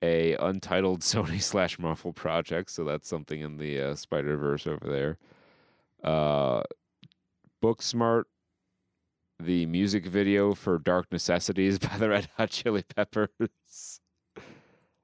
[0.00, 2.70] a untitled Sony slash Marvel project.
[2.70, 5.18] So that's something in the uh, Spider Verse over there.
[6.02, 6.62] Uh,
[7.62, 8.24] Booksmart,
[9.44, 14.00] the music video for Dark Necessities by the Red Hot Chili Peppers.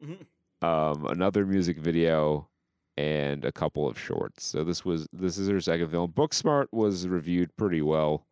[0.03, 0.27] Mhm.
[0.63, 2.49] um, another music video
[2.97, 4.45] and a couple of shorts.
[4.45, 6.13] So this was this is her second film.
[6.13, 8.27] Booksmart was reviewed pretty well.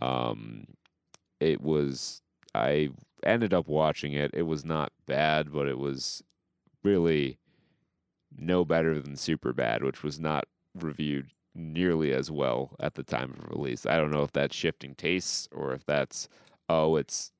[0.00, 0.64] Um,
[1.40, 2.22] it was
[2.54, 2.90] I
[3.24, 4.30] ended up watching it.
[4.34, 6.22] It was not bad, but it was
[6.84, 7.38] really
[8.36, 10.44] no better than Superbad, which was not
[10.74, 13.84] reviewed nearly as well at the time of release.
[13.84, 16.28] I don't know if that's shifting tastes or if that's
[16.68, 17.32] oh, it's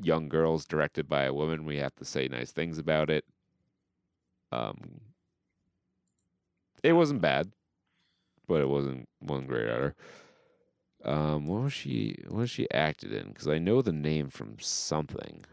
[0.00, 1.64] young girls directed by a woman.
[1.64, 3.24] We have to say nice things about it.
[4.52, 5.00] Um,
[6.82, 7.52] it wasn't bad,
[8.46, 9.94] but it wasn't one great at her.
[11.04, 12.16] Um, what was she?
[12.28, 13.28] What was she acted in?
[13.28, 15.44] Because I know the name from something.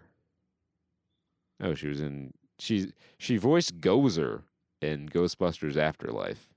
[1.61, 2.33] Oh, she was in.
[2.59, 4.43] She she voiced Gozer
[4.81, 6.52] in Ghostbusters Afterlife.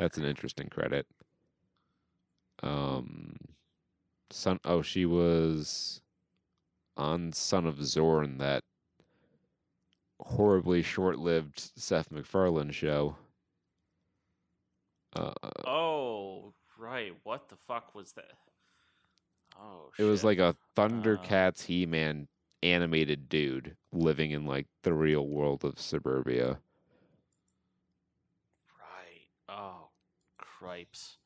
[0.00, 1.06] That's an interesting credit.
[2.62, 3.36] Um,
[4.30, 4.58] son.
[4.64, 6.00] Oh, she was
[6.96, 8.64] on Son of Zorn, that
[10.18, 13.16] horribly short-lived Seth MacFarlane show.
[15.14, 15.34] Uh,
[15.66, 17.12] Oh, right.
[17.24, 18.38] What the fuck was that?
[19.60, 22.26] Oh, it was like a Thundercats He-Man
[22.62, 26.58] animated dude living in like the real world of suburbia.
[28.78, 29.28] Right.
[29.48, 29.79] Oh,
[30.60, 31.16] cripes.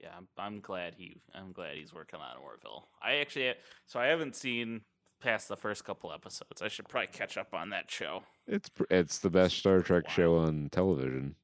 [0.00, 1.22] Yeah, I'm, I'm glad he.
[1.34, 2.88] I'm glad he's working on Orville.
[3.02, 3.54] I actually,
[3.86, 4.82] so I haven't seen
[5.20, 6.60] past the first couple episodes.
[6.60, 8.24] I should probably catch up on that show.
[8.46, 11.36] It's it's the best Star Trek show on television.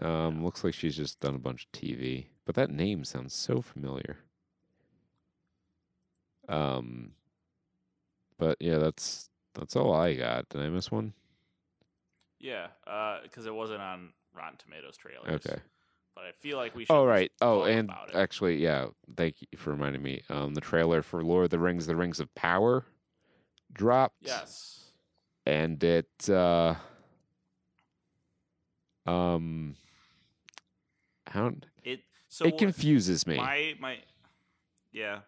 [0.00, 3.62] Um, looks like she's just done a bunch of TV, but that name sounds so
[3.62, 4.18] familiar.
[6.48, 7.12] Um,
[8.38, 10.48] but yeah, that's that's all I got.
[10.50, 11.14] Did I miss one?
[12.38, 12.66] Yeah,
[13.22, 15.46] because it wasn't on Rotten Tomatoes trailers.
[15.46, 15.60] Okay.
[16.14, 16.94] But I feel like we should.
[16.94, 17.30] Oh right.
[17.40, 18.86] Oh, and actually, yeah.
[19.16, 20.22] Thank you for reminding me.
[20.30, 22.84] Um, the trailer for Lord of the Rings: The Rings of Power
[23.72, 24.16] dropped.
[24.22, 24.92] yes.
[25.44, 26.74] and it uh
[29.06, 29.76] um
[31.26, 31.52] how
[31.84, 33.98] It so it confuses me my my
[34.92, 35.20] yeah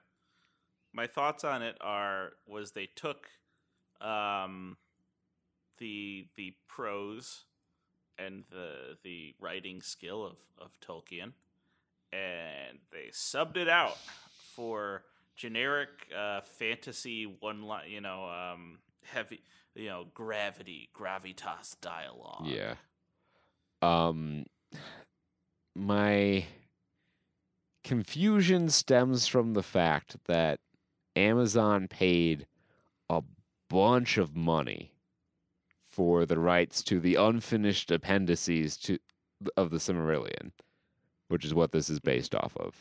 [0.92, 3.28] my thoughts on it are was they took
[4.00, 4.76] um
[5.78, 7.44] the the prose
[8.18, 11.32] and the the writing skill of of Tolkien.
[12.12, 13.98] And they subbed it out
[14.54, 15.02] for
[15.36, 19.40] generic uh fantasy one line you know um heavy
[19.74, 22.46] you know gravity gravitas dialogue.
[22.46, 22.74] Yeah.
[23.82, 24.46] Um
[25.76, 26.44] my
[27.84, 30.58] confusion stems from the fact that
[31.14, 32.46] Amazon paid
[33.08, 33.22] a
[33.70, 34.92] bunch of money
[35.98, 39.00] for the rights to the unfinished appendices to
[39.56, 40.52] of the Silmarillion,
[41.26, 42.10] which is what this is mm-hmm.
[42.10, 42.76] based off of.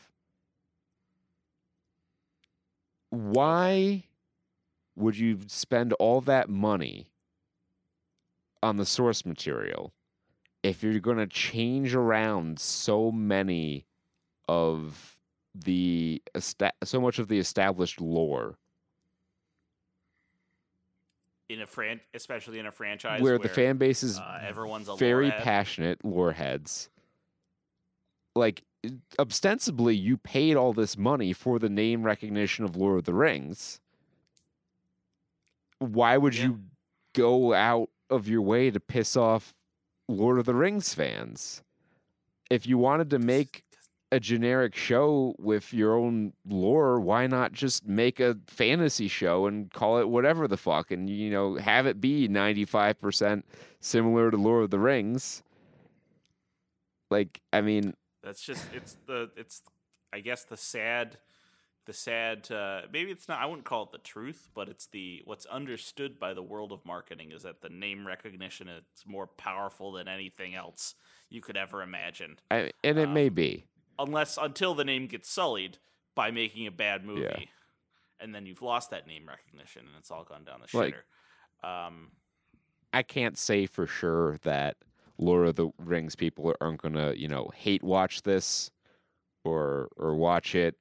[3.10, 4.04] Why
[4.94, 7.08] would you spend all that money
[8.62, 9.92] on the source material
[10.62, 13.84] if you're going to change around so many
[14.46, 15.16] of
[15.52, 16.22] the
[16.84, 18.58] so much of the established lore
[21.48, 24.96] in a fran especially in a franchise where, the fan base is uh, everyone's a
[24.96, 25.42] very lorehead.
[25.42, 26.90] passionate lore heads
[28.36, 28.62] like
[29.18, 33.80] ostensibly you paid all this money for the name recognition of lord of the rings
[35.78, 36.44] why would Yeah.
[36.44, 36.60] you
[37.14, 39.54] go out of your way to piss off
[40.08, 41.62] lord of the rings fans
[42.50, 43.64] if you wanted to make
[44.10, 49.70] a generic show with your own lore, why not just make a fantasy show and
[49.72, 53.42] call it whatever the fuck and you know have it be 95%
[53.80, 55.42] similar to Lord of the Rings?
[57.10, 59.62] Like, I mean, That's just it's the it's
[60.12, 61.18] I guess the sad
[61.86, 65.22] the sad uh, maybe it's not I wouldn't call it the truth, but it's the
[65.24, 69.92] what's understood by the world of marketing is that the name recognition is more powerful
[69.92, 70.94] than anything else
[71.30, 72.38] you could ever imagine.
[72.50, 73.64] I, and it may Um, be.
[73.98, 75.78] Unless until the name gets sullied
[76.14, 77.22] by making a bad movie.
[77.22, 77.38] Yeah.
[78.20, 80.94] And then you've lost that name recognition and it's all gone down the Like-
[81.62, 81.68] shitter.
[81.68, 82.12] Um
[82.92, 84.76] I can't say for sure that
[85.18, 88.70] Lord of the Rings people aren't gonna, you know, hate watch this
[89.44, 90.76] or or watch it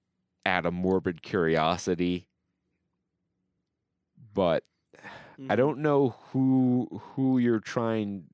[0.45, 2.27] out of morbid curiosity.
[4.33, 4.63] But
[5.49, 8.25] I don't know who who you're trying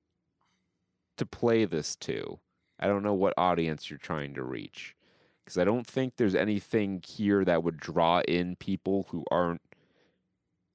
[1.18, 2.40] to play this to.
[2.84, 4.94] I don't know what audience you're trying to reach
[5.40, 9.62] because I don't think there's anything here that would draw in people who aren't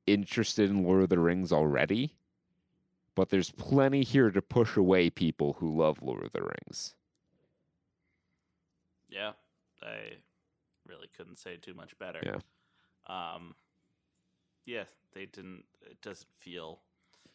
[0.06, 2.14] interested in Lord of the Rings already.
[3.14, 6.94] But there's plenty here to push away people who love Lord of the Rings.
[9.10, 9.32] Yeah,
[9.82, 10.14] I
[10.86, 12.20] really couldn't say too much better.
[12.24, 12.38] Yeah.
[13.06, 13.54] Um,
[14.64, 15.64] yeah, they didn't.
[15.82, 16.78] It doesn't feel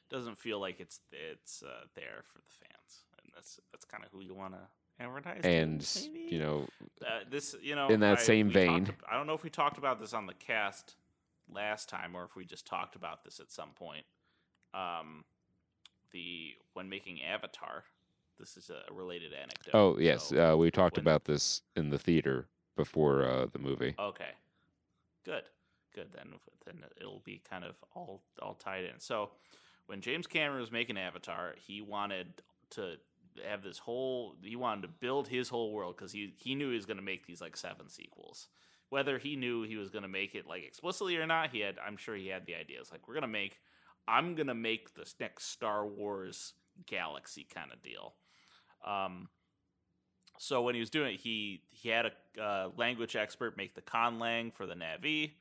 [0.09, 3.03] doesn't feel like it's it's uh, there for the fans,
[3.33, 4.59] that's that's kind of who you want to
[5.03, 5.41] advertise.
[5.43, 6.67] And you know,
[7.05, 9.43] uh, this you know in that I- same we talked vein- I don't know if
[9.43, 10.95] we talked about this on the cast
[11.51, 14.05] last time or if we just talked about this at some point.
[14.73, 15.25] Um,
[16.11, 17.83] the when making Avatar,
[18.39, 19.71] this is a related anecdote.
[19.73, 23.59] oh yes, so- uh, we talked when- about this in the theater before uh, the
[23.59, 23.93] movie.
[23.99, 24.31] Okay,
[25.23, 25.43] good,
[25.93, 26.11] good.
[26.13, 28.99] Then then it'll be kind of all all tied in.
[28.99, 29.31] So
[29.87, 32.95] when James Cameron was making Avatar, he wanted to
[33.47, 34.35] have this whole.
[34.41, 37.03] He wanted to build his whole world because he he knew he was going to
[37.03, 38.47] make these like seven sequels.
[38.89, 41.77] Whether he knew he was going to make it like explicitly or not, he had.
[41.85, 42.89] I'm sure he had the ideas.
[42.91, 43.59] Like we're going to make.
[44.07, 46.53] I'm going to make this next Star Wars
[46.85, 48.15] galaxy kind of deal.
[48.85, 49.29] Um,
[50.37, 53.81] so when he was doing it, he he had a uh, language expert make the
[53.81, 55.31] conlang for the Na'vi,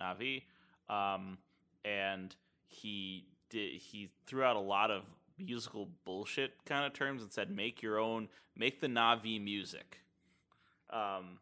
[0.00, 0.42] Na'vi,
[0.88, 1.38] um,
[1.84, 2.34] and
[2.66, 5.02] he did he threw out a lot of
[5.44, 10.00] musical bullshit kind of terms and said make your own, make the Na'vi music.
[10.90, 11.38] Um,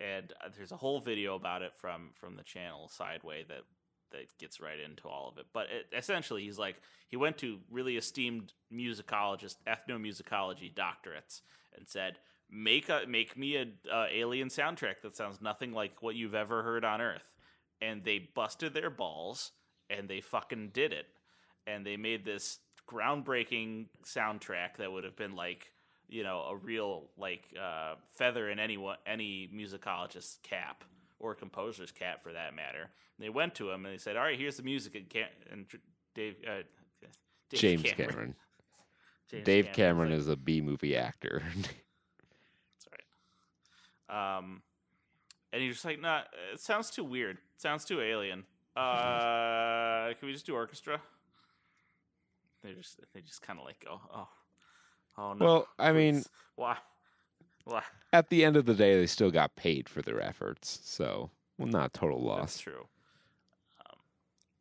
[0.00, 3.62] and uh, there's a whole video about it from from the channel Sideway that
[4.10, 5.46] that gets right into all of it.
[5.52, 11.42] But it, essentially, he's like he went to really esteemed musicologist, ethnomusicology doctorates,
[11.76, 12.18] and said,
[12.50, 13.66] "Make a make me a
[14.12, 17.36] alien soundtrack that sounds nothing like what you've ever heard on Earth."
[17.80, 19.52] And they busted their balls,
[19.90, 21.06] and they fucking did it,
[21.66, 22.58] and they made this
[22.92, 25.72] groundbreaking soundtrack that would have been like
[26.08, 30.84] you know a real like uh, feather in anyone any musicologist's cap
[31.18, 32.90] or composer's cap for that matter.
[33.18, 35.66] They went to him and they said, "All right, here's the music." And, Cam- and
[36.14, 36.62] Dave, uh,
[37.48, 38.34] Dave James Cameron.
[39.30, 41.42] James Dave Cameron like, is a B movie actor.
[41.54, 42.88] That's
[44.10, 44.38] right.
[44.38, 44.62] Um,
[45.52, 46.22] and he's just like, "Nah,
[46.52, 47.36] it sounds too weird.
[47.36, 48.44] It sounds too alien.
[48.76, 51.00] Uh, can we just do orchestra?"
[52.62, 54.28] They just they just kind of like go, "Oh,
[55.18, 56.28] oh no." well, I mean, please.
[56.56, 56.76] why,
[57.64, 57.82] why?
[58.12, 61.68] at the end of the day, they still got paid for their efforts, so well,
[61.68, 62.58] not total That's loss.
[62.58, 62.86] true.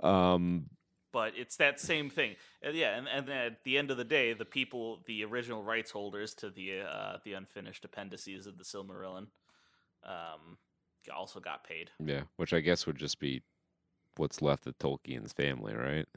[0.02, 0.70] Um,
[1.12, 2.36] but it's that same thing.
[2.62, 5.64] And yeah, and, and then at the end of the day, the people, the original
[5.64, 9.28] rights holders to the uh, the unfinished appendices of the Silmarillion,
[10.04, 10.58] um,
[11.14, 11.92] also got paid.
[12.04, 13.42] yeah, which I guess would just be
[14.18, 16.08] what's left of Tolkien's family, right?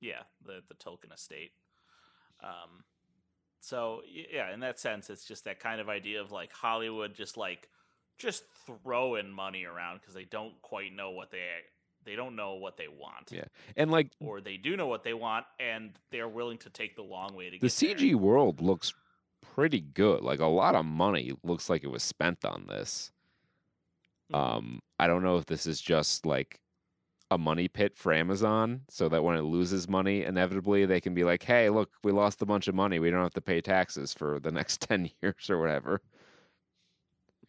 [0.00, 1.52] Yeah, the the Tolkien estate.
[2.42, 2.84] Um,
[3.60, 7.36] so yeah, in that sense, it's just that kind of idea of like Hollywood just
[7.36, 7.68] like
[8.18, 11.44] just throwing money around because they don't quite know what they
[12.04, 13.44] they don't know what they want, Yeah.
[13.76, 17.02] And like or they do know what they want and they're willing to take the
[17.02, 17.94] long way to get the there.
[17.96, 18.94] CG world looks
[19.54, 20.22] pretty good.
[20.22, 23.12] Like a lot of money looks like it was spent on this.
[24.32, 24.36] Mhm.
[24.36, 26.60] Um, I don't know if this is just like
[27.30, 31.24] a money pit for Amazon, so that when it loses money, inevitably they can be
[31.24, 32.98] like, "Hey, look, we lost a bunch of money.
[32.98, 36.00] We don't have to pay taxes for the next ten years or whatever."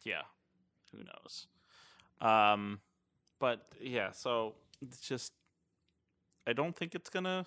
[0.04, 0.24] yeah.
[0.92, 1.48] Who knows?
[2.20, 2.80] Um
[3.42, 5.34] but yeah so it's just
[6.48, 7.46] i don't think it's gonna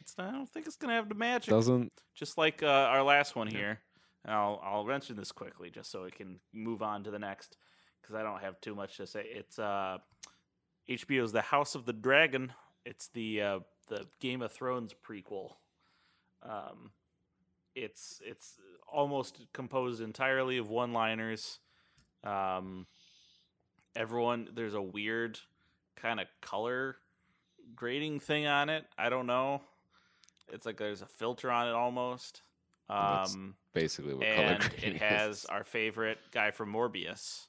[0.00, 1.50] it's i don't think it's gonna have the magic.
[1.50, 3.80] Doesn't just like uh, our last one here
[4.24, 7.56] and i'll i'll mention this quickly just so we can move on to the next
[8.00, 9.26] because i don't have too much to say.
[9.28, 9.98] It's uh
[10.88, 12.52] hbo's the house of the dragon.
[12.84, 13.58] It's the uh
[13.88, 15.52] the game of thrones prequel.
[16.42, 16.90] Um
[17.74, 18.54] it's it's
[18.90, 21.58] almost composed entirely of one liners
[22.24, 22.86] um
[23.94, 25.38] everyone there's a weird
[25.96, 26.96] kind of color
[27.74, 28.84] grading thing on it.
[28.96, 29.62] I don't know.
[30.52, 32.42] It's like there's a filter on it almost.
[32.88, 35.44] Um basically what color and grading it has is.
[35.46, 37.46] our favorite guy from morbius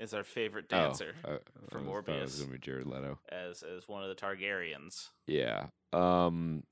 [0.00, 1.36] is our favorite Oh, dancer uh,
[1.70, 3.18] from I it was gonna be Jared Leto.
[3.28, 5.66] as as one of the targaryens Yeah.
[5.92, 6.64] Um,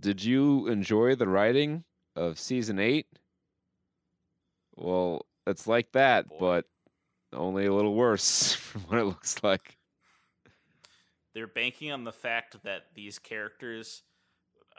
[0.00, 1.84] did you enjoy the writing
[2.14, 3.06] of season eight?
[4.76, 6.36] Well, it's like that, Boy.
[6.40, 6.64] but
[7.32, 9.76] only a little worse from what it looks like.
[11.34, 14.02] they're banking on the fact that these characters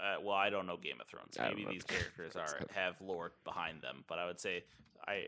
[0.01, 3.82] uh, well i don't know game of thrones maybe these characters are have lore behind
[3.82, 4.63] them but i would say
[5.07, 5.26] i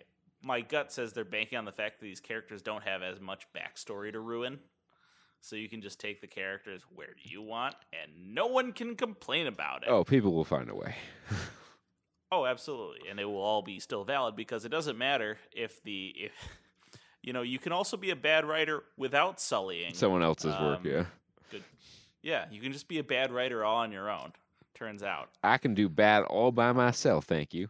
[0.47, 3.45] my gut says they're banking on the fact that these characters don't have as much
[3.55, 4.59] backstory to ruin
[5.41, 9.45] so you can just take the characters where you want and no one can complain
[9.45, 10.95] about it Oh, people will find a way.
[12.29, 16.13] Oh, absolutely, and it will all be still valid because it doesn't matter if the
[16.17, 16.33] if
[17.23, 20.85] you know you can also be a bad writer without sullying Someone else's work, Um,
[20.85, 21.05] yeah.
[21.51, 21.63] Good.
[22.21, 24.33] Yeah, you can just be a bad writer all on your own.
[24.75, 25.29] Turns out.
[25.41, 27.69] I can do bad all by myself, thank you.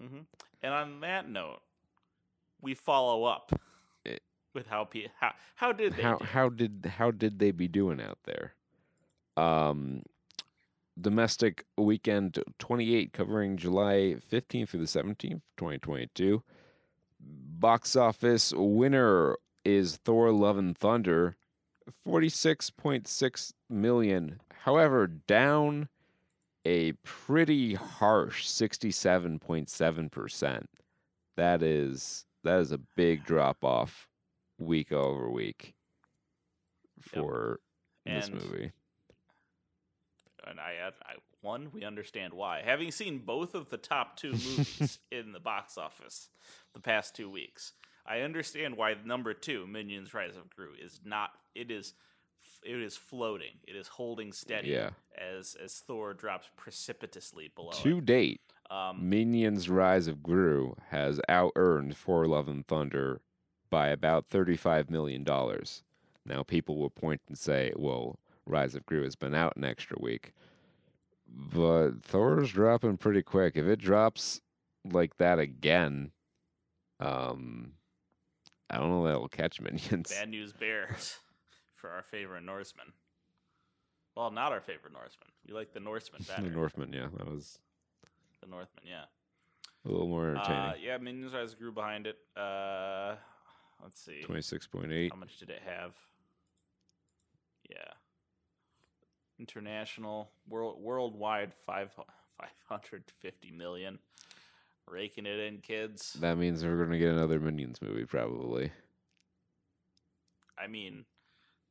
[0.00, 0.20] hmm
[0.64, 1.60] And on that note,
[2.62, 3.52] we follow up
[4.02, 4.22] It-
[4.54, 6.24] with how pe- how how did they how do?
[6.24, 8.54] how did how did they be doing out there?
[9.36, 10.04] Um,
[10.98, 16.42] domestic weekend 28 covering July 15th through the 17th, 2022.
[17.20, 19.36] Box office winner
[19.66, 21.36] is Thor: Love and Thunder,
[22.06, 24.40] 46.6 million.
[24.62, 25.88] However, down
[26.64, 30.66] a pretty harsh 67.7%.
[31.36, 34.06] That is that is a big drop off
[34.58, 35.74] week over week
[37.00, 37.58] for
[38.06, 38.72] this And- movie.
[40.46, 42.62] and I, I one we understand why.
[42.64, 46.28] Having seen both of the top two movies in the box office
[46.72, 47.72] the past two weeks,
[48.06, 51.32] I understand why number two, Minions: Rise of Gru, is not.
[51.54, 51.94] It is.
[52.64, 53.58] It is floating.
[53.68, 54.90] It is holding steady Yeah.
[55.16, 57.70] as as Thor drops precipitously below.
[57.70, 57.76] it.
[57.82, 58.40] To date,
[58.70, 63.20] Um, Minions Rise of Gru has out earned Thor Love and Thunder
[63.68, 65.24] by about $35 million.
[66.24, 69.98] Now, people will point and say, well, Rise of Gru has been out an extra
[70.00, 70.32] week.
[71.28, 73.56] But Thor's dropping pretty quick.
[73.56, 74.40] If it drops
[74.84, 76.12] like that again,
[77.00, 77.72] um,
[78.70, 80.10] I don't know that'll catch minions.
[80.10, 81.18] Bad News Bears
[81.84, 82.86] for our favorite Norseman.
[84.16, 85.28] Well, not our favorite Norseman.
[85.46, 86.40] We like the Norseman better.
[86.42, 87.58] the Northman, yeah, that was
[88.40, 89.04] The Northman, yeah.
[89.84, 90.58] a little more entertaining.
[90.58, 92.16] Uh, yeah, Minions Rise Gru behind it.
[92.34, 93.16] Uh,
[93.82, 94.22] let's see.
[94.22, 95.12] Twenty six point eight.
[95.12, 95.92] How much did it have?
[97.68, 97.76] Yeah.
[99.38, 101.90] International, world, worldwide, five,
[102.68, 103.98] 550 million.
[104.86, 106.14] Raking it in, kids.
[106.20, 108.70] That means we're gonna get another Minions movie probably.
[110.58, 111.04] I mean,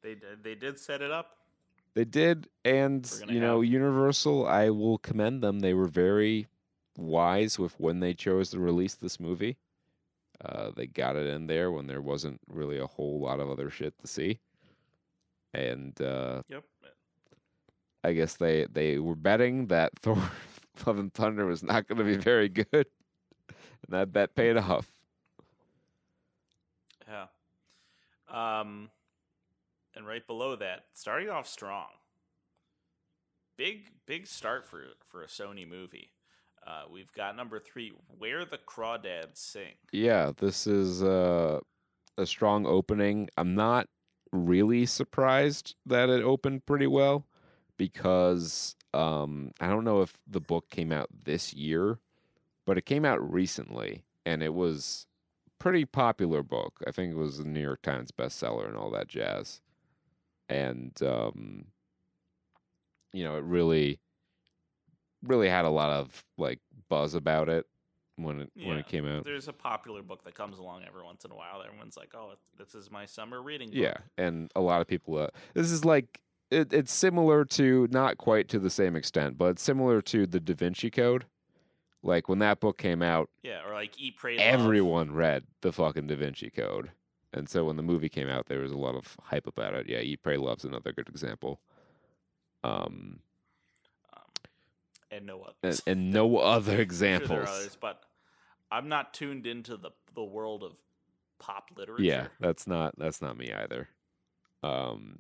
[0.03, 1.37] they did- they did set it up.
[1.95, 4.47] They did, and you know, have- Universal.
[4.47, 5.59] I will commend them.
[5.59, 6.47] They were very
[6.97, 9.57] wise with when they chose to release this movie.
[10.43, 13.69] Uh, they got it in there when there wasn't really a whole lot of other
[13.69, 14.39] shit to see,
[15.53, 16.63] and uh, Yep.
[18.03, 20.17] I guess they they were betting that Thor:
[20.85, 22.67] Love and Thunder was not going to be very good,
[23.47, 24.91] and that bet paid off.
[27.07, 27.27] Yeah.
[28.27, 28.89] Um,
[29.95, 31.87] and right below that, starting off strong.
[33.57, 36.11] Big big start for for a Sony movie.
[36.65, 39.73] Uh, we've got number three, Where the Crawdads Sing.
[39.91, 41.59] Yeah, this is uh,
[42.17, 43.29] a strong opening.
[43.37, 43.89] I'm not
[44.31, 47.25] really surprised that it opened pretty well
[47.77, 51.99] because um, I don't know if the book came out this year,
[52.65, 55.05] but it came out recently and it was
[55.59, 56.81] pretty popular book.
[56.85, 59.61] I think it was a New York Times bestseller and all that jazz.
[60.49, 61.65] And um,
[63.13, 63.99] you know, it really
[65.23, 67.65] really had a lot of like buzz about it
[68.17, 69.23] when it when it came out.
[69.23, 71.63] There's a popular book that comes along every once in a while.
[71.65, 73.77] Everyone's like, "Oh, this is my summer reading." Book.
[73.77, 75.17] Yeah, and a lot of people.
[75.17, 76.21] Uh, this is like
[76.51, 80.39] it, it's similar to not quite to the same extent, but it's similar to the
[80.39, 81.25] Da Vinci Code.
[82.03, 84.45] Like when that book came out, yeah, or like Eat, Pray, Love.
[84.45, 86.91] everyone read the fucking Da Vinci Code,
[87.33, 89.89] and so when the movie came out, there was a lot of hype about it.
[89.89, 91.59] Yeah, Eat, Pray, Love's another good example.
[92.63, 93.19] Um,
[94.13, 94.21] um,
[95.11, 95.81] and no others.
[95.85, 97.31] and, and no other sure examples.
[97.31, 98.01] are others, but
[98.71, 100.77] I'm not tuned into the the world of
[101.39, 102.03] pop literature.
[102.03, 103.89] Yeah, that's not that's not me either.
[104.61, 105.19] Um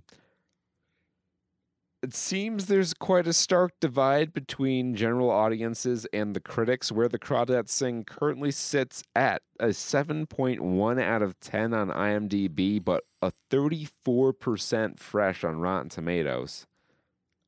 [2.03, 7.17] it seems there's quite a stark divide between general audiences and the critics, where the
[7.17, 14.99] Crawdads Sing currently sits at a 7.1 out of 10 on IMDb, but a 34%
[14.99, 16.67] fresh on Rotten Tomatoes.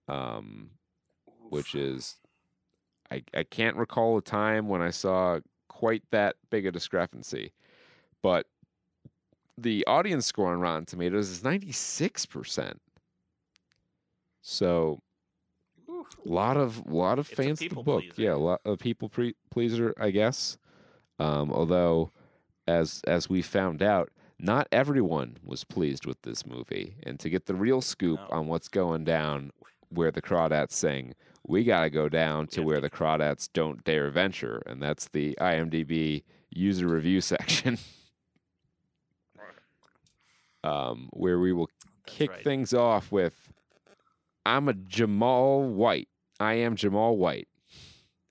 [0.07, 0.69] Um,
[1.49, 2.15] which is,
[3.11, 7.51] I, I can't recall a time when I saw quite that big a discrepancy.
[8.21, 8.47] But
[9.57, 12.77] the audience score on Rotten Tomatoes is 96%.
[14.47, 14.99] So
[15.89, 18.03] a lot of lot of It's fans of the book.
[18.03, 18.21] pleaser.
[18.21, 20.59] Yeah, a lot of people pre- pleaser, I guess.
[21.17, 22.11] Um, although,
[22.67, 26.95] as as we found out, not everyone was pleased with this movie.
[27.01, 28.37] And to get the real scoop No.
[28.37, 29.51] on what's going down,
[29.89, 31.15] where the crawdads sing,
[31.47, 36.23] we gotta go down to where the crawdads don't dare venture, and that's the IMDb
[36.51, 37.79] user review section,
[40.63, 41.67] um, where we will
[42.05, 42.43] That's kick right.
[42.43, 43.51] things off with
[44.45, 46.09] I'm a Jamal White.
[46.39, 47.47] I am Jamal White.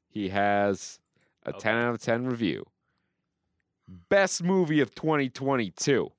[0.09, 1.01] He has
[1.45, 2.65] a 10 out of 10 review.
[4.09, 6.13] Best movie of 2022.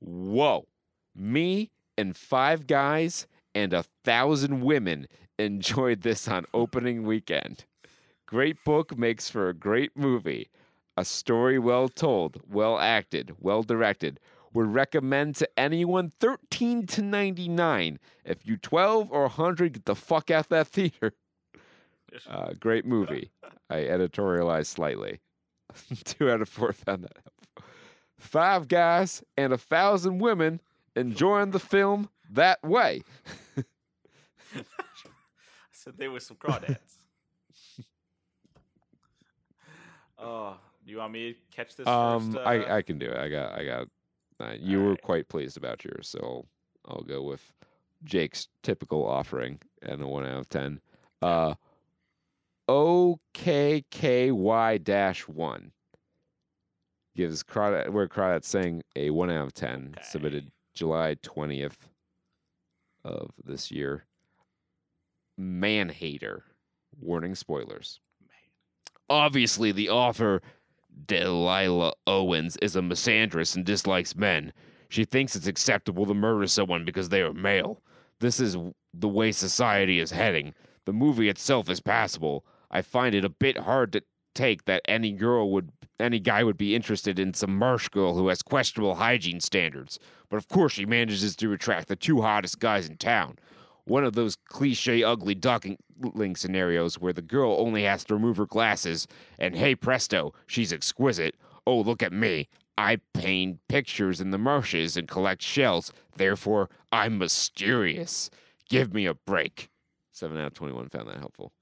[0.00, 0.66] Whoa.
[1.14, 5.08] Me and five guys and a thousand women
[5.38, 7.64] enjoyed this on opening weekend.
[8.26, 10.50] Great book makes for a great movie.
[10.96, 14.18] A story well told, well acted, well directed.
[14.56, 17.98] Would recommend to anyone 13 to 99.
[18.24, 21.12] If you 12 or 100, get the fuck out that theater.
[22.26, 23.32] Uh, great movie.
[23.68, 25.20] I editorialized slightly.
[26.04, 27.64] Two out of four found that helpful.
[28.18, 30.62] Five guys and a thousand women
[30.94, 33.02] enjoying the film that way.
[34.56, 34.62] I
[35.70, 36.78] said they were some crawdads.
[40.18, 40.56] Oh,
[40.86, 42.46] do you want me to catch this Um, first?
[42.46, 43.18] uh, I I can do it.
[43.18, 43.88] I got I got.
[44.38, 46.46] Uh, you were quite pleased about yours, so
[46.86, 47.52] I'll, go with
[48.04, 50.80] Jake's typical offering and a one out of ten.
[51.22, 51.54] Uh,
[52.68, 54.30] OKKY
[54.84, 55.72] dash one
[57.16, 60.06] gives Crawdad where Crawdad saying a one out of ten Okay.
[60.06, 61.88] submitted July twentieth
[63.04, 64.04] of this year.
[65.38, 66.44] Man hater.
[67.00, 68.00] Warning spoilers.
[69.08, 70.42] Obviously, the author,
[71.04, 74.52] Delilah Owens, is a misandrist and dislikes men.
[74.88, 77.82] She thinks it's acceptable to murder someone because they are male.
[78.20, 78.56] This is
[78.94, 80.54] the way society is heading.
[80.84, 82.44] The movie itself is passable.
[82.70, 84.02] I find it a bit hard to
[84.34, 88.28] take that any girl would, any guy would be interested in some marsh girl who
[88.28, 89.98] has questionable hygiene standards.
[90.28, 93.38] But of course, she manages to attract the two hottest guys in town.
[93.86, 98.46] One of those cliche ugly duckling scenarios where the girl only has to remove her
[98.46, 99.06] glasses,
[99.38, 101.36] and hey presto, she's exquisite.
[101.66, 102.48] Oh, look at me.
[102.76, 105.92] I paint pictures in the marshes and collect shells.
[106.16, 108.28] Therefore, I'm mysterious.
[108.68, 109.70] Give me a break.
[110.12, 111.52] Seven out of twenty-one found that helpful.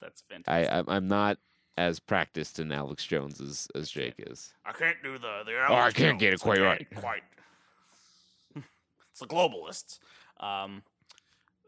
[0.00, 0.72] That's fantastic.
[0.72, 1.38] I'm, I'm not
[1.76, 4.52] as practiced in Alex Jones as, as Jake is.
[4.64, 5.52] I, can't do the the.
[5.68, 6.86] Oh, I can't get it quite can't right.
[6.96, 7.22] Quite.
[9.10, 9.98] it's the globalists.
[10.40, 10.82] Um,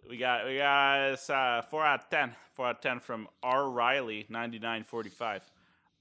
[0.09, 2.35] we got we got uh, four out of ten.
[2.55, 5.43] Four out of ten from R Riley ninety nine forty five.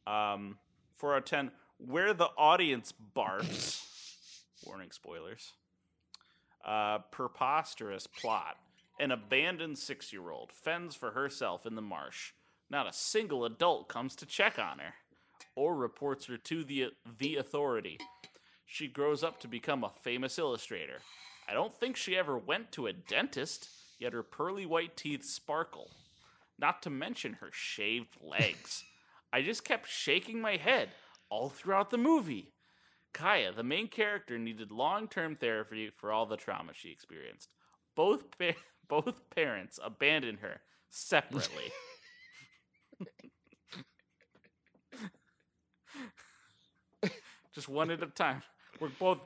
[0.08, 0.58] Um,
[0.96, 1.52] four out of ten.
[1.78, 3.86] Where the audience barfs.
[4.66, 5.54] Warning spoilers.
[6.66, 8.58] Uh, preposterous plot.
[9.00, 12.34] An abandoned six year old fends for herself in the marsh.
[12.70, 14.94] Not a single adult comes to check on her
[15.56, 16.88] or reports her to the,
[17.18, 17.98] the authority.
[18.66, 21.00] She grows up to become a famous illustrator.
[21.50, 25.90] I don't think she ever went to a dentist, yet her pearly white teeth sparkle.
[26.60, 28.84] Not to mention her shaved legs.
[29.34, 30.90] I just kept shaking my head
[31.30, 32.54] all throughout the movie.
[33.14, 37.50] Kaya, the main character, needed long-term therapy for all the trauma she experienced.
[37.96, 38.54] Both pa-
[38.88, 41.72] both parents abandoned her separately.
[47.54, 48.44] Just one at a time.
[48.80, 49.20] We're both.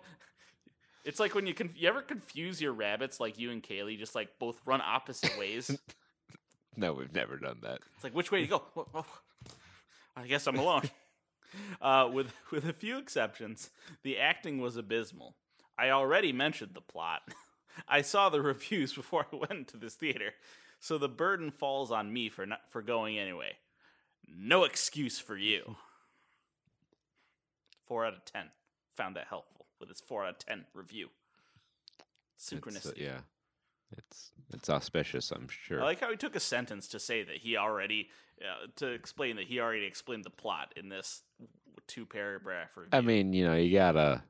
[1.04, 4.16] It's like when you conf- you ever confuse your rabbits, like you and Kaylee, just
[4.16, 5.78] like both run opposite ways.
[6.76, 7.82] No, we've never done that.
[7.94, 8.58] It's like which way to go?
[8.74, 9.06] Whoa, whoa.
[10.16, 10.90] I guess I'm alone.
[11.84, 13.70] uh, with with a few exceptions,
[14.02, 15.36] the acting was abysmal.
[15.78, 17.22] I already mentioned the plot.
[17.88, 20.34] I saw the reviews before I went to this theater,
[20.80, 23.58] so the burden falls on me for not for going anyway.
[24.28, 25.76] No excuse for you.
[27.86, 28.50] Four out of ten.
[28.98, 31.10] Found that helpful with its four out of ten review.
[32.36, 33.02] It's, uh, Synchronicity.
[33.02, 33.20] yeah,
[33.98, 35.32] it's it's auspicious.
[35.32, 35.82] I'm sure.
[35.82, 38.10] I like how he took a sentence to say that he already
[38.42, 41.24] uh, to explain that he already explained the plot in this
[41.88, 42.90] two paragraph review.
[42.94, 44.24] I mean, you know, you gotta.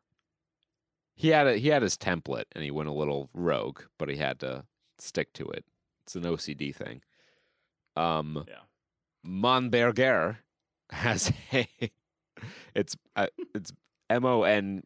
[1.16, 4.18] He had a he had his template, and he went a little rogue, but he
[4.18, 4.66] had to
[4.98, 5.66] stick to it.
[6.04, 7.02] It's an OCD thing.
[7.96, 8.64] Um, yeah,
[9.26, 10.38] Monberger
[10.90, 11.68] has a.
[12.74, 13.72] It's uh, it's
[14.10, 14.84] M O N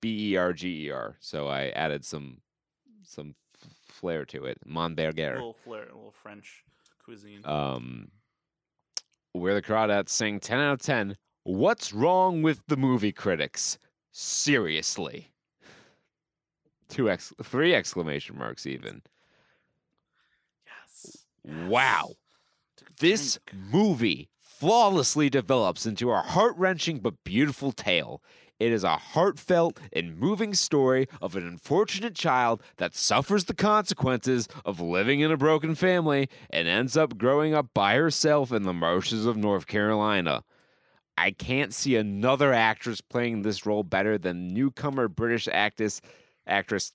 [0.00, 1.16] B E R G E R.
[1.20, 2.38] So I added some
[3.02, 3.34] some
[3.86, 4.58] flair to it.
[4.64, 5.34] a Monberger.
[5.34, 6.62] little flair, a little French
[7.04, 7.40] cuisine.
[7.44, 8.10] Um,
[9.32, 11.16] where the Crawdads sing 10 out of 10.
[11.44, 13.78] What's wrong with the movie critics?
[14.12, 15.32] Seriously.
[16.88, 19.02] Two ex, three exclamation marks, even.
[20.66, 21.24] yes.
[21.66, 22.12] Wow.
[23.00, 28.22] This movie flawlessly develops into a heart wrenching but beautiful tale.
[28.58, 34.48] It is a heartfelt and moving story of an unfortunate child that suffers the consequences
[34.64, 38.72] of living in a broken family and ends up growing up by herself in the
[38.72, 40.42] marshes of North Carolina.
[41.16, 46.00] I can't see another actress playing this role better than newcomer British actress
[46.46, 46.92] actress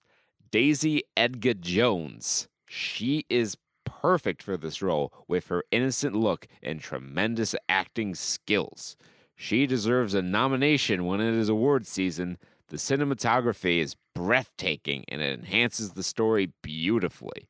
[0.51, 2.47] Daisy Edgar Jones.
[2.67, 8.95] She is perfect for this role with her innocent look and tremendous acting skills.
[9.35, 12.37] She deserves a nomination when it is award season.
[12.67, 17.47] The cinematography is breathtaking and it enhances the story beautifully.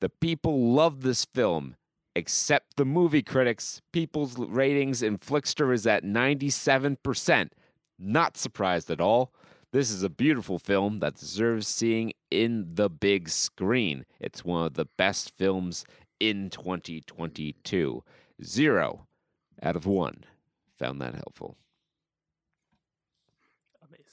[0.00, 1.76] The people love this film,
[2.14, 3.80] except the movie critics.
[3.92, 7.48] People's ratings in Flixster is at 97%.
[7.98, 9.32] Not surprised at all.
[9.72, 14.04] This is a beautiful film that deserves seeing in the big screen.
[14.20, 15.84] It's one of the best films
[16.20, 18.04] in 2022.
[18.42, 19.06] Zero
[19.62, 20.24] out of one.
[20.78, 21.56] Found that helpful.
[23.86, 24.04] Amazing.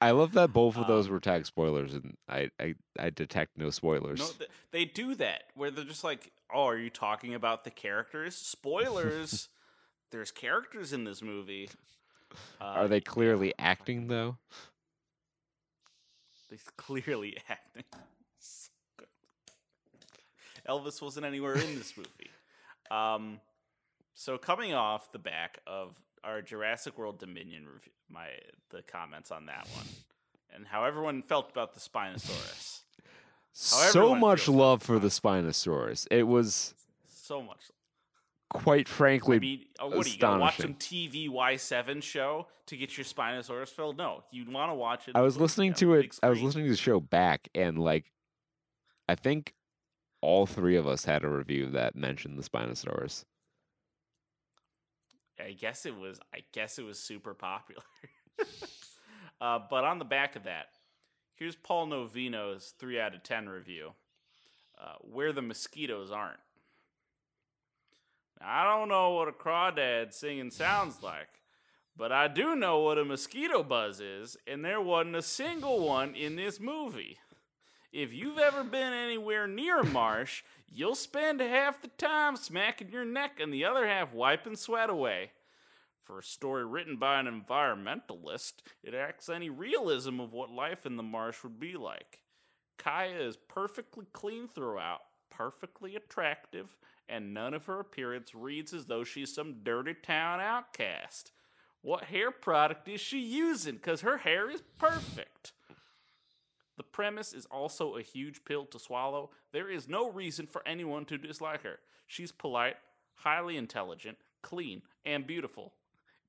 [0.00, 3.56] I love that both of those Um, were tag spoilers, and I, I, I detect
[3.56, 4.18] no spoilers.
[4.18, 7.70] No, th- they do that where they're just like, "Oh, are you talking about the
[7.70, 9.48] characters?" Spoilers.
[10.10, 11.68] There's characters in this movie.
[12.60, 14.36] Uh, Are they clearly acting though?
[16.48, 17.84] They're clearly acting.
[20.68, 22.30] Elvis wasn't anywhere in this movie.
[22.90, 23.40] Um,
[24.14, 28.28] so coming off the back of our Jurassic World Dominion review, my
[28.70, 29.86] the comments on that one,
[30.54, 32.80] and how everyone felt about the Spinosaurus.
[33.52, 36.06] So much love for the Spinosaurus.
[36.10, 36.74] It was
[37.06, 37.70] So much.
[38.50, 40.74] quite frankly I mean, uh, what are you gonna watch some.
[40.74, 43.96] TV Y7 show to get your Spinosaurus filled?
[43.96, 45.16] No, you'd want to watch it.
[45.16, 46.18] I was listening to it.
[46.22, 48.10] I was listening to the show back, and like,
[49.08, 49.54] I think
[50.20, 53.24] all three of us had a review that mentioned the Spinosaurus.
[55.38, 56.20] I guess it was.
[56.32, 57.82] I guess it was super popular.
[59.40, 60.66] uh, but on the back of that,
[61.34, 63.92] here's Paul Novino's three out of ten review.
[64.80, 66.40] Uh, where the mosquitoes aren't.
[68.40, 71.28] Now, I don't know what a crawdad singing sounds like,
[71.96, 76.16] but I do know what a mosquito buzz is, and there wasn't a single one
[76.16, 77.18] in this movie.
[77.94, 83.04] If you've ever been anywhere near a marsh, you'll spend half the time smacking your
[83.04, 85.30] neck and the other half wiping sweat away.
[86.02, 90.96] For a story written by an environmentalist, it lacks any realism of what life in
[90.96, 92.22] the marsh would be like.
[92.78, 96.74] Kaya is perfectly clean throughout, perfectly attractive,
[97.08, 101.30] and none of her appearance reads as though she's some dirty town outcast.
[101.80, 103.76] What hair product is she using?
[103.76, 105.52] Because her hair is perfect.
[106.76, 109.30] The premise is also a huge pill to swallow.
[109.52, 111.78] There is no reason for anyone to dislike her.
[112.06, 112.76] She's polite,
[113.16, 115.72] highly intelligent, clean, and beautiful.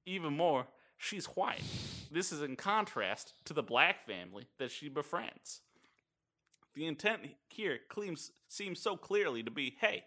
[0.05, 0.67] Even more,
[0.97, 1.63] she's white.
[2.11, 5.61] This is in contrast to the black family that she befriends.
[6.75, 10.03] The intent here seems, seems so clearly to be hey,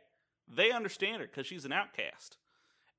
[0.47, 2.37] they understand her because she's an outcast.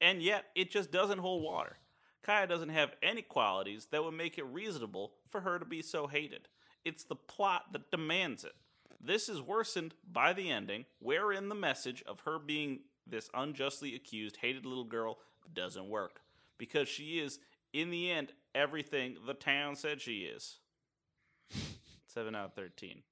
[0.02, 1.78] And yet, it just doesn't hold water.
[2.22, 6.07] Kaya doesn't have any qualities that would make it reasonable for her to be so
[6.07, 6.48] hated.
[6.90, 8.53] It's the plot that demands it.
[8.99, 14.38] This is worsened by the ending, wherein the message of her being this unjustly accused,
[14.38, 15.20] hated little girl
[15.53, 16.22] doesn't work.
[16.57, 17.38] Because she is,
[17.74, 20.57] in the end, everything the town said she is.
[22.07, 23.03] 7 out of 13.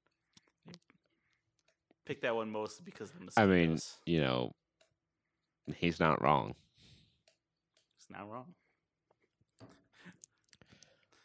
[2.03, 3.77] Pick that one mostly because of the I mean,
[4.07, 4.55] you know,
[5.75, 6.55] he's not wrong.
[7.99, 8.55] it's not wrong.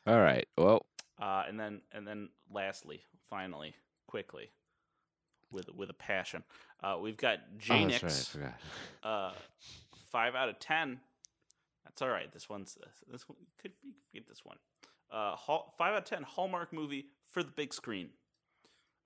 [0.06, 0.46] All right.
[0.58, 0.84] Well,
[1.22, 3.00] Uh, and then and then lastly,
[3.30, 3.76] finally,
[4.08, 4.50] quickly,
[5.52, 6.42] with with a passion,
[6.82, 7.38] uh, we've got
[7.70, 8.54] oh, that's right, I forgot.
[9.04, 9.32] uh,
[10.10, 10.98] five out of ten.
[11.84, 12.32] That's all right.
[12.32, 12.76] This one's
[13.08, 14.56] this one could could get this one.
[15.12, 18.08] Uh, Hall, five out of ten Hallmark movie for the big screen.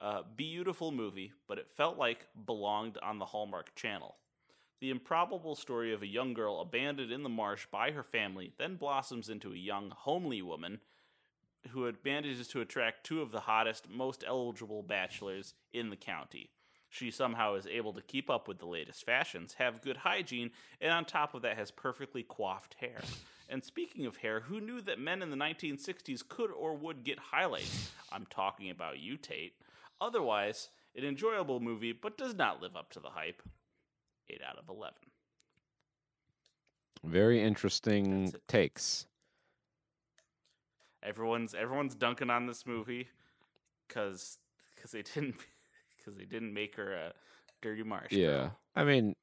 [0.01, 4.16] Uh, beautiful movie, but it felt like belonged on the Hallmark Channel.
[4.80, 8.76] The improbable story of a young girl abandoned in the marsh by her family then
[8.76, 10.80] blossoms into a young, homely woman
[11.68, 16.51] who had manages to attract two of the hottest, most eligible bachelors in the county.
[16.88, 20.93] She somehow is able to keep up with the latest fashions, have good hygiene, and
[20.93, 23.01] on top of that has perfectly coiffed hair.
[23.48, 27.18] And speaking of hair, who knew that men in the 1960s could or would get
[27.18, 27.93] highlights?
[28.10, 29.55] I'm talking about you, Tate.
[30.01, 33.43] Otherwise, an enjoyable movie, but does not live up to the hype.
[34.28, 34.94] 8 out of 11.
[37.05, 39.06] Very interesting takes.
[41.07, 43.09] Everyone's everyone's dunking on this movie
[43.89, 44.39] cuz
[44.77, 45.37] cuz they didn't
[46.05, 47.12] cuz they didn't make her a
[47.62, 48.11] dirty marsh.
[48.11, 48.20] girl.
[48.20, 48.51] Yeah.
[48.74, 49.15] I mean,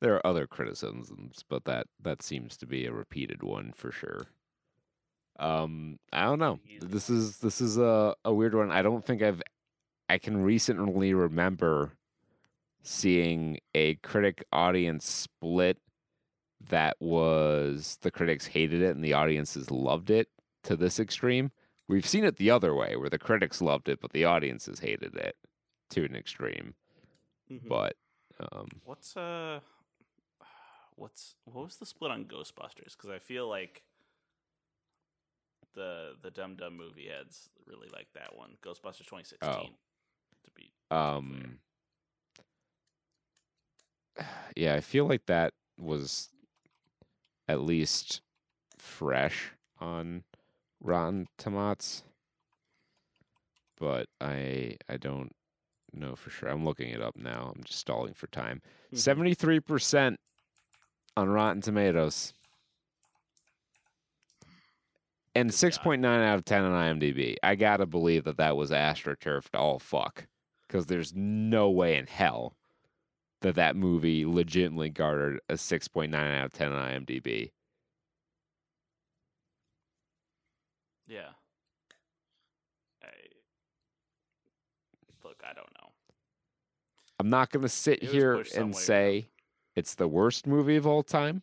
[0.00, 4.26] there are other criticisms, but that that seems to be a repeated one for sure.
[5.38, 6.60] Um, I don't know.
[6.80, 8.70] This is this is a a weird one.
[8.70, 9.42] I don't think I've
[10.08, 11.92] I can recently remember
[12.82, 15.78] seeing a critic audience split
[16.68, 20.28] that was the critics hated it and the audiences loved it
[20.64, 21.50] to this extreme.
[21.88, 25.14] We've seen it the other way where the critics loved it but the audiences hated
[25.16, 25.36] it
[25.90, 26.74] to an extreme.
[27.50, 27.68] Mhm.
[27.68, 27.96] But
[28.52, 29.60] um What's uh
[30.96, 32.96] what's what was the split on Ghostbusters?
[32.96, 33.82] Because I feel like
[35.74, 38.56] the the Dum Dum movie heads really like that one.
[38.62, 39.74] Ghostbusters 2016.
[40.44, 41.58] To be um
[44.56, 46.28] yeah, I feel like that was
[47.48, 48.20] at least
[48.78, 50.24] fresh on
[50.80, 52.02] Rotten Tomatoes.
[53.78, 55.32] But I I don't
[55.92, 56.48] know for sure.
[56.48, 57.52] I'm looking it up now.
[57.54, 58.62] I'm just stalling for time.
[58.92, 58.98] Mhm.
[58.98, 60.18] 73%
[61.16, 62.32] on Rotten Tomatoes.
[65.36, 67.36] And 6.9 out of 10 on IMDb.
[67.42, 70.26] I got to believe that that was astroturfed all fuck.
[70.66, 72.56] Because there's no way in hell
[73.44, 77.52] that that movie legitimately garnered a 6.9 out of 10 on IMDb.
[81.06, 81.28] Yeah.
[83.02, 83.08] I
[85.22, 85.42] look.
[85.44, 85.90] I don't know.
[87.20, 89.28] I'm not going to sit It here and say
[89.76, 91.42] it's the worst movie of all time,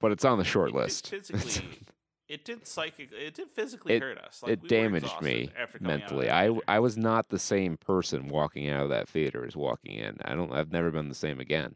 [0.00, 1.08] but it's on the short list.
[1.08, 1.64] physically.
[2.30, 3.10] it did psychic.
[3.12, 4.42] It did physically It- hurt us.
[4.42, 6.30] Like, it we damaged me after coming out of mentally.
[6.30, 6.56] I.
[6.68, 10.16] I was not the same person walking out of that theater as walking in.
[10.24, 10.52] I don't.
[10.52, 11.74] I've never been the same again.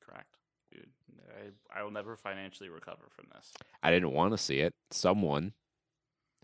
[0.00, 0.34] correct,
[0.72, 0.88] dude.
[1.72, 3.52] I I will never financially recover from this.
[3.84, 4.74] I didn't want to see it.
[4.90, 5.52] Someone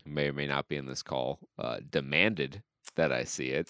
[0.05, 2.63] who may or may not be in this call uh, demanded
[2.95, 3.69] that I see it.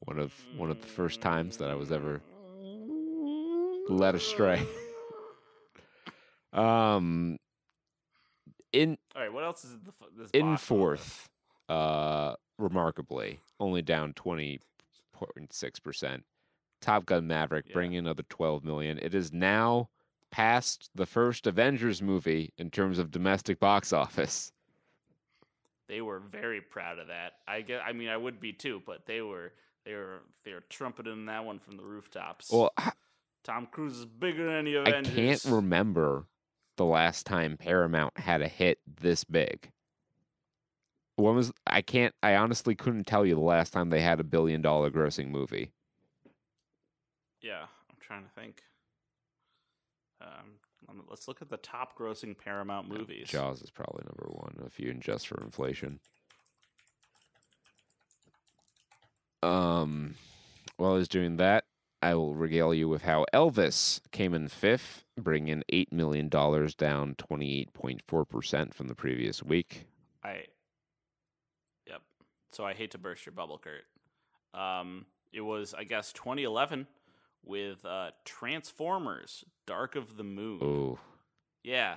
[0.00, 2.20] One of one of the first times that I was ever
[3.88, 4.66] led astray.
[6.52, 7.38] um,
[8.72, 9.92] in All right, what else is in the
[10.22, 11.28] this in fourth,
[11.68, 14.60] uh, remarkably, only down twenty
[15.12, 16.24] point six percent.
[16.80, 17.74] Top Gun Maverick Yeah.
[17.74, 18.98] bringing another twelve million.
[18.98, 19.88] It is now
[20.30, 24.52] past the first Avengers movie in terms of domestic box office.
[25.88, 27.32] They were very proud of that.
[27.48, 27.80] I get.
[27.84, 29.52] I mean, I would be too, but they were.
[29.86, 30.20] They were.
[30.44, 32.50] They were trumpeting that one from the rooftops.
[32.52, 32.72] Well,
[33.44, 36.26] Tom Cruise is bigger than the I can't remember
[36.76, 39.70] the last time Paramount had a hit this big.
[41.16, 44.24] When was I can't I honestly couldn't tell you the last time they had a
[44.24, 45.72] billion dollar grossing movie.
[47.42, 48.62] Yeah, I'm trying to think.
[50.20, 50.58] Um,
[51.08, 53.28] let's look at the top grossing Paramount movies.
[53.28, 56.00] Jaws is probably number one if you adjust for inflation.
[59.42, 60.16] Um,
[60.76, 61.64] while I was doing that,
[62.00, 67.14] I will regale you with how Elvis came in fifth, bringing eight million dollars, down
[67.16, 69.86] twenty eight point four percent from the previous week.
[70.22, 70.44] I.
[71.86, 72.02] Yep.
[72.52, 73.84] So I hate to burst your bubble, Kurt.
[74.58, 76.86] Um, it was I guess 2011
[77.44, 80.60] with uh, Transformers: Dark of the Moon.
[80.62, 80.98] Oh,
[81.64, 81.96] Yeah,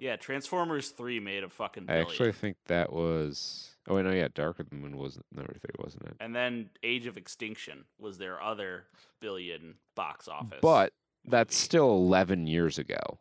[0.00, 0.16] yeah.
[0.16, 3.75] Transformers Three made a fucking I actually think that was.
[3.88, 6.16] Oh, wait, no, yeah, Dark of the Moon wasn't number three, wasn't it?
[6.20, 8.84] and then Age of Extinction was their other
[9.20, 10.58] billion box office.
[10.60, 10.92] But
[11.24, 11.64] that's movie.
[11.64, 13.18] still eleven years ago.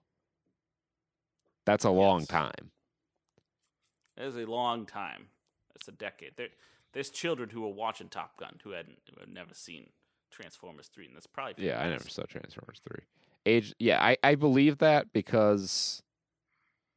[1.66, 2.72] That's a long time.
[4.18, 5.28] That is a long time.
[5.74, 6.34] That's a decade.
[6.38, 6.48] There,
[6.94, 9.90] there's children who were watching Top Gun who hadn't who had never seen
[10.32, 13.04] Transformers Three, and that's probably Yeah, I never saw Transformers three.
[13.46, 16.02] Age, yeah, I I believe that because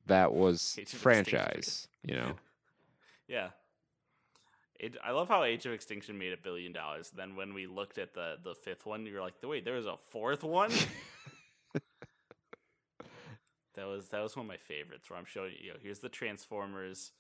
[0.07, 1.89] that was franchise.
[2.03, 2.33] You know,
[3.29, 3.49] Yeah.
[4.81, 7.11] Age, I love how Age of Extinction made a billion dollars.
[7.15, 9.87] Then when we looked at the the fifth one, you were like, "Wait, there was
[9.87, 10.71] a fourth one."
[13.75, 15.09] that was that was one of my favorites.
[15.11, 17.13] Where I'm showing you, you know, here's the Transformers.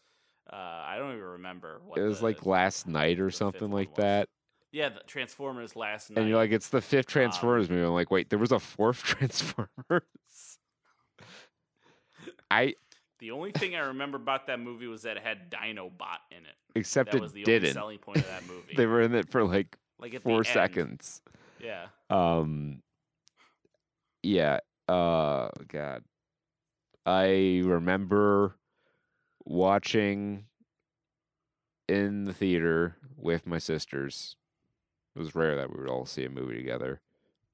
[0.50, 3.94] Uh, I don't even remember what it was the- like last night or something like
[3.96, 4.28] that.
[4.70, 6.20] Yeah, the Transformers last night.
[6.20, 7.82] And you're like, it's the fifth Um, Transformers movie.
[7.86, 10.02] I'm like, wait, there was a fourth Transformers.
[12.50, 12.74] I
[13.18, 16.54] the only thing I remember about that movie was that it had Dinobot in it.
[16.74, 17.74] except That was it the only didn't.
[17.74, 18.74] selling point of that movie.
[18.76, 21.20] They were in it for like like at the four seconds.
[21.62, 21.86] Yeah.
[22.10, 22.82] Um
[24.22, 24.58] yeah,
[24.88, 26.04] uh god.
[27.06, 28.56] I remember
[29.44, 30.44] watching
[31.88, 34.36] in the theater with my sisters.
[35.16, 37.00] It was rare that we would all see a movie together,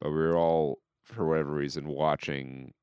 [0.01, 2.75] but we were all for whatever reason watching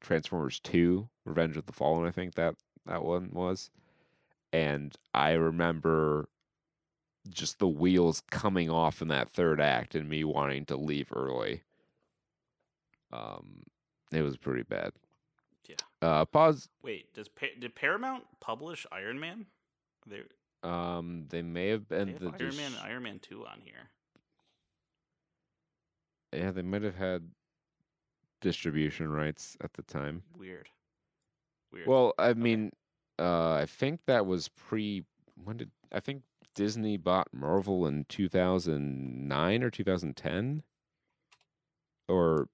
[0.00, 2.54] Transformers 2 Revenge of the Fallen I think that
[2.86, 3.70] that one was.
[4.52, 6.28] And I remember
[7.28, 11.62] just the wheels coming off in that third act and me wanting to leave early.
[13.12, 13.64] Um,
[14.12, 14.92] it was pretty bad.
[15.68, 15.76] Yeah.
[16.00, 16.68] Uh, pause.
[16.82, 19.46] Wait, does pa- did Paramount publish Iron Man?
[20.06, 20.22] They,
[20.62, 23.90] Um, they may have been the Iron Man, Iron Man two on here.
[26.32, 27.30] yeah, they might have had
[28.46, 30.22] distribution rights at the time.
[30.38, 30.68] Weird.
[31.72, 31.88] Weird.
[31.88, 32.70] Well, I mean,
[33.18, 35.02] uh, I think that was pre.
[35.42, 36.22] When did I think
[36.54, 40.62] Disney bought Marvel in two thousand nine or two thousand ten?
[42.08, 42.48] Or,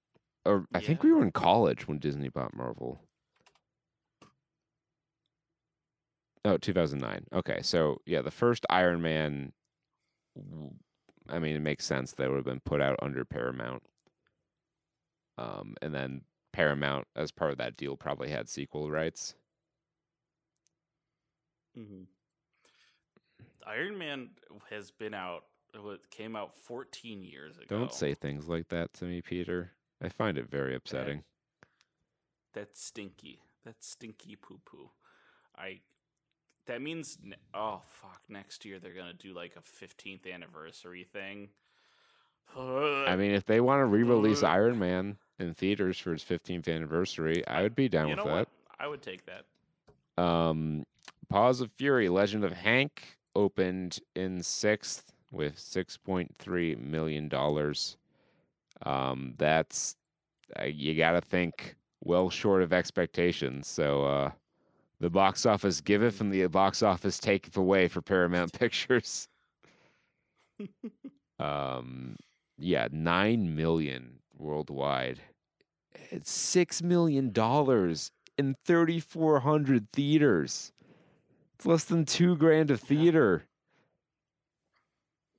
[0.45, 2.99] or I think we were in college when Disney bought Marvel.
[6.43, 7.27] Oh, 2009.
[7.31, 9.53] Okay, so yeah, the first Iron Man.
[11.29, 13.83] I mean, it makes sense that it would have been put out under Paramount.
[15.37, 19.35] Um, and then Paramount, as part of that deal, probably had sequel rights.
[21.75, 22.07] Mhm.
[23.65, 24.29] Iron Man
[24.69, 25.45] has been out.
[25.73, 27.79] It came out 14 years ago.
[27.79, 29.71] Don't say things like that to me, Peter.
[29.99, 31.23] I find it very upsetting.
[32.53, 33.41] That's stinky.
[33.63, 34.91] That's stinky poo poo.
[35.55, 35.81] I.
[36.65, 37.17] That means
[37.53, 38.21] oh fuck!
[38.29, 41.49] Next year they're gonna do like a 15th anniversary thing.
[42.55, 47.45] I mean, if they want to re-release Iron Man in theaters for its 15th anniversary,
[47.47, 48.31] I would be down you with that.
[48.31, 48.47] what?
[48.79, 49.45] I would take that.
[50.21, 50.85] Um,
[51.29, 57.97] Paws of Fury: Legend of Hank opened in sixth with six point three million dollars.
[58.85, 59.95] Um, that's
[60.59, 63.67] uh, you got to think well short of expectations.
[63.67, 64.31] So uh,
[64.99, 69.27] the box office giveth and the box office taketh away for Paramount Pictures.
[71.39, 72.15] um,
[72.57, 75.19] yeah, nine million worldwide.
[76.11, 80.71] It's six million dollars in 3,400 theaters.
[81.55, 83.45] It's less than two grand a theater.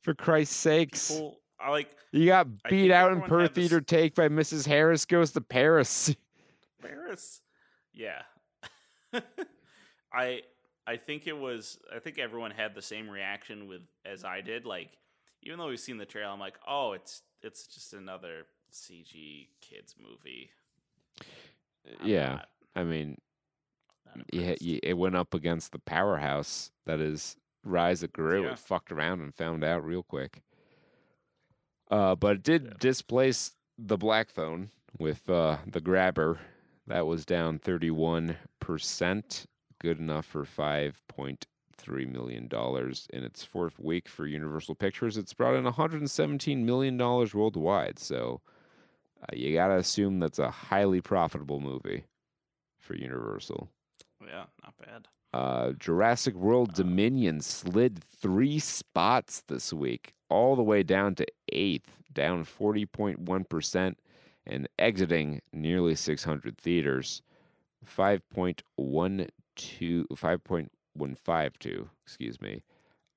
[0.02, 1.10] For Christ's sakes.
[1.10, 4.66] People, I like You got beat out in per Perth this- Theater Take by Mrs.
[4.66, 6.14] Harris Goes to Paris.
[6.82, 7.40] Paris.
[7.92, 8.22] Yeah.
[10.12, 10.42] I
[10.86, 14.66] I think it was I think everyone had the same reaction with as I did.
[14.66, 14.90] Like
[15.42, 19.94] even though we've seen the trailer, I'm like, oh, it's it's just another CG kids
[20.01, 20.51] movie.
[22.01, 22.28] I'm yeah.
[22.34, 23.18] not- I mean,
[24.32, 28.42] yeah, it went up against the powerhouse that is Rise of Gru.
[28.44, 28.52] Yeah.
[28.52, 30.42] It fucked around and found out real quick.
[31.90, 32.72] Uh, but it did Yeah.
[32.80, 36.40] displace the Black Phone with uh, the Grabber.
[36.88, 39.46] That was down 31%,
[39.78, 42.48] good enough for $5.3 million
[43.12, 45.16] in its fourth week for Universal Pictures.
[45.16, 47.98] It's brought in $117 million worldwide.
[47.98, 48.40] So
[49.24, 52.05] uh, you got to assume that's a highly profitable movie
[52.78, 53.70] for Universal.
[54.20, 55.09] Yeah, not bad.
[55.32, 62.02] Uh, Jurassic World Dominion slid three spots this week, all the way down to eighth,
[62.12, 63.94] down 40.1%,
[64.46, 67.22] and exiting nearly 600 theaters.
[67.84, 68.62] 5.12,
[69.59, 72.62] 5.152, excuse me.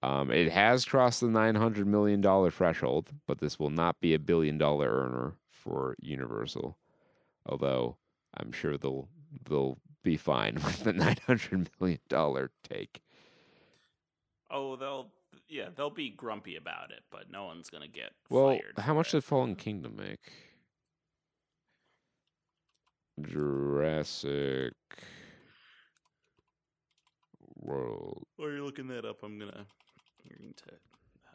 [0.04, 2.22] Um, it has crossed the $900 million
[2.52, 5.34] threshold, but this will not be a billion dollar earner
[5.68, 6.78] for Universal.
[7.46, 7.98] Although
[8.36, 9.10] I'm sure they'll
[9.50, 13.02] they'll be fine with the nine hundred million dollar take.
[14.50, 15.12] Oh, they'll
[15.50, 18.74] yeah, they'll be grumpy about it, but no one's gonna get Well, fired.
[18.78, 19.12] how much it.
[19.18, 20.20] did Fallen Kingdom make?
[23.22, 24.74] Jurassic
[27.60, 29.66] World While you're looking that up, I'm gonna
[30.24, 30.64] you're going to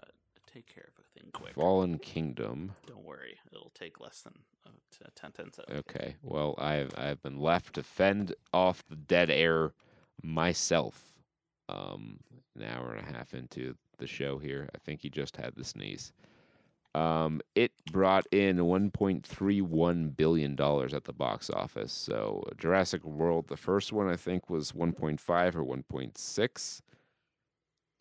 [0.00, 0.10] uh,
[0.52, 1.54] take care of a thing quick.
[1.54, 2.72] Fallen Kingdom.
[2.86, 4.34] Don't worry, it'll take less than
[4.66, 5.78] uh, t- 10 10 seconds.
[5.88, 6.16] Okay.
[6.22, 9.72] Well, I've I've been left to fend off the dead air
[10.22, 11.08] myself.
[11.68, 12.20] Um,
[12.56, 15.64] an hour and a half into the show here, I think he just had the
[15.64, 16.12] sneeze.
[16.94, 21.92] Um, it brought in 1.31 billion dollars at the box office.
[21.92, 26.82] So Jurassic World, the first one, I think was 1.5 or 1.6.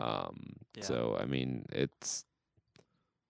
[0.01, 0.83] Um, Yeah.
[0.83, 2.25] so I mean, it's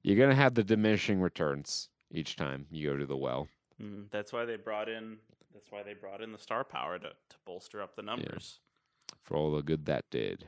[0.03, 3.47] you're gonna have the diminishing returns each time you go to the well.
[3.81, 5.17] Mm, that's why they brought in.
[5.53, 8.59] That's why they brought in the star power to, to bolster up the numbers.
[9.23, 10.47] for all the good that did.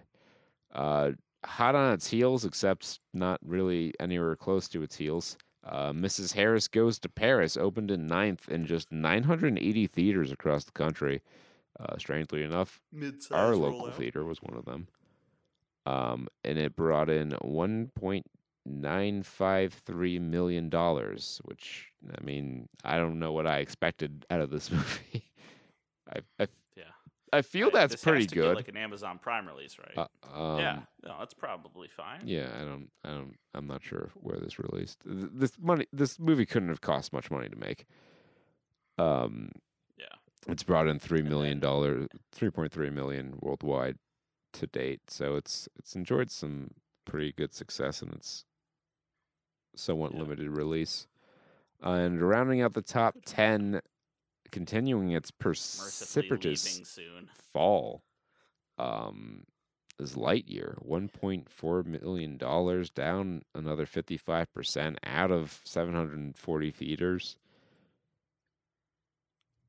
[0.74, 1.12] Uh,
[1.46, 5.38] hot on its heels, except not really anywhere close to its heels.
[5.66, 6.34] Uh, Mrs.
[6.34, 11.22] Harris Goes to Paris opened in ninth in just 980 theaters across the country.
[11.80, 14.88] Uh, strangely enough, Mid-size our local theater was one of them.
[15.86, 17.34] Um, and it brought in
[18.68, 20.69] $1.953 million,
[21.44, 21.88] which,
[22.18, 25.26] I mean, I don't know what I expected out of this movie.
[26.11, 26.84] I, I, Yeah.
[27.31, 28.56] I feel that's pretty has to get, good.
[28.56, 30.07] like an Amazon Prime release, right?
[30.34, 32.22] Uh, um, yeah, no, that's probably fine.
[32.26, 34.99] Yeah, I don't, I don't, I'm not sure where this released.
[35.06, 37.85] This money, this movie couldn't have cost much money to make.
[38.98, 39.52] Um,
[39.98, 40.06] Yeah.
[40.48, 43.98] it's brought in three And million dollars, three point three million worldwide
[44.53, 45.02] to date.
[45.10, 46.72] So it's it's enjoyed some
[47.06, 48.45] pretty good success in its
[49.76, 50.20] somewhat Yeah.
[50.22, 51.08] limited release.
[51.82, 53.82] and rounding out the top ten,
[54.52, 56.80] continuing its precipitous
[57.52, 58.04] fall
[58.78, 59.45] um
[60.00, 65.94] is Lightyear, one point four million dollars, down another fifty five percent out of seven
[65.94, 67.38] hundred and forty theaters.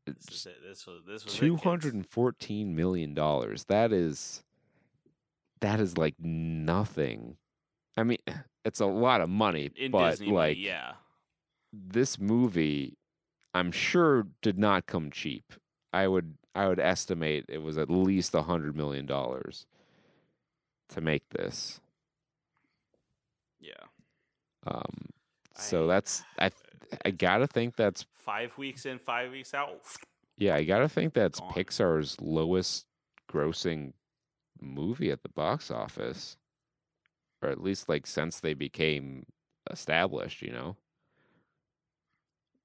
[0.06, 0.55] This It's is.
[0.66, 1.62] This was this was it, two kids.
[1.64, 3.64] hundred and fourteen million dollars.
[3.64, 4.43] That is
[5.60, 7.36] that is like nothing.
[7.96, 8.18] I mean,
[8.64, 10.92] it's a lot of money, in but Disney like yeah.
[11.72, 12.96] this movie
[13.54, 15.52] I'm sure did not come cheap.
[15.92, 19.66] I would I would estimate it was at least a hundred million dollars
[20.90, 21.80] to make this.
[23.60, 23.72] Yeah.
[24.66, 25.10] Um,
[25.56, 26.50] so I- that's I
[27.04, 29.80] I gotta think that's Five weeks in, five weeks out.
[30.38, 31.52] yeah I gotta think that's Gone.
[31.52, 32.86] Pixar's lowest
[33.30, 33.92] grossing
[34.60, 36.36] movie at the box office,
[37.44, 39.26] or at least like since they became
[39.70, 40.42] established.
[40.42, 40.76] You know.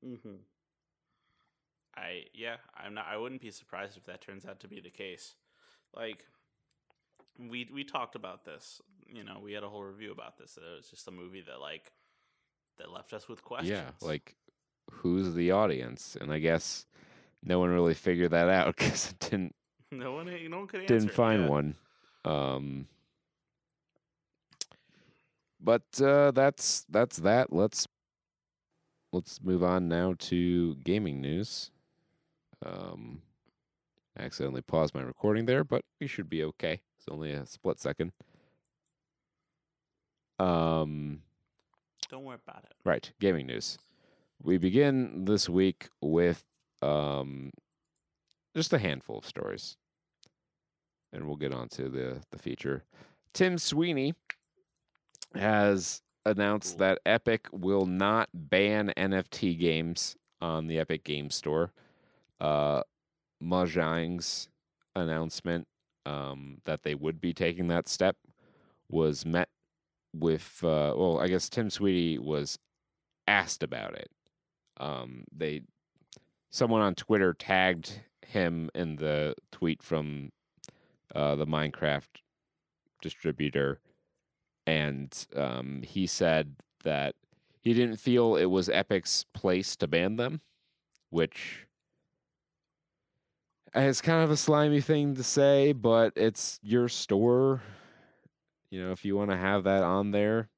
[0.05, 0.35] Mm-hmm.
[1.95, 3.05] I yeah, I'm not.
[3.11, 5.35] I wouldn't be surprised if that turns out to be the case.
[5.95, 6.25] Like
[7.37, 8.81] we we talked about this.
[9.07, 10.57] You know, we had a whole review about this.
[10.57, 11.91] It was just a movie that like
[12.77, 13.71] that left us with questions.
[13.71, 14.35] Yeah, like
[14.89, 16.17] who's the audience?
[16.19, 16.85] And I guess
[17.43, 19.55] no one really figured that out because it didn't
[19.91, 20.93] no one no one could answer.
[20.93, 21.75] didn't find one.
[22.25, 22.87] Um,
[25.59, 27.51] but uh, that's that's that.
[27.51, 27.87] Let's
[29.11, 31.71] let's move on now to gaming news.
[32.65, 33.21] Um,
[34.17, 36.81] I accidentally paused my recording there, but we should be okay.
[36.97, 38.11] It's only a split second.
[40.39, 41.21] Um,
[42.09, 42.73] Don't worry about it.
[42.85, 43.77] Right, gaming news.
[44.41, 46.43] We begin this week with
[46.81, 47.51] um,
[48.55, 49.75] just a handful of stories,
[51.11, 52.83] and we'll get on to the the feature.
[53.33, 54.15] Tim Sweeney
[55.35, 56.87] has announced Cool.
[56.87, 61.71] that Epic will not ban NFT games on the Epic Game Store.
[62.39, 62.81] Uh,
[63.41, 64.49] Mojang's
[64.95, 65.67] announcement
[66.05, 68.15] um, that they would be taking that step
[68.89, 69.49] was met
[70.13, 72.57] with uh, well, I guess Tim Sweeney was
[73.27, 74.09] asked about it.
[74.77, 75.61] Um, they
[76.49, 80.31] someone on Twitter tagged him in the tweet from
[81.13, 82.07] uh, the Minecraft
[83.01, 83.79] distributor,
[84.69, 87.15] and um, he said that
[87.61, 90.41] he didn't feel it was Epic's place to ban them,
[91.09, 91.65] which
[93.75, 97.61] is kind of a slimy thing to say, but it's your store.
[98.69, 100.49] You know, if you want to have that on there,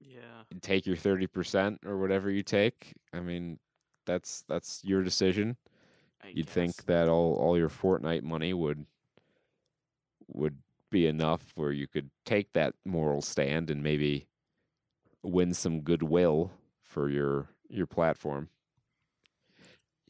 [0.00, 0.42] Yeah.
[0.60, 2.94] take your 30% or whatever you take.
[3.12, 3.58] I mean,
[4.06, 5.56] that's that's your decision.
[6.22, 6.54] I You'd guess.
[6.54, 8.86] think that all all your Fortnite money would
[10.28, 10.58] would
[10.92, 14.28] be enough where you could take that moral stand and maybe
[15.24, 16.52] win some goodwill
[16.82, 18.48] for your your platform.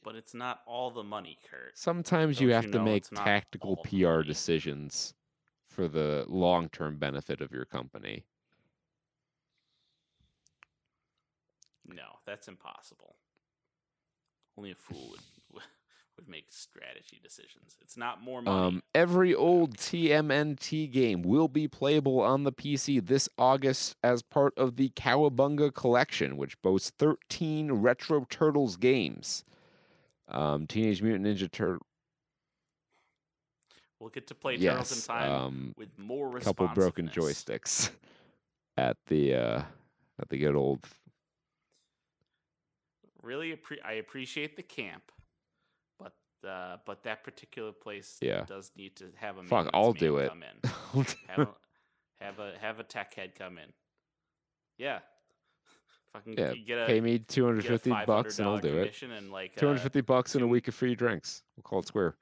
[0.05, 1.79] But it's not all the money, Kurt.
[1.79, 5.15] Sometimes Don't you you have to know make tactical PR decisions
[5.65, 8.25] for the long-term benefit of your company.
[11.87, 13.17] No, that's impossible.
[14.59, 15.21] Only a fool would
[16.17, 17.77] would make strategy decisions.
[17.81, 18.67] It's not more money.
[18.67, 24.53] Um, every old TMNT game will be playable on the PC this August as part
[24.57, 29.45] of the Cowabunga collection, which boasts 13 Retro Turtles games.
[30.29, 31.87] Um, Teenage Mutant Ninja Turtle.
[34.01, 37.91] we'll get to play Turtles Yes, in Time um, with more a couple broken joysticks
[38.77, 39.63] at the uh,
[40.21, 40.81] at the good old.
[43.23, 45.12] Really, appre- I appreciate the camp,
[46.45, 48.45] uh, but that particular place Yeah.
[48.45, 50.29] does need to have a Fuck, I'll man do it.
[50.29, 51.05] Come in.
[51.29, 51.49] have a
[52.21, 53.73] have a have a tech head come in.
[54.79, 55.01] Yeah,
[56.13, 59.03] fucking Yeah, get a Pay me 250 bucks and I'll do it.
[59.03, 61.43] and like uh, 250 bucks and a week of free drinks.
[61.57, 62.17] We'll call it square.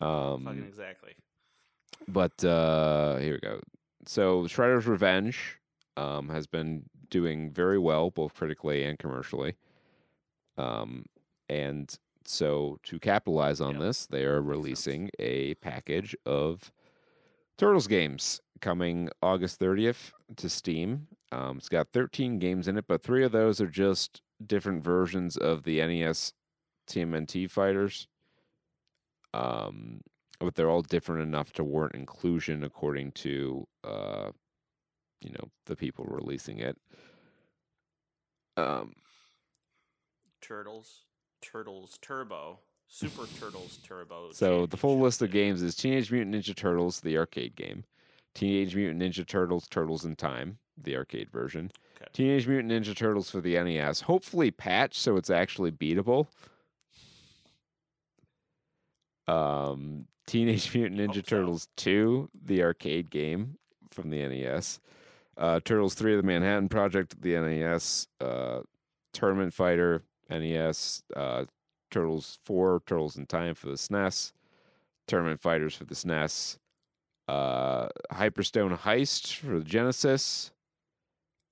[0.00, 1.14] Um, fucking exactly.
[2.06, 3.60] but uh here we go
[4.06, 5.58] so shredder's revenge
[5.96, 9.56] um has been doing very well both critically and commercially
[10.58, 11.06] um
[11.50, 13.80] and so to capitalize on Yep.
[13.80, 16.72] this they are releasing a package of
[17.58, 21.08] turtles games coming august 30th to steam.
[21.32, 25.36] Um it's got 13 games in it but three of those are just different versions
[25.36, 26.34] of the nes
[26.88, 28.08] tmnt fighters.
[29.34, 30.00] Um
[30.40, 34.30] but they're all different enough to warrant inclusion according to uh
[35.20, 36.78] you know the people releasing it.
[38.56, 38.94] Um
[40.40, 41.04] Turtles,
[41.42, 44.30] Turtles Turbo, Super Turtles Turbo.
[44.32, 47.84] so the full list of games is teenage mutant ninja turtles the arcade game
[48.34, 51.70] teenage mutant ninja turtles turtles in time the arcade version
[52.00, 52.08] Okay.
[52.12, 56.28] teenage mutant ninja turtles for the nes hopefully patched so it's actually beatable
[59.26, 61.36] um teenage mutant ninja Hope so.
[61.36, 63.56] turtles 2 the arcade game
[63.90, 64.80] from the nes
[65.36, 68.58] uh, Turtles 3 of the Manhattan Project, the NES, uh,
[69.12, 71.44] Tournament Fighter, NES, uh,
[71.90, 74.32] Turtles 4, Turtles in Time for the SNES,
[75.06, 76.58] Tournament Fighters for the SNES,
[77.28, 80.52] uh, Hyperstone Heist for the Genesis,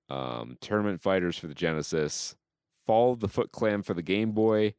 [0.09, 2.37] um, Tournament Fighters for the Genesis,
[2.85, 4.75] Fall of the Foot Clan for the Game Boy,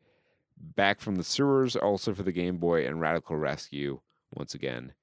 [0.60, 4.00] Back from the Sewers also for the Game Boy, and Radical Rescue,
[4.34, 4.94] once again,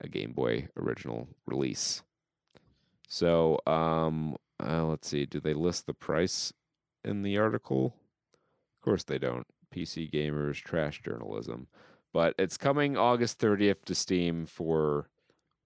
[0.00, 2.02] a Game Boy original release.
[3.06, 5.26] So, um, uh, let's see.
[5.26, 6.52] Do they list the price
[7.04, 7.94] in the article?
[8.80, 9.46] Of course they don't.
[9.74, 11.66] PC gamers trash journalism,
[12.14, 15.10] but it's coming August 30th to Steam for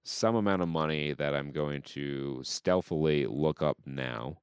[0.02, 4.38] some amount of money that I'm going to stealthily look up now.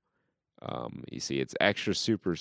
[0.62, 2.38] Um, you see, it's extra super.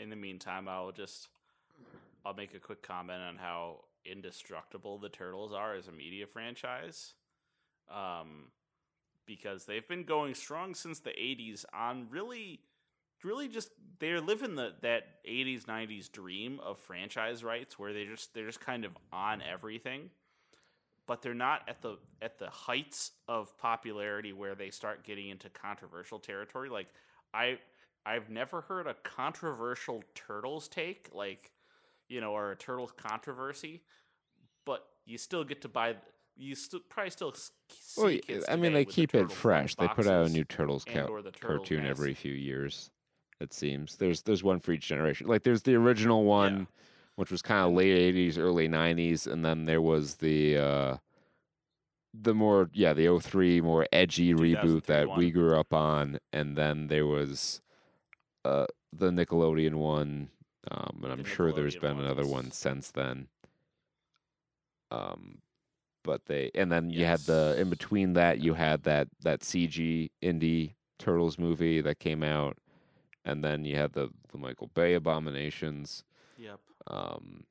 [0.00, 1.28] In the meantime, I'll just
[2.24, 7.14] I'll make a quick comment on how indestructible the Turtles are as a media franchise.
[7.92, 8.52] Um,
[9.26, 12.60] because they've been going strong since the 80s on really
[13.24, 18.34] really just they're living the that 80s 90s dream of franchise rights where they just
[18.34, 20.10] they're just kind of on everything
[21.06, 25.48] but they're not at the at the heights of popularity where they start getting into
[25.50, 26.88] controversial territory like
[27.34, 27.58] i
[28.06, 31.50] i've never heard a controversial turtles take like
[32.08, 33.82] you know or a turtles controversy
[34.64, 35.96] but you still get to buy
[36.36, 37.34] you st- probably still
[37.96, 39.74] Well, kids I mean, they keep it fresh.
[39.74, 41.90] They put out a new Turtles ca- or the turtle cartoon mask.
[41.90, 42.90] every few years.
[43.40, 43.96] It seems.
[43.96, 45.26] There's there's one for each generation.
[45.28, 46.66] Like there's the original one,
[47.16, 50.96] which was kind of late '80s, early '90s, and then there was the uh,
[52.12, 56.56] the more yeah the 03 more edgy reboot 2003 that we grew up on, and
[56.56, 57.60] then there was
[58.44, 60.30] uh, the Nickelodeon one,
[60.70, 63.28] um, and I'm The sure there's been another one since then.
[64.90, 65.42] Um,
[66.02, 70.10] but they and then you had the in between that you had that that CG
[70.22, 72.56] indie Turtles movie that came out,
[73.24, 76.04] and then you had the the Michael Bay abominations.
[76.38, 76.60] Yep.
[76.86, 77.44] Um,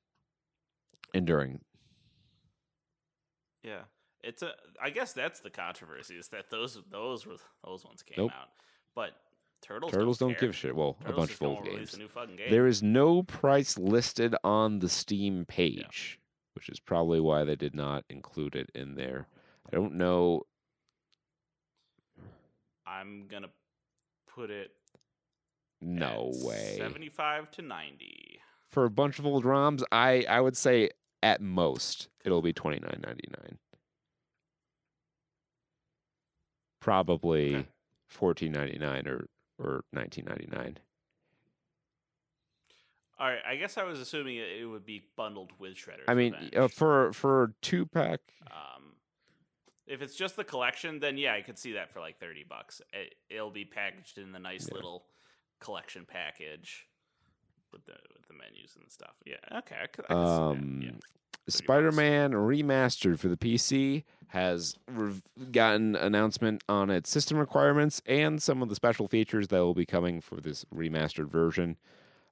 [1.13, 1.61] and during
[3.63, 3.81] Yeah.
[4.23, 4.51] It's a.
[4.81, 8.31] I guess that's the controversy is that those those were those ones came Nope.
[8.37, 8.49] out,
[8.95, 9.11] but
[9.61, 10.39] turtles Turtles don't, care.
[10.41, 10.75] give a shit.
[10.75, 11.93] Well, Turtles a bunch of old games.
[11.93, 12.49] A new fucking game.
[12.49, 16.19] There is no price listed on the Steam page,
[16.55, 19.27] which is probably why they did not include it in there.
[19.71, 20.41] I don't know.
[22.85, 23.49] I'm gonna
[24.33, 24.71] put it.
[25.81, 26.75] No way.
[26.77, 28.39] Seventy-five to ninety.
[28.69, 30.89] For a bunch of old ROMs, I I would say
[31.23, 33.57] at most it'll be twenty nine ninety nine.
[36.79, 37.67] Probably Okay.
[38.07, 39.27] fourteen ninety nine or
[39.59, 40.77] or nineteen ninety nine.
[43.19, 43.39] All right.
[43.47, 46.05] I guess I was assuming it, would be bundled with Shredder's.
[46.07, 48.19] I mean, uh, for for two pack,
[48.51, 48.95] Um,
[49.87, 52.81] if it's just the collection, then yeah, I could see that for like thirty bucks.
[52.93, 54.75] It, it'll be packaged in the nice Yeah.
[54.75, 55.05] little
[55.59, 56.87] collection package
[57.71, 59.15] with the with the menus and stuff.
[59.25, 59.75] Yeah, okay.
[60.09, 60.81] I I um.
[60.83, 60.91] Yeah.
[61.49, 64.75] Spider Man remastered for the PC has
[65.51, 69.85] gotten announcement on its system requirements and some of the special features that will be
[69.85, 71.77] coming for this remastered version.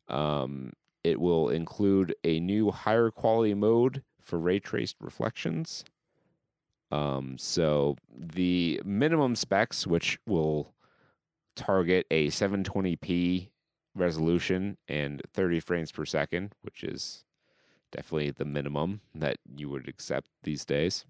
[0.09, 0.73] Um,
[1.03, 5.85] it will include a new higher quality mode for ray traced reflections.
[6.91, 10.73] Um, so the minimum specs, which will
[11.55, 13.49] target a 720p
[13.95, 17.23] resolution and 30 frames per second, which is
[17.91, 21.05] definitely the minimum that you would accept these days.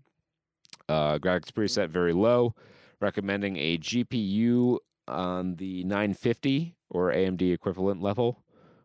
[0.88, 2.54] Uh, graphics preset very low,
[3.02, 4.78] recommending a GPU
[5.08, 8.44] on the 950 or AMD equivalent level,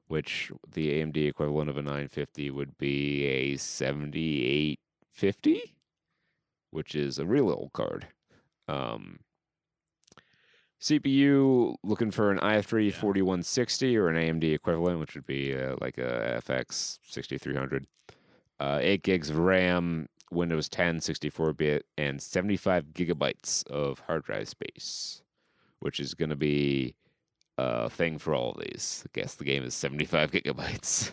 [0.09, 5.75] which the AMD equivalent of a 950 would be a 7850,
[6.71, 8.07] which is a real old card.
[8.69, 9.19] Um,
[10.81, 12.99] CPU looking for an i3 Yeah.
[12.99, 17.87] 4160 or an AMD equivalent, which would be uh, like a FX 6300.
[18.59, 24.49] Uh, 8 gigs of RAM, Windows 10 64 bit, and 75 gigabytes of hard drive
[24.49, 25.23] space,
[25.81, 26.95] which is going to be
[27.59, 29.05] a thing for all of these.
[29.07, 31.13] I guess the game is 75 gigabytes.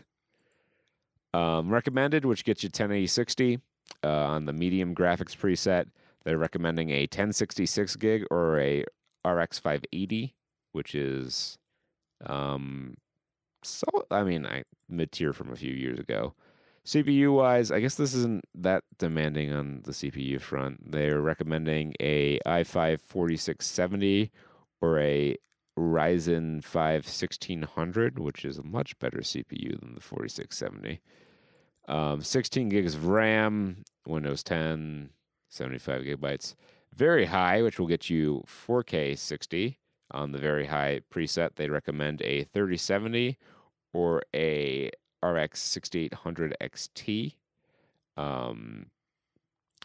[1.34, 3.60] Um, recommended, which gets you 1080
[4.04, 5.88] uh, on the medium graphics preset.
[6.24, 8.84] They're recommending a 1066 gig or a
[9.28, 10.36] RX 580,
[10.72, 11.58] which is,
[12.26, 12.98] um,
[13.64, 16.34] so I mean, I mid tier from a few years ago.
[16.86, 20.90] CPU wise, I guess this isn't that demanding on the CPU front.
[20.92, 24.32] They're recommending a i5 4670
[24.80, 25.38] or a
[25.78, 31.02] Ryzen 5 1600, which is a much better CPU than the 4670.
[31.88, 35.10] Um, 16 gigs of RAM, Windows 10,
[35.50, 36.56] 75 gigabytes.
[36.96, 39.80] Very high, which will get you 4K 60
[40.12, 41.56] on the very high preset.
[41.56, 43.38] They recommend a 3070
[43.94, 44.92] or a
[45.24, 47.34] RX 6800 XT
[48.16, 48.88] um,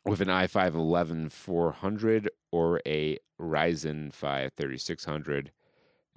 [0.05, 5.53] with an i5 11400 or a Ryzen 5 3600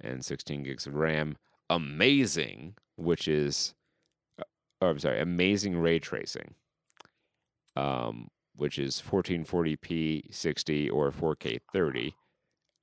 [0.00, 1.36] and 16 gigs of RAM.
[1.68, 3.74] Amazing, which is,
[4.38, 4.44] uh,
[4.82, 6.54] oh, I'm sorry, amazing ray tracing,
[7.74, 12.14] um, which is 1440p 60 or 4K 30.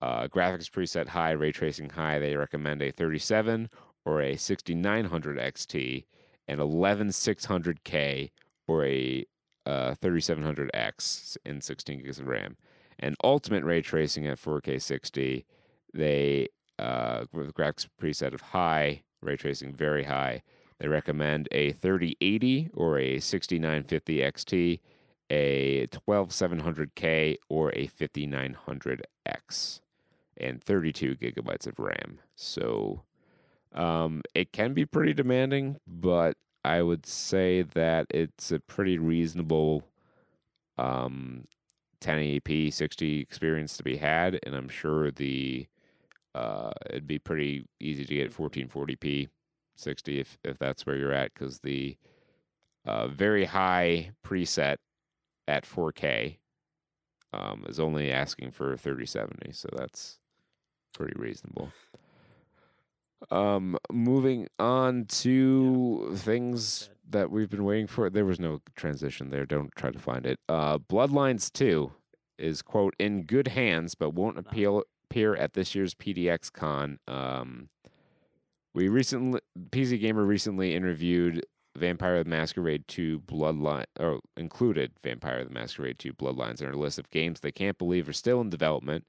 [0.02, 2.20] Uh, graphics preset high, ray tracing high.
[2.20, 3.70] They recommend a 37
[4.06, 6.06] or a 6900 XT
[6.48, 8.32] and 11600K
[8.68, 9.26] or a
[9.66, 12.58] uh, 3700X in 16 gigs of RAM.
[13.00, 15.46] And ultimate ray tracing at 4K 60.
[15.94, 16.48] They
[16.80, 20.44] uh, with graphics preset of high, ray tracing very high.
[20.80, 24.80] They recommend a 3080 or a 6950 XT,
[25.34, 29.80] a 12700K or a 5900X,
[30.38, 32.20] and 32 gigabytes of RAM.
[32.36, 33.02] So
[33.74, 39.84] um, it can be pretty demanding, but I would say that it's a pretty reasonable
[40.78, 41.48] um,
[42.02, 45.66] 1080p 60 experience to be had, and I'm sure the
[46.36, 49.30] uh, it'd be pretty easy to get 1440p
[49.76, 51.98] 60 if if that's where you're at, because the
[52.86, 54.78] uh, very high preset
[55.48, 56.38] at 4K
[57.34, 60.20] um, is only asking for 3070, so that's
[60.94, 61.72] pretty reasonable.
[63.32, 68.10] Um, moving on to things that we've been waiting for.
[68.10, 69.46] There was no transition there.
[69.46, 70.40] Don't try to find it.
[70.50, 71.92] Uh, Bloodlines 2
[72.38, 77.00] is quote in good hands, but won't appeal appear at this year's PDX Con.
[77.08, 77.70] Um,
[78.74, 79.40] we recently
[79.70, 81.46] PC Gamer recently interviewed
[81.76, 87.00] Vampire the Masquerade 2 Bloodline or included Vampire the Masquerade 2 Bloodlines in our list
[87.00, 89.06] of games they can't believe are still in development.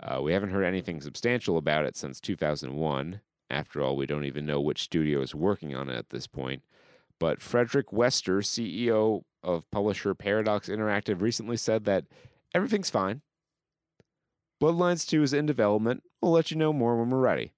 [0.00, 3.20] Uh, we haven't heard anything substantial about it since 2001.
[3.50, 6.62] After all, we don't even know which studio is working on it at this point.
[7.18, 12.04] But Fredrik Wester, CEO of publisher Paradox Interactive, recently said that
[12.54, 13.22] everything's fine.
[14.60, 16.02] Bloodlines 2 is in development.
[16.20, 17.52] We'll let you know more when we're ready.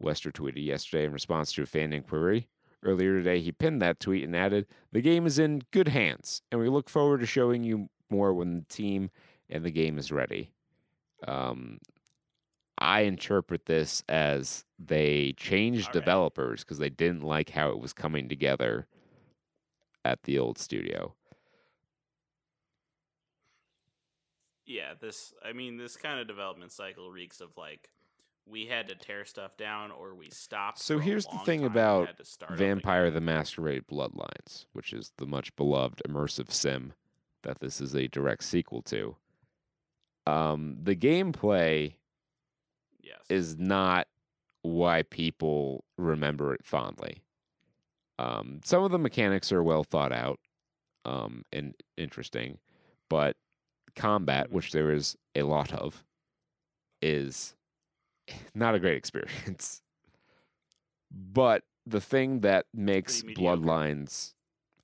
[0.00, 2.48] Wester tweeted yesterday in response to a fan inquiry.
[2.82, 6.60] Earlier today, he pinned that tweet and added, The game is in good hands, and
[6.60, 9.10] we look forward to showing you more when the team
[9.50, 10.52] and the game is ready.
[11.26, 11.78] Um,
[12.78, 15.92] I interpret this as they changed right.
[15.92, 18.86] developers because they didn't like how it was coming together
[20.04, 21.14] at the old studio.
[24.64, 25.34] Yeah, this.
[25.44, 27.90] I mean, this kind of development cycle reeks of like
[28.46, 30.78] we had to tear stuff down or we stopped.
[30.78, 35.12] So here's the thing about had to start up Vampire the Masquerade Bloodlines, which is
[35.18, 36.92] the much beloved immersive sim
[37.42, 39.16] that this is a direct sequel to.
[40.26, 41.94] Um, the gameplay
[43.02, 43.20] Yes.
[43.28, 44.08] is not
[44.62, 47.22] why people remember it fondly.
[48.18, 50.38] Um, some of the mechanics are well thought out
[51.06, 52.58] um, and interesting,
[53.08, 53.36] but
[53.96, 54.52] combat, Mhm.
[54.52, 56.04] which there is a lot of,
[57.00, 57.56] is
[58.54, 59.82] not a great experience.
[61.10, 64.34] But the thing that makes Bloodlines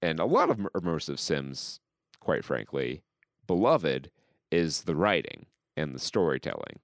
[0.03, 1.81] and a lot of immersive sims,
[2.21, 3.03] quite frankly,
[3.47, 4.11] beloved
[4.51, 5.47] is the writing
[5.77, 6.81] and the storytelling.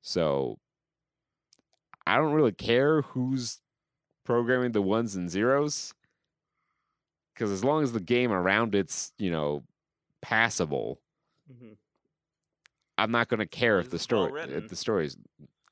[0.00, 0.58] So
[2.06, 3.60] I don't really care who's
[4.24, 5.92] programming the ones and zeros
[7.34, 9.64] because as long as the game around it's, you know,
[10.20, 11.00] passable,
[11.50, 11.76] Mhm.
[12.98, 14.62] I'm not going to care if the story well-written.
[14.64, 15.16] if the story's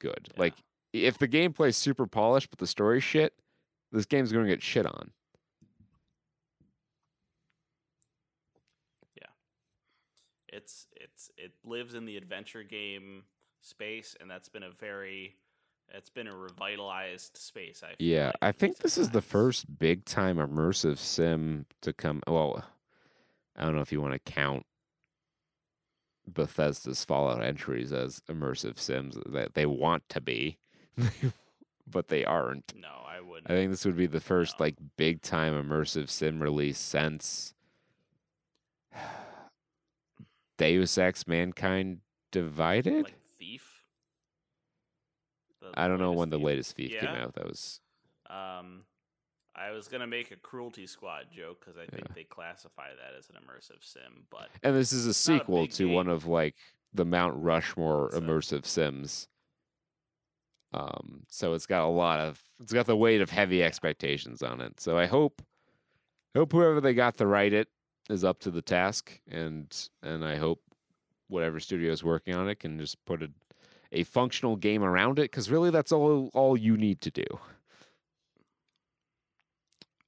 [0.01, 0.31] good.
[0.35, 0.41] Yeah.
[0.41, 0.55] Like
[0.93, 3.35] if the gameplay's super polished but the story's shit,
[3.93, 5.13] this game's going to get shit on.
[9.17, 9.29] Yeah.
[10.49, 13.25] It's it's it lives in the adventure game
[13.61, 15.37] space, and that's been a very
[15.93, 17.83] it's been a revitalized space.
[17.85, 21.93] I feel Yeah, like I think this is the first big time immersive sim to
[21.93, 22.23] come.
[22.27, 22.65] Well,
[23.57, 24.67] I don't know if you want to count
[26.35, 30.59] Bethesda's Fallout entries as immersive sims that they want to be,
[31.87, 32.73] but they aren't.
[32.77, 33.51] No, I wouldn't.
[33.51, 34.65] I think this would be the first No.
[34.67, 37.55] like big time immersive sim release since
[40.59, 41.99] Deus Ex Mankind
[42.33, 43.05] Divided.
[43.05, 43.83] like Thief.
[45.61, 46.45] The I don't know when the Thief.
[46.47, 47.35] latest Thief came out.
[47.35, 47.81] That was
[48.29, 48.85] Um,
[49.61, 52.15] I was gonna make a Cruelty Squad joke because I think Yeah.
[52.15, 55.73] they classify that as an immersive sim, but And this is a a sequel big
[55.73, 56.57] to one of like
[56.95, 59.29] the Mount Rushmore a- immersive sims.
[60.73, 64.61] Um, so it's got a lot of it's got the weight of heavy expectations on
[64.61, 64.81] it.
[64.81, 65.43] So I hope
[66.37, 67.69] hope whoever they got to write it
[68.09, 70.63] is up to the task and and I hope
[71.29, 73.31] whatever studio is working on it can just put a
[73.93, 77.25] a functional game around it because really that's all all you need to do.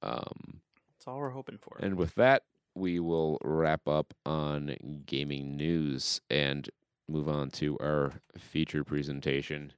[0.03, 0.61] Um
[0.91, 1.77] that's all we're hoping for.
[1.81, 2.43] and with that,
[2.75, 4.75] we will wrap up on
[5.05, 6.69] gaming news and
[7.09, 9.73] move on to our feature presentation.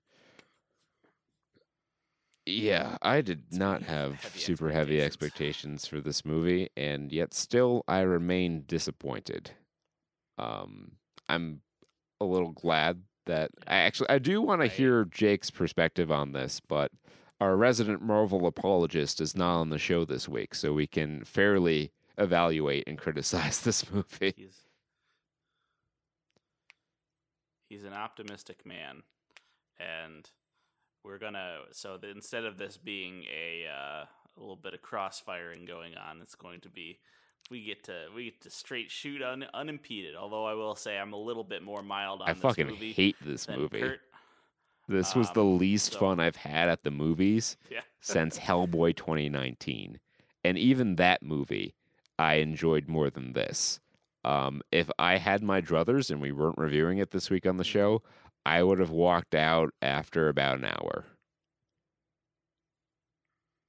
[2.45, 5.81] Yeah, I did not have heavy super heavy expectations.
[5.81, 9.51] expectations for this movie, and yet still I remain disappointed.
[10.37, 10.93] Um,
[11.27, 11.61] I'm
[12.21, 16.61] a little glad that I actually I do want to hear Jake's perspective on this,
[16.67, 16.91] but
[17.39, 21.91] our resident Marvel apologist is not on the show this week, so we can fairly
[22.17, 24.33] evaluate and criticize this movie.
[24.35, 24.61] he's
[27.69, 29.03] he's an optimistic man,
[29.79, 30.29] and
[31.03, 34.05] we're gonna so that instead of this being a uh,
[34.37, 36.99] a little bit of crossfiring going on, it's going to be
[37.51, 40.15] we get to we get to straight shoot un, unimpeded.
[40.15, 43.17] Although I will say I'm a little bit more mild on I fucking movie hate
[43.21, 43.81] this movie.
[43.81, 43.99] Kurt.
[44.87, 48.95] This was the Um, least so- fun I've had at the movies Yeah, since Hellboy
[48.95, 49.99] 2019.
[50.43, 51.73] And even that movie
[52.19, 53.79] I enjoyed more than this.
[54.23, 57.63] Um, if I had my druthers and we weren't reviewing it this week on the
[57.63, 58.01] show,
[58.45, 61.05] I would have walked out after about an hour.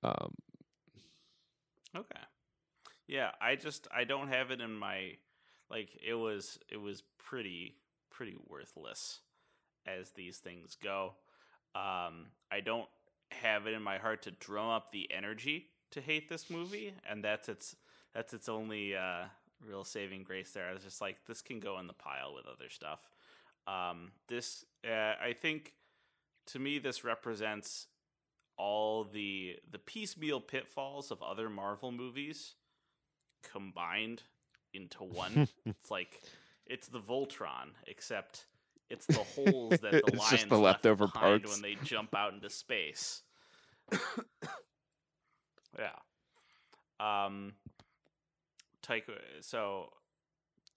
[0.03, 0.35] Um,
[1.95, 2.21] Okay.
[3.09, 5.17] Yeah, I just I don't have it in my
[5.71, 7.77] like it was it was pretty
[8.11, 9.21] pretty worthless
[9.87, 11.15] as these things go.
[11.75, 12.89] Um, I don't
[13.31, 17.23] have it in my heart to drum up the energy to hate this movie, and
[17.23, 17.77] that's its
[18.15, 19.25] that's its only uh,
[19.65, 20.53] real saving grace.
[20.53, 23.09] There, I was just like, this can go in the pile with other stuff.
[23.67, 25.75] Um, this, uh, I think,
[26.47, 27.87] to me, this represents
[28.57, 32.55] all the the piecemeal pitfalls of other Marvel movies
[33.43, 34.23] combined
[34.73, 35.49] into one.
[35.67, 36.23] it's like
[36.67, 38.47] it's the Voltron, except
[38.91, 41.53] it's the holes that the It's lions just the left leftover behind parts.
[41.55, 43.23] when they jump out into space.
[45.79, 45.91] yeah.
[47.01, 47.53] Um.
[48.87, 49.13] Taika.
[49.41, 49.91] So,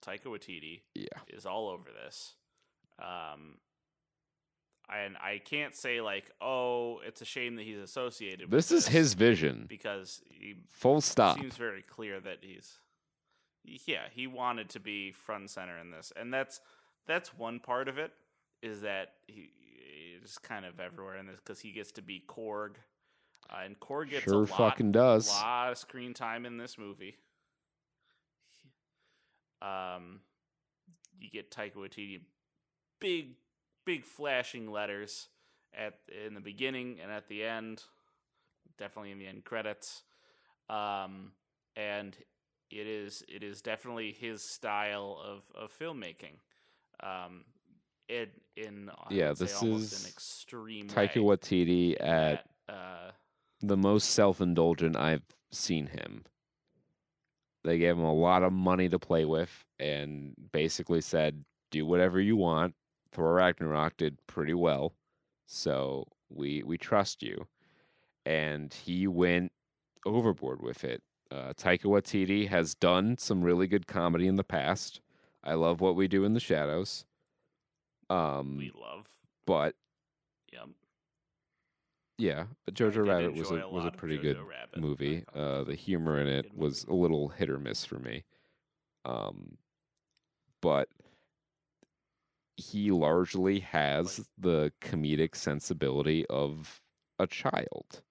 [0.04, 1.06] Taika Waititi Yeah.
[1.28, 2.34] is all over this.
[2.98, 3.58] Um.
[4.92, 8.50] And I can't say like, oh, it's a shame that he's associated.
[8.50, 9.66] with This is his vision.
[9.68, 11.38] because he Full stop.
[11.38, 12.78] seems very clear that he's
[13.86, 16.60] yeah he wanted to be front center in this and that's
[17.10, 18.12] that's one part of it
[18.62, 19.50] is that he
[20.22, 22.72] is kind of everywhere in this because he gets to be korg
[23.50, 25.28] uh, and korg gets a Sure lot, fucking does.
[25.28, 27.16] a lot of screen time in this movie
[29.62, 30.20] um
[31.18, 32.20] you get taika waititi
[33.00, 33.34] big
[33.84, 35.28] big flashing letters
[35.74, 35.94] at
[36.26, 37.82] in the beginning and at the end
[38.78, 40.02] definitely in the end credits
[40.70, 41.32] um,
[41.76, 42.16] and
[42.70, 46.38] it is it is definitely his style of, of filmmaking.
[47.02, 47.44] Um,
[48.08, 53.10] it in I Yeah, this is an extreme Taika Waititi in at uh,
[53.60, 56.24] the most self-indulgent I've seen him.
[57.62, 62.20] They gave him a lot of money to play with and basically said, "Do whatever
[62.20, 62.74] you want."
[63.12, 64.94] Thor Ragnarok did pretty well,
[65.46, 67.46] so we we trust you.
[68.26, 69.52] And he went
[70.04, 71.02] overboard with it.
[71.30, 75.00] Uh, Taika Waititi has done some really good comedy in the past.
[75.42, 77.04] I love what we do in the shadows.
[78.08, 79.06] Um, we love.
[79.46, 79.74] but
[80.52, 80.64] yeah,
[82.18, 84.78] yeah, but Jojo Rabbit was enjoy a was a pretty good Rabbit.
[84.78, 85.24] Movie.
[85.32, 87.98] thought it was Uh, the humor in it was a little hit or miss for
[87.98, 88.24] me.
[89.04, 89.56] Um,
[90.60, 90.88] but
[92.56, 96.82] he largely has the comedic sensibility of
[97.18, 98.02] a child,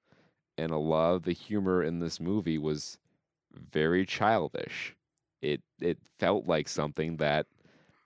[0.57, 2.97] and a lot of the humor in this movie was
[3.53, 4.95] very childish.
[5.41, 7.47] It it felt like something that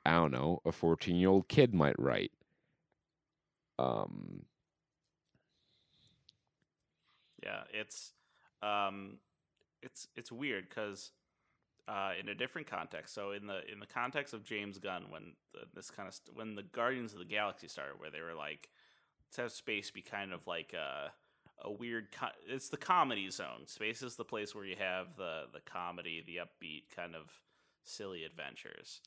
[0.06, 2.32] I don't know a fourteen year old kid might write.
[3.80, 4.46] Um,
[7.44, 8.14] Yeah, it's
[8.62, 9.18] um,
[9.82, 11.12] it's it's weird because
[11.88, 13.14] uh, in a different context.
[13.14, 16.38] So in the in the context of James Gunn, when the, this kind of st-
[16.38, 18.70] when the Guardians of the Galaxy started, where they were like,
[19.28, 21.12] let's have space be kind of like a
[21.62, 22.12] a weird.
[22.12, 23.68] Co- it's the comedy zone.
[23.68, 27.32] Space is the place where you have the the comedy, the upbeat kind of
[27.84, 29.02] silly adventures.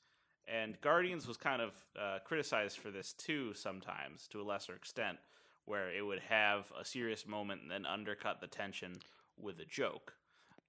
[0.48, 5.18] And Guardians was kind of uh, criticized for this too, sometimes to a lesser extent,
[5.64, 8.93] where it would have a serious moment and then undercut the tension
[9.36, 10.14] with a joke.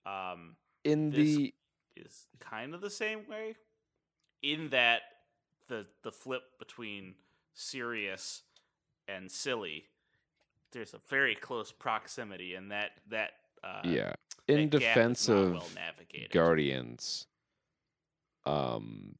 [0.05, 1.53] Um, in the
[1.95, 3.55] is kind of the same way,
[4.41, 5.01] in that
[5.67, 7.15] the the flip between
[7.53, 8.43] serious
[9.07, 9.85] and silly,
[10.71, 13.31] there's a very close proximity, and that that
[13.63, 14.13] uh, yeah.
[14.47, 15.67] in defense of well
[16.31, 17.27] guardians
[18.45, 19.15] um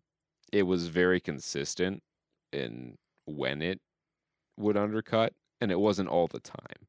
[0.52, 2.02] it was very consistent
[2.54, 3.82] in when it
[4.58, 6.88] would undercut and it wasn't all the time.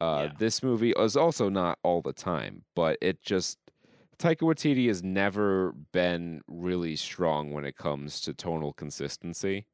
[0.00, 0.32] Uh Yeah.
[0.38, 3.58] this movie was also not all the time but it just
[4.18, 9.66] Taika Waititi has never been really strong when it comes to tonal consistency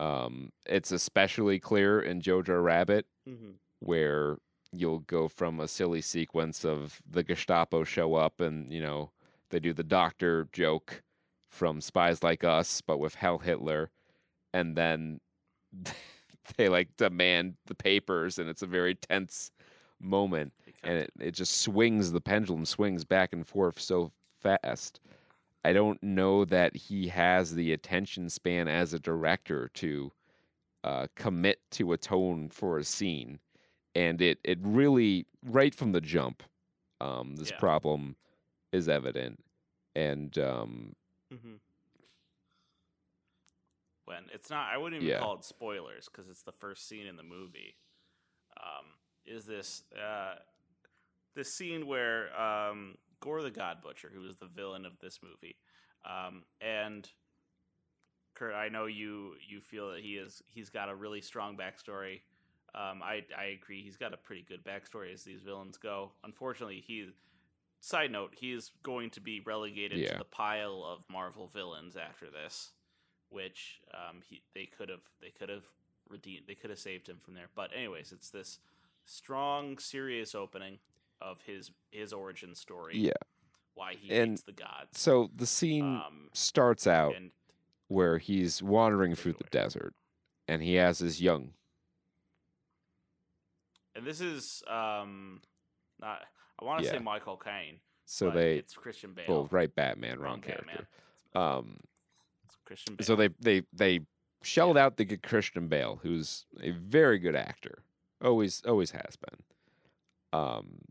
[0.00, 3.54] um it's especially clear in Jojo Rabbit Mhm.
[3.80, 4.38] where
[4.72, 9.10] you'll go from a silly sequence of the Gestapo show up and, you know,
[9.50, 11.02] they do the doctor joke
[11.48, 13.90] from Spies Like Us, but with Heil Hitler.
[14.54, 15.20] And then
[16.56, 19.50] they like demand the papers, and it's a very tense
[20.00, 20.52] moment.
[20.84, 25.00] And it, it just swings, the pendulum swings back and forth so fast.
[25.64, 30.12] I don't know that he has the attention span as a director to
[30.84, 33.38] uh, commit to a tone for a scene
[33.94, 36.42] and it it really right from the jump
[37.00, 37.58] um this Yeah.
[37.58, 38.16] problem
[38.72, 39.42] is evident
[39.94, 40.94] and um
[41.32, 41.60] Mhm.
[44.04, 45.20] When it's not, I wouldn't even Yeah.
[45.20, 47.76] call it spoilers because it's the first scene in the movie.
[48.56, 48.86] Um,
[49.24, 50.36] is this uh,
[51.34, 55.56] this scene where um, Gorr the God Butcher, who is the villain of this movie,
[56.04, 57.08] um, and
[58.34, 62.20] Kurt, I know you you feel that he is he's got a really strong backstory.
[62.74, 63.82] Um, I I agree.
[63.82, 66.12] He's got a pretty good backstory as these villains go.
[66.24, 67.10] Unfortunately, he.
[67.82, 70.12] Side note: He is going to be relegated Yeah.
[70.12, 72.72] to the pile of Marvel villains after this,
[73.30, 75.64] which um, he they could have they could have
[76.08, 77.48] redeemed they could have saved him from there.
[77.54, 78.58] But anyways, it's this
[79.06, 80.78] strong, serious opening
[81.20, 82.96] of his his origin story.
[82.98, 83.12] Yeah.
[83.74, 84.98] why he And hates the gods.
[85.00, 87.30] So the scene Um, starts out and
[87.88, 89.94] where he's wandering through the desert,
[90.46, 91.54] and he has his young.
[93.94, 95.40] and this is um
[96.00, 96.22] not
[96.60, 96.92] I want to Yeah.
[96.92, 97.80] say Michael Caine.
[98.04, 99.24] So they, it's Christian Bale.
[99.28, 100.86] well, right, Batman, wrong, Wrong character.
[101.32, 101.58] Batman.
[101.58, 101.76] Um,
[102.44, 103.06] It's Christian Bale.
[103.06, 104.00] so they they they
[104.42, 107.82] shelled out the good Christian Bale, who's a very good actor,
[108.22, 109.42] always always has been.
[110.32, 110.82] Um,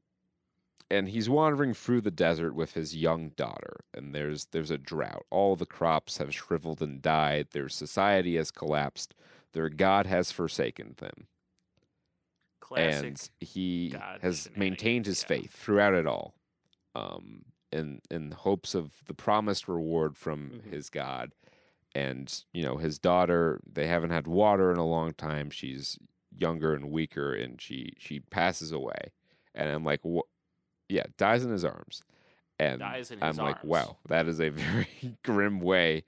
[0.91, 5.25] and he's wandering through the desert with his young daughter, and there's there's a drought.
[5.29, 7.47] All the crops have shriveled and died.
[7.51, 9.13] Their society has collapsed.
[9.53, 11.27] Their God has forsaken them,
[12.59, 13.05] classic.
[13.05, 15.27] and he God has maintained his yeah.
[15.27, 16.33] faith throughout it all,
[16.95, 20.71] um, in in hopes of the promised reward from Mhm.
[20.71, 21.33] his God.
[21.95, 25.49] And you know, his daughter, they haven't had water in a long time.
[25.49, 25.97] She's
[26.31, 29.11] younger and weaker, and she she passes away.
[29.55, 30.25] And I'm like, what?
[30.89, 32.03] Yeah, dies in his arms.
[32.59, 33.63] And in I'm his like, arms.
[33.63, 34.87] wow, that is a very
[35.23, 36.03] grim way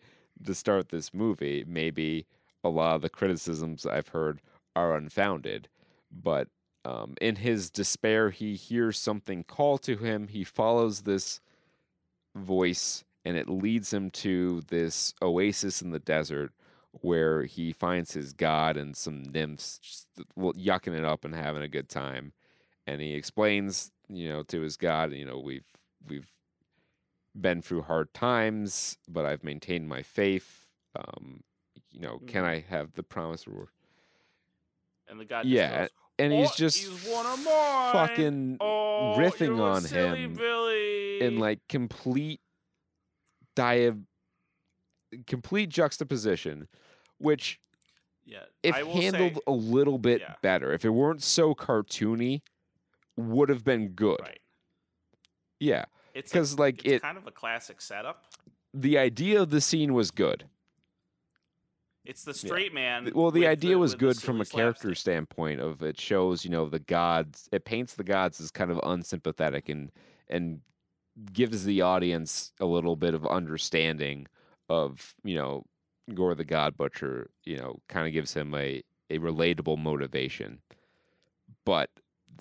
[0.46, 1.64] to start this movie.
[1.66, 2.26] Maybe
[2.64, 4.42] a lot of the criticisms I've heard
[4.76, 5.70] are unfounded,
[6.12, 6.50] but
[6.84, 10.28] um, in his despair, he hears something call to him.
[10.28, 11.40] He follows this
[12.36, 16.52] voice, and it leads him to this oasis in the desert
[16.92, 21.62] where he finds his god and some nymphs just well, yucking it up and having
[21.64, 22.34] a good time.
[22.88, 25.68] And he explains, you know, to his god, you know, we've
[26.08, 26.32] we've
[27.40, 30.68] been through hard times, but I've maintained my faith.
[30.96, 31.42] Um,
[31.92, 32.48] you know, can Mhm.
[32.48, 33.70] I have the promised reward?
[35.08, 37.08] and the God Yeah, just goes, And "Oh, he's just he's
[37.92, 41.20] fucking oh, riffing on him Billy.
[41.20, 42.42] in like complete
[43.56, 43.96] dia
[45.28, 46.68] complete juxtaposition,
[47.18, 47.60] which
[48.26, 50.36] yeah, if handled say, a little bit Yeah.
[50.42, 52.42] better, if it weren't so cartoony,
[53.18, 54.20] would have been good.
[54.22, 54.40] right.
[55.60, 55.86] Yeah,
[56.16, 58.26] It's because like it's it, kind of a classic setup.
[58.74, 60.46] the idea of the scene was good.
[62.04, 63.12] It's the straight man.
[63.14, 64.98] well, the idea was good from a character slapstick.
[65.02, 67.48] standpoint of it shows, you know, the gods.
[67.52, 69.92] It paints the gods as kind of unsympathetic and
[70.28, 70.62] and
[71.32, 74.26] gives the audience a little bit of understanding
[74.68, 75.66] of, you know,
[76.16, 77.30] Gorr the God Butcher.
[77.44, 78.82] You know, kind of gives him a
[79.12, 80.62] a relatable motivation.
[81.66, 81.92] But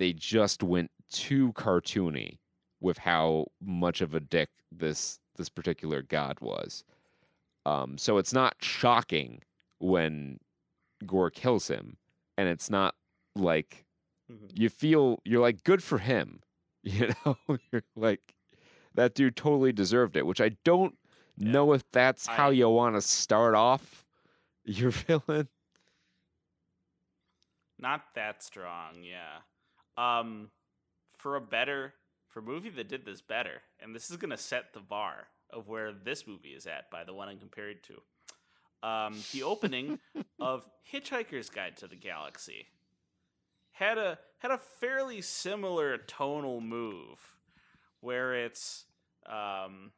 [0.01, 2.39] they just went too cartoony
[2.81, 6.85] with how much of a dick this this particular god was.
[7.66, 9.43] Um, so it's not shocking
[9.78, 10.40] when
[11.06, 11.98] Gorr kills him,
[12.39, 12.94] and it's not
[13.36, 13.85] like
[14.32, 14.59] Mhm.
[14.59, 16.43] you feel you're like good for him,
[16.82, 17.36] you know.
[17.70, 18.35] you're like
[18.94, 20.98] that dude totally deserved it, which I don't
[21.36, 21.52] Yeah.
[21.52, 24.06] know if that's how you want to start off
[24.64, 25.48] your villain.
[27.78, 29.40] Not that strong, yeah.
[29.96, 30.50] Um,
[31.16, 31.94] for a better,
[32.28, 35.68] for a movie that did this better, and this is gonna set the bar of
[35.68, 38.88] where this movie is at by the one I'm compared to.
[38.88, 39.98] Um, the opening
[40.40, 42.68] of Hitchhiker's Guide to the Galaxy
[43.72, 47.36] had a had a fairly similar tonal move,
[48.00, 48.84] where it's
[49.26, 49.92] um,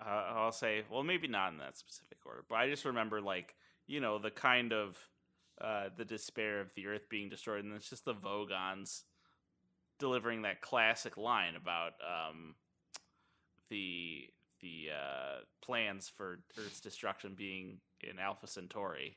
[0.00, 3.54] uh, I'll say, well, maybe not in that specific order, but I just remember like
[3.86, 4.96] you know the kind of
[5.60, 9.02] uh, the despair of the Earth being destroyed, and it's just the Vogons
[9.98, 12.54] delivering that classic line about um,
[13.70, 14.24] the
[14.60, 19.16] the uh, plans for Earth's destruction being in Alpha Centauri.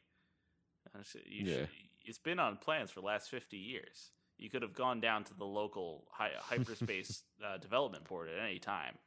[1.25, 1.53] You Yeah.
[1.65, 1.69] should-
[2.03, 4.11] it's been on plans for the last fifty years.
[4.37, 8.57] You could have gone down to the local hy- hyperspace uh, development board at any
[8.57, 8.97] time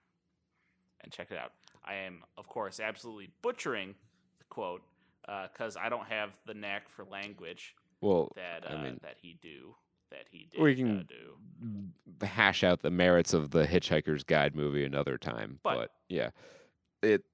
[1.01, 1.53] and checked it out.
[1.85, 3.97] I am, of course, absolutely butchering
[4.39, 4.83] the quote
[5.27, 9.39] because I don't have the knack for language Well, that I uh, mean- that he
[9.41, 9.75] do
[10.11, 11.03] that he did We can- uh,
[12.21, 12.27] do.
[12.27, 15.59] hash out the merits of the Hitchhiker's Guide movie another time.
[15.63, 16.31] But, But- yeah,
[17.03, 17.25] it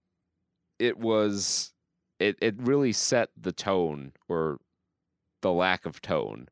[0.78, 1.72] it was
[2.18, 4.60] it it really set the tone or
[5.42, 6.48] the lack of tone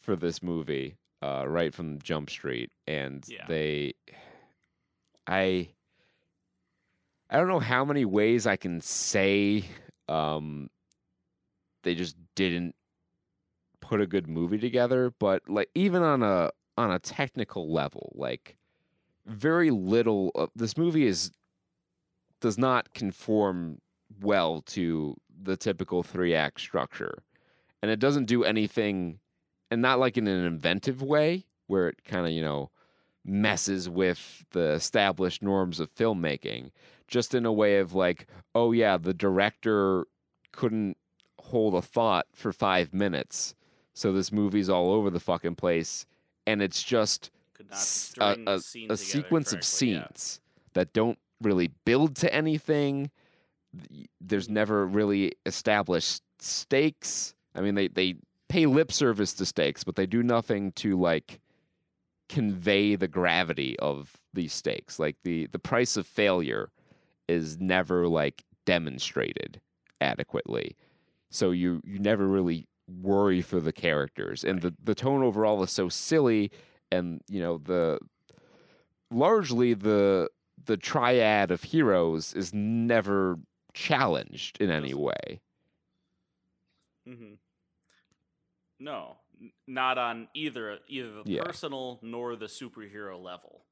[0.00, 3.46] for this movie uh, right from Jump Street, and Yeah.
[3.46, 3.94] they
[5.26, 5.70] I
[7.30, 9.64] I don't know how many ways I can say
[10.12, 10.68] um,
[11.82, 12.74] they just didn't
[13.80, 18.56] put a good movie together, but like even on a on a technical level, like
[19.26, 21.32] very little of this movie is
[22.40, 23.80] does not conform
[24.20, 27.22] well to the typical three act structure.
[27.80, 29.18] And it doesn't do anything
[29.70, 32.70] and not like in an inventive way where it kind of, you know,
[33.24, 36.70] messes with the established norms of filmmaking,
[37.12, 40.06] just in a way of like, oh yeah, the director
[40.50, 40.96] couldn't
[41.38, 43.54] hold a thought for five minutes.
[43.94, 46.06] So this movie's all over the fucking place,
[46.46, 48.54] and it's just Could not s- a, a-
[48.92, 50.02] a sequence of correctly, yeah.
[50.06, 50.40] scenes
[50.72, 53.10] that don't really build to anything.
[54.20, 57.34] There's never really established stakes.
[57.54, 58.14] I mean, they they
[58.48, 61.40] pay lip service to stakes, but they do nothing to like
[62.30, 64.98] convey the gravity of these stakes.
[64.98, 66.70] Like the the price of failure
[67.28, 69.60] is never like demonstrated
[70.00, 70.76] adequately.
[71.30, 75.70] So you you never really worry for the characters and the the tone overall is
[75.70, 76.50] so silly
[76.92, 77.98] and you know the
[79.10, 80.28] largely the
[80.64, 83.38] the triad of heroes is never
[83.74, 85.40] challenged in any way.
[87.06, 87.34] hmm
[88.78, 89.16] No,
[89.66, 91.42] not on either either the Yeah.
[91.44, 93.64] personal nor the superhero level,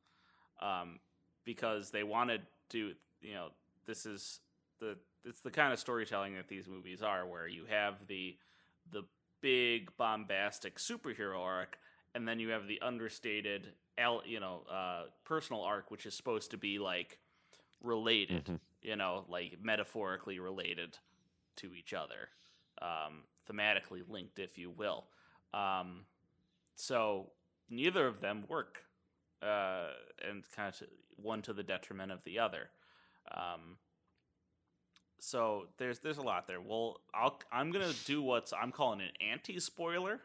[0.60, 1.00] um,
[1.44, 2.94] because they wanted to.
[3.20, 3.48] You know,
[3.86, 4.40] this is
[4.80, 8.36] the it's the kind of storytelling that these movies are, where you have the
[8.90, 9.02] the
[9.40, 11.78] big bombastic superhero arc,
[12.14, 13.68] and then you have the understated,
[14.26, 17.18] you know, uh, personal arc, which is supposed to be like
[17.82, 18.60] related Mhm.
[18.82, 20.98] you know, like metaphorically related
[21.56, 22.30] to each other,
[22.80, 25.06] um, thematically linked, if you will.
[25.52, 26.06] Um,
[26.76, 27.32] so
[27.70, 28.84] neither of them work,
[29.42, 29.90] uh,
[30.22, 32.70] and kind of one to the detriment of the other.
[33.34, 33.76] Um,
[35.20, 36.60] so there's there's a lot there.
[36.60, 40.20] Well, I'll I'm gonna do what's I'm calling an anti spoiler,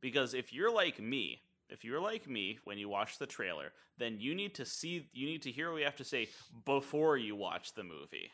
[0.00, 4.18] because if you're like me, if you're like me when you watch the trailer, then
[4.18, 6.28] you need to see you need to hear what we have to say
[6.64, 8.30] before you watch the movie.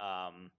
[0.00, 0.50] Um,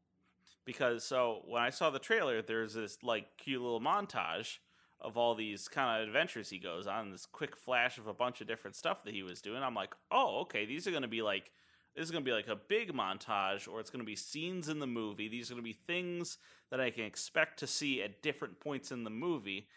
[0.66, 4.58] because so when I saw the trailer, there's this like cute little montage
[5.00, 8.40] of all these kind of adventures he goes on, this quick flash of a bunch
[8.40, 9.62] of different stuff that he was doing.
[9.62, 11.52] I'm like, oh, okay, these are gonna be like
[11.96, 14.88] this is gonna be like a big montage, or it's gonna be scenes in the
[14.88, 15.28] movie.
[15.28, 16.38] These are gonna be things
[16.72, 19.68] that I can expect to see at different points in the movie.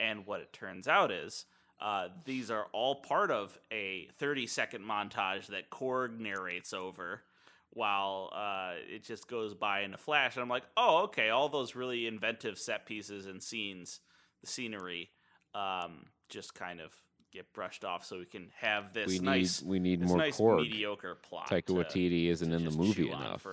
[0.00, 1.44] And what it turns out is
[1.80, 7.22] uh, these are all part of a 30 second montage that Korg narrates over
[7.70, 10.34] while uh, it just goes by in a flash.
[10.34, 14.00] And I'm like, oh, okay, all those really inventive set pieces and scenes,
[14.40, 15.10] the scenery,
[15.54, 16.92] um, just kind of
[17.32, 20.38] get brushed off so we can have this we nice, need we need more nice
[20.38, 20.62] Korg.
[20.62, 21.48] mediocre plot.
[21.48, 23.46] Taika Waititi isn't in the movie enough.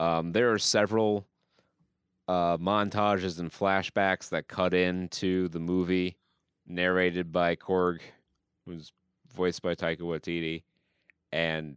[0.00, 1.26] Um, there are several
[2.26, 6.16] uh, montages and flashbacks that cut into the movie,
[6.66, 8.00] narrated by Korg,
[8.66, 8.92] who's
[9.34, 10.62] voiced by Taika Waititi,
[11.32, 11.76] and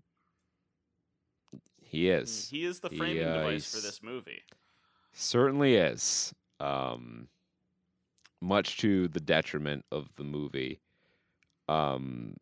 [1.82, 4.44] he is He is the He, framing uh, device for this movie.
[5.14, 6.34] certainly is.
[6.60, 7.28] Um,
[8.42, 10.80] much to the detriment of the movie.
[11.68, 12.36] Um,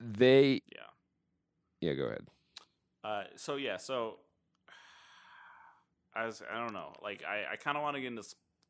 [0.00, 0.80] they Yeah.
[1.80, 2.26] yeah, go ahead.
[3.04, 4.18] Uh, so yeah, so
[6.14, 8.24] I was I don't know, like I, I kind of want to get into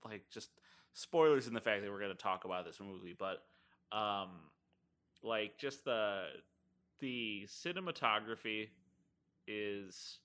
[0.05, 0.51] like just
[0.95, 3.43] spoilers in the fact that we're going to talk about this movie, but
[3.97, 4.29] um,
[5.23, 6.25] like just the
[7.01, 8.69] the cinematography
[9.47, 10.19] is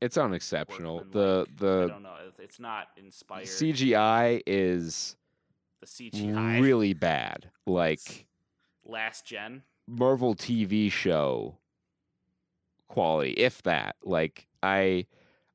[0.00, 1.00] It's unexceptional.
[1.10, 1.48] The workmanlike.
[1.48, 3.46] I the don't know, it's- it's not inspired.
[3.46, 5.16] CGI is
[5.82, 7.50] the CGI really bad.
[7.66, 8.26] Like
[8.84, 9.62] last gen.
[9.86, 11.58] Marvel TV show
[12.88, 13.96] quality, if that.
[14.04, 15.06] Like I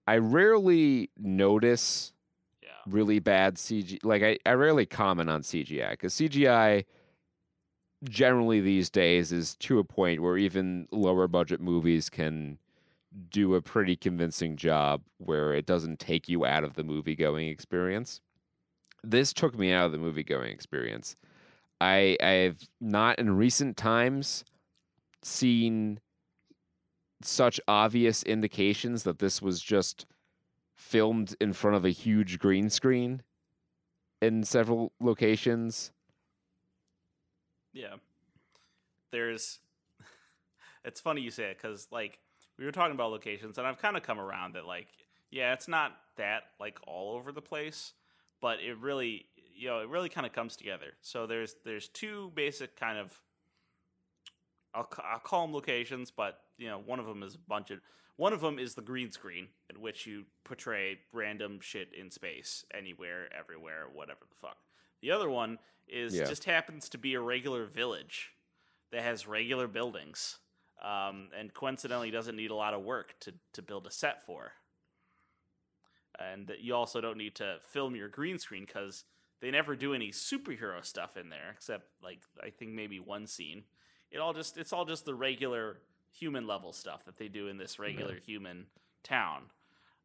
[0.05, 2.13] I rarely notice
[2.61, 6.85] Yeah, really bad CG like I, I rarely comment on CGI because CGI
[8.03, 12.59] generally these days is to a point where even lower budget movies can
[13.31, 17.47] do a pretty convincing job where it doesn't take you out of the movie going
[17.47, 18.21] experience.
[19.03, 21.15] This took me out of the movie going experience.
[21.79, 24.43] I I've not in recent times
[25.23, 25.99] seen
[27.21, 30.05] such obvious indications that this was just
[30.75, 33.21] filmed in front of a huge green screen
[34.21, 35.91] in several locations.
[37.73, 37.95] Yeah.
[39.11, 39.59] There's.
[40.85, 42.17] It's funny you say it because, like,
[42.57, 44.87] we were talking about locations, and I've kind of come around that, like,
[45.29, 47.91] yeah, it's not that, like, all over the place,
[48.41, 50.93] but it really, you know, it really kind of comes together.
[51.01, 53.19] So there's there's two basic kind of.
[54.73, 57.79] I'll, I'll call them locations, but you know, one of them is a bunch of
[58.15, 62.65] one of them is the green screen in which you portray random shit in space,
[62.73, 64.57] anywhere, everywhere, whatever the fuck.
[65.01, 66.25] The other one is Yeah.
[66.25, 68.33] just happens to be a regular village
[68.91, 70.39] that has regular buildings,
[70.81, 74.53] um, and coincidentally doesn't need a lot of work to to build a set for.
[76.19, 79.03] And that you also don't need to film your green screen because
[79.39, 83.63] they never do any superhero stuff in there, except like I think maybe one scene.
[84.11, 85.77] It all just it's all just the regular
[86.11, 88.65] human level stuff that they do in this regular human
[89.03, 89.43] town.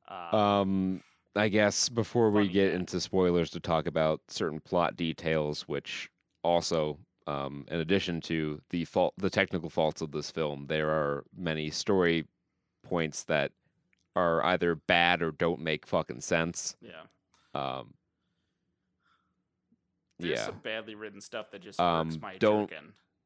[0.08, 1.02] Uh, Um,
[1.34, 2.76] I guess before we get guy.
[2.76, 6.10] into spoilers to talk about certain plot details, which
[6.42, 11.24] also, um, in addition to the fault, the technical faults of this film, there are
[11.34, 12.26] many story
[12.82, 13.52] points that
[14.14, 16.76] are either bad or don't make fucking sense.
[16.80, 17.02] yeah.
[17.54, 17.94] Um,
[20.18, 22.70] There's yeah, some badly written stuff that just Um, my don't.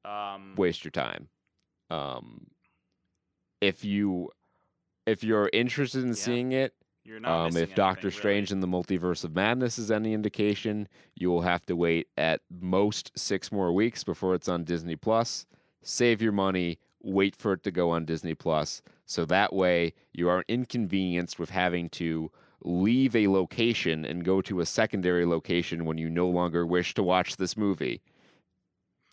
[0.04, 1.28] Um, waste your time.
[1.90, 2.46] Um,
[3.60, 4.30] if you
[5.06, 6.14] if you're interested in Yeah.
[6.14, 10.12] seeing it, you're not Um, if Doctor Strange and the Multiverse of Madness is any
[10.12, 14.96] indication, you will have to wait at most six more weeks before it's on Disney
[14.96, 15.46] Plus.
[15.82, 20.28] Save your money, wait for it to go on Disney Plus, so that way you
[20.28, 22.30] aren't inconvenienced with having to
[22.62, 27.02] leave a location and go to a secondary location when you no longer wish to
[27.02, 28.02] watch this movie.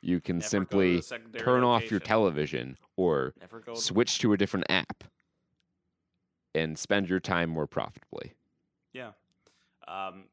[0.02, 1.02] You can Never simply
[1.38, 3.34] turn off your television or
[3.66, 5.04] To, switch to a different app
[6.56, 8.34] and spend your time more profitably.
[8.92, 9.12] yeah.
[9.88, 10.26] Um.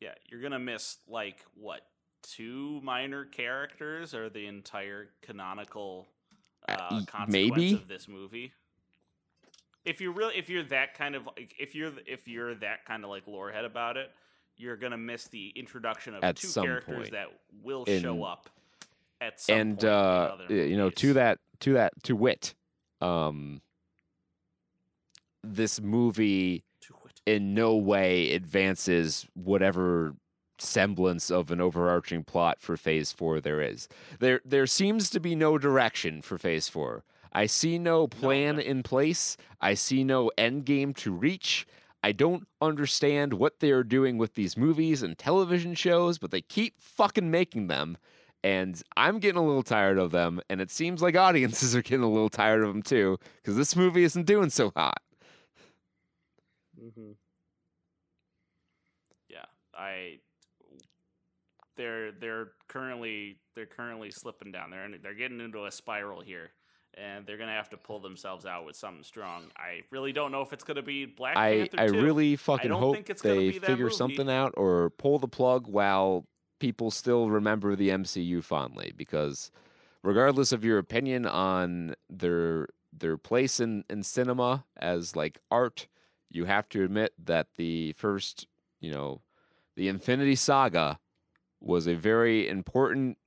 [0.00, 1.80] Yeah, you're gonna miss like what
[2.22, 6.06] two minor characters or the entire canonical
[6.68, 7.72] Uh, uh, consequence maybe?
[7.74, 8.52] of this movie.
[9.84, 13.04] If you're really, if you're that kind of like, if you're if you're that kind
[13.04, 14.10] of like lorehead about it,
[14.56, 17.28] you're gonna miss the introduction of At two some characters that
[17.62, 18.50] will In- show up
[19.20, 22.54] at some and uh you know to that to that to wit
[23.00, 23.60] um
[25.42, 27.20] this movie To wit.
[27.26, 30.14] in no way advances whatever
[30.60, 33.88] semblance of an overarching plot for phase 4 there is
[34.20, 38.62] there there seems to be no direction for phase 4 i see no plan no.
[38.62, 41.66] in place i see no end game to reach
[42.02, 46.80] I don't understand what they're doing with these movies and television shows, but they keep
[46.80, 47.98] fucking making them.
[48.44, 50.40] And I'm getting a little tired of them.
[50.48, 53.74] And it seems like audiences are getting a little tired of them too, because this
[53.74, 55.02] movie isn't doing so hot.
[56.80, 57.12] Mm-hmm.
[59.28, 59.44] Yeah,
[59.74, 60.20] I.
[61.78, 64.70] They're they're currently they're currently slipping down.
[64.70, 66.50] They're in, they're getting into a spiral here,
[66.94, 69.44] and they're gonna have to pull themselves out with something strong.
[69.56, 71.80] I really don't know if it's gonna be Black I, Panther.
[71.80, 72.02] I 2.
[72.02, 73.96] really fucking don't hope think it's gonna they figure movie.
[73.96, 76.26] something out or pull the plug while
[76.58, 78.92] people still remember the MCU fondly.
[78.96, 79.50] Because
[80.02, 85.86] regardless of your opinion on their their place in, in cinema as like art,
[86.30, 88.46] you have to admit that the first,
[88.80, 89.20] you know,
[89.76, 90.98] the Infinity Saga
[91.60, 93.18] was a very important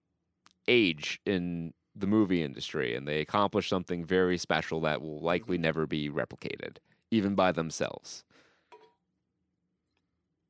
[0.67, 5.85] age in the movie industry, and they accomplished something very special that will likely never
[5.85, 6.77] be replicated,
[7.11, 8.23] even by themselves.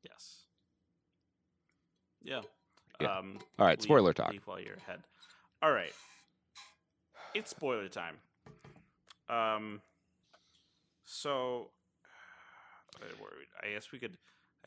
[0.04, 0.44] Yes.
[2.22, 2.42] Yeah.
[3.00, 3.18] Yeah.
[3.18, 4.32] Um, All right, leave- spoiler talk.
[4.32, 5.00] Leave while you're ahead.
[5.64, 5.94] All right.
[7.34, 8.18] It's spoiler time.
[9.30, 9.82] Um.
[11.04, 11.72] So,
[13.64, 14.18] I guess we could,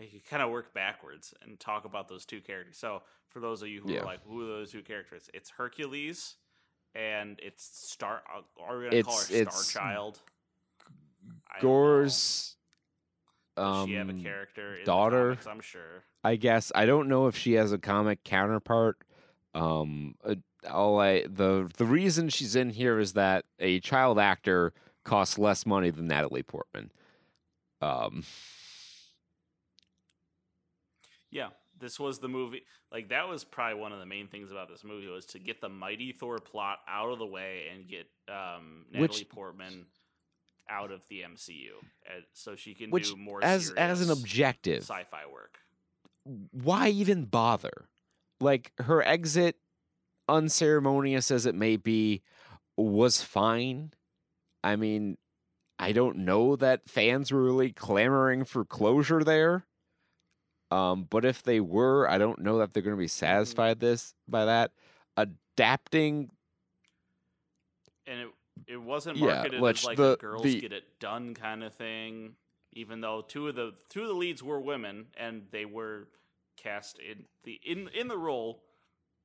[0.00, 2.76] I could kind of work backwards and talk about those two characters.
[2.78, 4.00] So, for those of you who Yeah.
[4.00, 5.30] are like, who are those two characters?
[5.32, 6.36] It's Hercules,
[6.94, 8.22] and it's Star.
[8.34, 10.20] uh, Are we gonna call her It's- it's Star Child?
[11.60, 12.56] Gorr's
[13.56, 14.76] Does um, she have a character?
[14.76, 15.28] In daughter?
[15.30, 16.04] Comics, I'm sure.
[16.24, 18.98] I guess I don't know if she has a comic counterpart.
[19.54, 20.34] Um, uh,
[20.68, 24.72] all I the the reason she's in here is that a child actor
[25.04, 26.90] costs less money than Natalie Portman.
[27.80, 28.24] Um,
[31.34, 31.48] Yeah,
[31.80, 32.62] this was the movie.
[32.92, 35.60] Like that was probably one of the main things about this movie was to get
[35.60, 39.86] the Mighty Thor plot out of the way and get um, Natalie Which- Portman
[40.70, 41.72] out of the MCU,
[42.32, 45.58] so she can which do more as as an objective, sci-fi work.
[46.52, 47.88] why even bother?
[48.40, 49.56] Like her exit,
[50.26, 52.22] unceremonious as it may be,
[52.78, 53.92] was fine.
[54.62, 55.18] I mean,
[55.78, 59.66] I don't know that fans were really clamoring for closure there.
[60.70, 64.14] Um, but if they were, I don't know that they're going to be satisfied this
[64.26, 64.72] by that.
[65.16, 66.30] Adapting,
[68.06, 68.28] And it
[68.66, 71.62] it wasn't Yeah, marketed which as like the- a girls the- get it done kind
[71.64, 72.36] of thing.
[72.72, 76.08] Even though two of the two of the leads were women and they were
[76.56, 78.62] cast in the in in the role,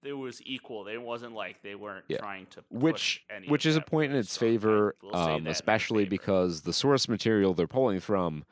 [0.03, 0.83] it was equal.
[0.83, 2.17] They wasn't like they weren't Yeah.
[2.19, 4.37] trying to push which any which is a point in its.
[4.37, 6.09] I favor, will um, that in their especially favor.
[6.11, 8.45] because the source material they're pulling from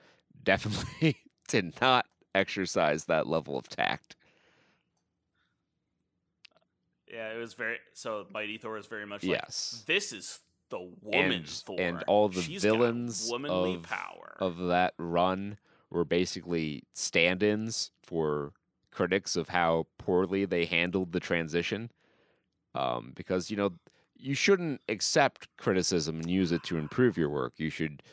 [0.43, 2.05] definitely did not
[2.37, 4.15] exercise that level of tact.
[7.11, 8.25] Yeah, it was very so.
[8.33, 9.83] Mighty Thor is very much like yes.
[9.87, 10.39] this is
[10.69, 14.35] the woman's and, Thor, and all the She's villains womanly of, power.
[14.39, 15.57] of that run
[15.89, 18.51] were basically stand-ins for
[18.91, 21.91] critics of how poorly they handled the transition.
[22.75, 23.73] Um, because you know
[24.17, 27.53] you shouldn't accept criticism and use it to improve your work.
[27.57, 28.03] You should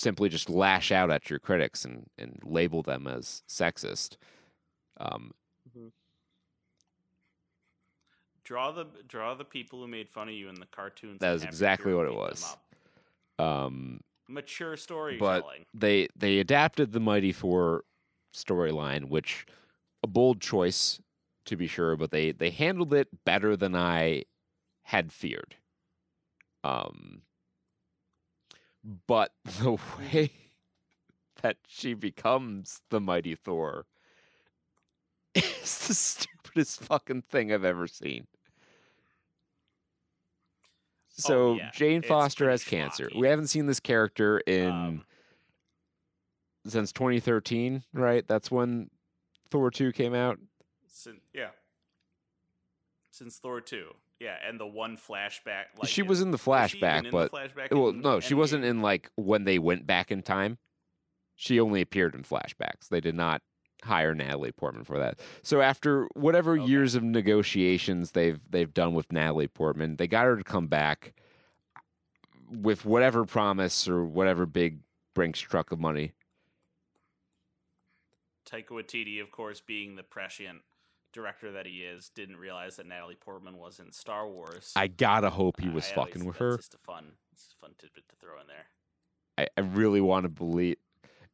[0.00, 4.16] simply just lash out at your critics and, and label them as sexist.
[4.98, 5.32] Um,
[8.42, 11.20] Draw the draw the people who made fun of you in the cartoons.
[11.20, 12.56] That is exactly what it was.
[13.38, 15.42] um, Mature storytelling.
[15.72, 17.84] But they they adapted the Mighty Thor
[18.34, 19.46] storyline, which
[20.02, 21.00] a bold choice
[21.44, 24.24] to be sure, but they they handled it better than I
[24.82, 25.54] had feared.
[26.64, 27.22] Um,
[29.06, 30.32] but the way
[31.42, 33.86] that she becomes the Mighty Thor
[35.34, 38.26] is the stupidest fucking thing I've ever seen.
[41.10, 43.10] So Oh, yeah, Jane Foster has cancer.
[43.14, 45.04] We haven't seen this character in Um,
[46.66, 48.26] since 2013, right?
[48.26, 48.90] That's when
[49.50, 50.38] Thor 2 came out.
[50.86, 51.50] sin- yeah.
[53.10, 55.64] Since Thor two, yeah, and the one flashback.
[55.78, 58.00] Like she was in the was she even flashback, in the but flashback well, in
[58.02, 58.68] no, she wasn't Endgame?
[58.68, 60.58] in like when they went back in time.
[61.36, 62.88] She only appeared in flashbacks.
[62.90, 63.40] They did not
[63.82, 65.20] hire Natalie Portman for that.
[65.42, 66.70] So after whatever Okay.
[66.70, 71.14] years of negotiations they've they've done with Natalie Portman, they got her to come back
[72.50, 74.80] with whatever promise or whatever big
[75.14, 76.12] Brinks truck of money.
[78.46, 80.60] Taika Waititi, of course, being the prescient
[81.12, 84.72] director that he is, didn't realize that Natalie Portman was in Star Wars.
[84.76, 86.56] I gotta hope he Uh, was I fucking with her.
[86.56, 88.66] Just a fun, it's a fun tidbit to throw in there.
[89.38, 90.76] I, I really want to believe.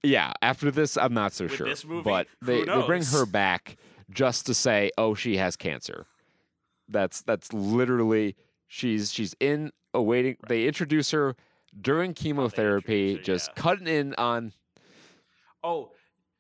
[0.03, 1.67] Yeah, after this, I'm not so With sure.
[1.67, 3.77] this movie, but they, they bring her back
[4.11, 6.07] just to say, "Oh, she has cancer."
[6.89, 8.37] That's that's literally
[8.69, 10.33] she's she's in awaiting.
[10.33, 10.37] waiting.
[10.49, 11.35] They introduce her
[11.81, 13.63] during chemotherapy, introduce her, just yeah.
[13.63, 14.53] cutting in on.
[15.65, 15.91] Oh,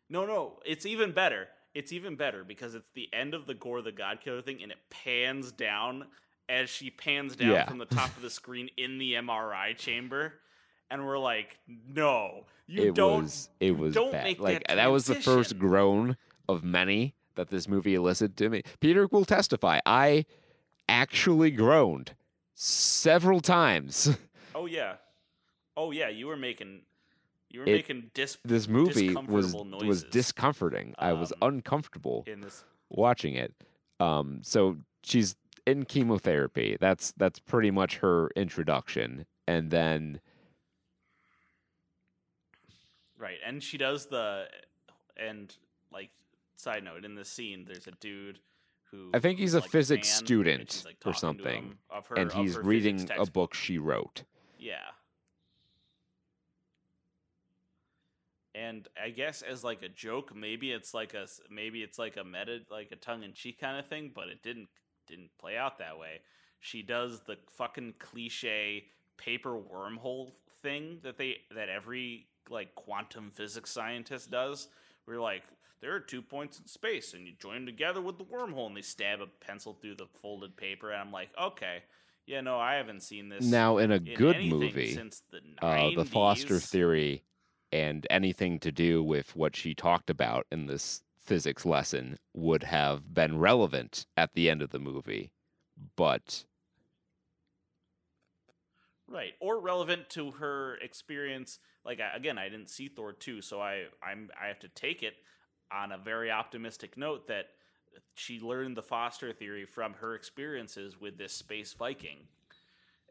[0.08, 1.48] no, no, it's even better.
[1.76, 4.72] It's even better because it's the end of the Gorr the God Killer thing, and
[4.72, 6.06] it pans down
[6.48, 7.66] as she pans down Yeah.
[7.66, 10.34] from the top of the screen in the MRI chamber,
[10.90, 11.58] and we're like,
[11.88, 13.24] no, you it don't.
[13.24, 14.24] was it was don't bad.
[14.24, 16.16] make like that was the first groan
[16.48, 18.62] of many that this movie elicited to me.
[18.80, 19.78] Peter will testify.
[19.84, 20.24] I
[20.88, 22.14] actually groaned
[22.54, 24.16] several times.
[24.58, 24.94] Oh yeah,
[25.76, 26.80] oh yeah, you were making,
[27.50, 30.94] you were It- making dis this movie was discomfortable was noises discomforting.
[30.98, 32.64] I was Um, uncomfortable in this.
[32.90, 33.54] watching it.
[34.00, 35.36] Um, so she's
[35.66, 36.76] in chemotherapy.
[36.80, 40.20] That's that's pretty much her introduction, and then
[43.18, 44.46] Right, and she does the,
[45.16, 45.54] and
[45.90, 46.10] like
[46.56, 48.40] side note in this scene, there's a dude
[48.90, 52.58] who I think he's a like, physics fan, student like, or something, her, and he's
[52.58, 54.24] reading a book she wrote.
[54.58, 54.90] Yeah.
[58.56, 62.24] And I guess as like a joke, maybe it's like a maybe it's like a
[62.24, 64.68] meta like a tongue in cheek kind of thing, but it didn't
[65.06, 66.20] didn't play out that way.
[66.60, 68.84] She does the fucking cliche
[69.18, 74.68] paper wormhole thing that they that every like quantum physics scientist does.
[75.04, 75.42] Where like
[75.80, 78.76] there are two points in space and you join them together with the wormhole and
[78.76, 81.82] they stab a pencil through the folded paper and I'm like, okay,
[82.26, 85.90] yeah, no, I haven't seen this Now, in a in good movie, since the uh,
[85.94, 87.22] the Foster theory
[87.72, 93.12] and anything to do with what she talked about in this physics lesson would have
[93.12, 95.32] been relevant at the end of the movie.
[95.96, 96.44] But
[99.08, 103.84] right or relevant to her experience like again i didn't see thor 2 so i
[104.02, 105.14] i'm i have to take it
[105.72, 107.46] on a very optimistic note that
[108.14, 112.18] she learned the foster theory from her experiences with this space viking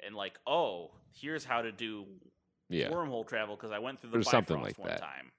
[0.06, 2.06] and like oh here's how to do
[2.70, 5.00] yeah, wormhole travel because i went through the Or something like one that.
[5.00, 5.32] time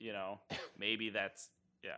[0.00, 0.40] you know
[0.78, 1.50] maybe that's
[1.82, 1.92] yeah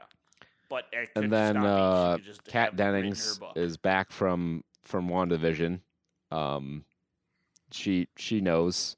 [0.68, 0.84] but
[1.14, 5.80] and then uh, just Kat have written her Dennings is back from from WandaVision.
[6.30, 6.84] Um,
[7.70, 8.96] she she knows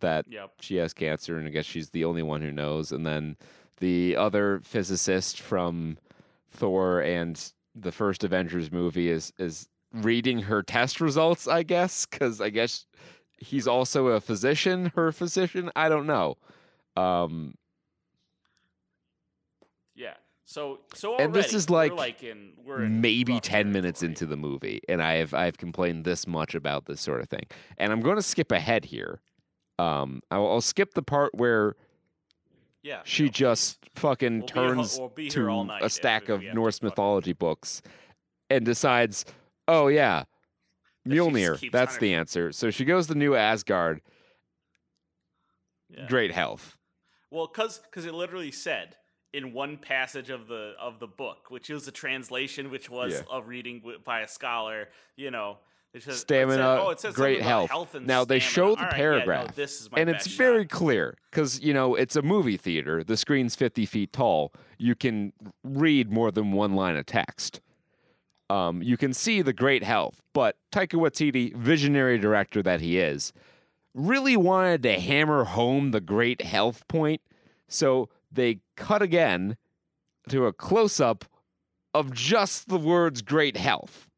[0.00, 2.92] that yep she has cancer, and I guess she's the only one who knows.
[2.92, 3.36] And then
[3.78, 5.98] the other physicist from
[6.50, 11.46] Thor and the first Avengers movie is is reading her test results.
[11.46, 12.86] I guess because I guess
[13.42, 15.70] he's also a physician, her physician.
[15.76, 16.36] I don't know.
[16.96, 17.54] Um,
[19.94, 20.14] Yeah.
[20.44, 24.36] So so And this already is like like in in maybe 10 minutes into the
[24.36, 27.46] movie and i have i've complained this much about this sort of thing
[27.78, 29.20] and i'm going to skip ahead here
[29.78, 31.76] um I'll, I'll skip the part where
[32.82, 33.00] yeah.
[33.04, 36.60] she no, just fucking We'll turns we'll to a stack if of we have to
[36.60, 37.80] norse mythology books
[38.50, 39.24] and decides
[39.68, 40.31] oh yeah That she just
[41.06, 42.52] Mjolnir, that's the answer.
[42.52, 44.00] So she goes to New Asgard,
[45.88, 46.06] Yeah.
[46.08, 46.78] great health.
[47.30, 48.96] Well, cuz cuz it literally said
[49.32, 53.36] in one passage of the of the book, which was a translation which was Yeah.
[53.38, 55.58] a reading by a scholar, you know,
[55.94, 57.94] It says- it Stamina, said- oh, it says great health.
[57.94, 60.38] and Now, they show the right, yeah, no, paragraph, this is my and it's best
[60.38, 63.02] very clear because you know it's a movie theater.
[63.04, 64.52] The screen's fifty feet tall.
[64.78, 67.60] You can read more than one line of text.
[68.52, 73.32] Um, you can see the great health, but Taika Waititi, visionary director that he is,
[73.94, 77.22] really wanted to hammer home the great health point.
[77.68, 79.56] So they cut again
[80.28, 81.24] to a close up
[81.94, 84.08] of just the words great health.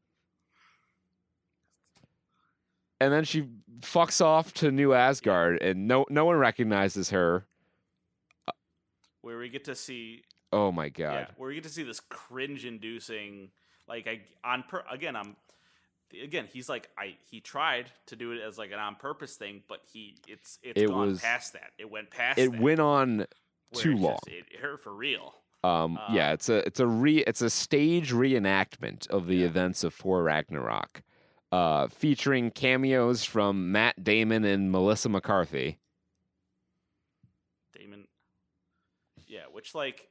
[2.99, 3.47] And then she
[3.79, 7.45] fucks off to New Asgard and no no one recognizes her.
[9.21, 11.27] where we get to see Oh my yeah, god.
[11.37, 13.51] where we get to see this cringe-inducing
[13.87, 15.35] like I on per again I'm
[16.23, 19.63] again he's like I he tried to do it as like an on purpose thing
[19.67, 23.25] but he it's it's It gone was- past that it went past It went on
[23.73, 24.17] too long.
[24.25, 25.33] just- it hurt for real
[25.63, 29.47] Um, yeah, Uh, it's a it's a re it's a stage reenactment of the Yeah.
[29.47, 31.01] events of Thor Ragnarok,
[31.51, 35.79] uh, featuring cameos from Matt Damon and Melissa McCarthy.
[37.73, 38.07] Damon
[39.27, 40.07] yeah which like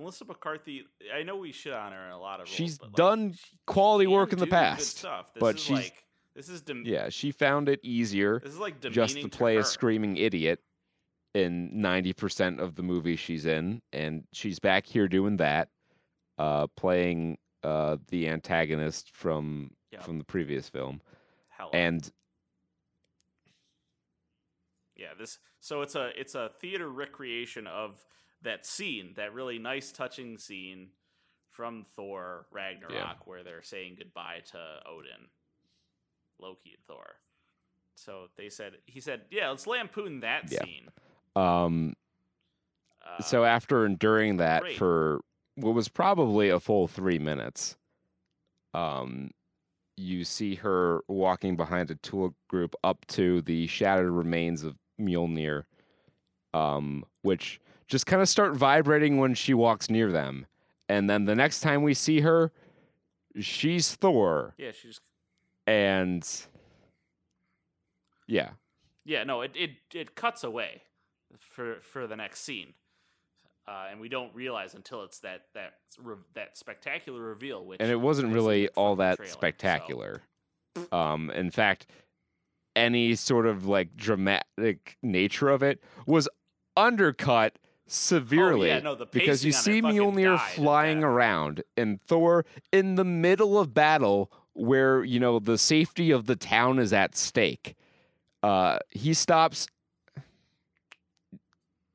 [0.00, 2.92] Melissa McCarthy I know we shit on her in a lot of roles, She's like,
[2.92, 5.04] done she quality work in the past,
[5.38, 6.04] but is she's- like
[6.34, 9.60] this is dem- Yeah, she found it easier this is like just to play her.
[9.60, 10.60] a screaming idiot
[11.34, 15.68] in 90% of the movie she's in and she's back here doing that
[16.38, 20.02] uh playing uh the antagonist from Yep.
[20.04, 21.00] from the previous film
[21.48, 21.70] Hela.
[21.72, 22.10] and
[24.96, 28.04] Yeah, this so it's a it's a theater recreation of
[28.42, 30.88] that scene, that really nice touching scene
[31.50, 35.28] from Thor Ragnarok where they're saying goodbye to Odin,
[36.38, 37.16] Loki and Thor.
[37.96, 40.58] So they said he said, "Yeah, let's lampoon that Yeah.
[40.60, 40.90] scene."
[41.36, 41.94] um
[43.02, 44.76] Uh, so after enduring that great.
[44.76, 45.20] for
[45.56, 47.76] what was probably a full 3 minutes
[48.74, 49.30] um
[49.96, 55.64] you see her walking behind a tool group up to the shattered remains of Mjolnir
[56.52, 57.60] um which
[57.90, 60.46] just kind of start vibrating when she walks near them
[60.88, 62.52] and then the next time we see her
[63.38, 65.00] she's Thor yeah, she just
[65.66, 66.26] and
[68.26, 68.50] yeah
[69.04, 70.82] yeah, no, it it it cuts away
[71.38, 72.74] for for the next scene.
[73.66, 77.90] Uh, and we don't realize until it's that that re- that spectacular reveal, which and
[77.90, 80.22] it wasn't really all that trailer, so- spectacular.
[80.92, 81.86] Um, in fact,
[82.76, 86.28] any sort of like dramatic nature of it was
[86.76, 87.58] undercut
[87.90, 93.58] severely Oh, yeah, no, because you see Mjolnir flying around and Thor in the middle
[93.58, 97.74] of battle where you know the safety of the town is at stake.
[98.42, 99.66] Uh, he stops.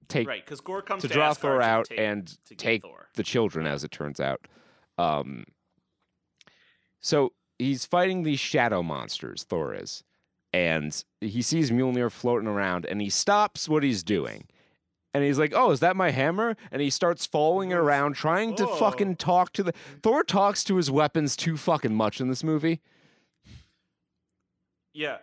[0.08, 3.10] Take right because Gorr comes to to, draw Thor out take- and take Thor.
[3.16, 4.42] the children, as it turns out.
[4.98, 5.46] Um,
[7.00, 10.04] so he's fighting these shadow monsters, Thor is,
[10.54, 14.46] and he sees Mjolnir floating around, and he stops what he's doing.
[15.16, 18.56] And he's like, "Oh, is that my hammer?" And he starts following it around, trying
[18.58, 18.76] to Oh.
[18.76, 19.72] fucking talk to the.
[20.04, 22.82] Thor talks to his weapons too fucking much in this movie.
[24.94, 25.18] Yeah.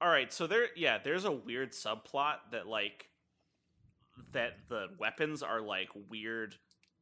[0.00, 0.32] All right.
[0.32, 3.08] So there, yeah, there's a weird subplot that like
[4.32, 6.54] that the weapons are like weird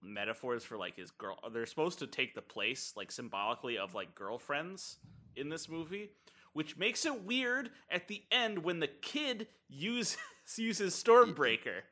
[0.02, 1.38] metaphors for like his girl.
[1.52, 4.96] They're supposed to take the place like symbolically of like girlfriends
[5.36, 6.10] in this movie,
[6.52, 10.16] which makes it weird at the end when the kid uses
[10.56, 11.82] uses Stormbreaker.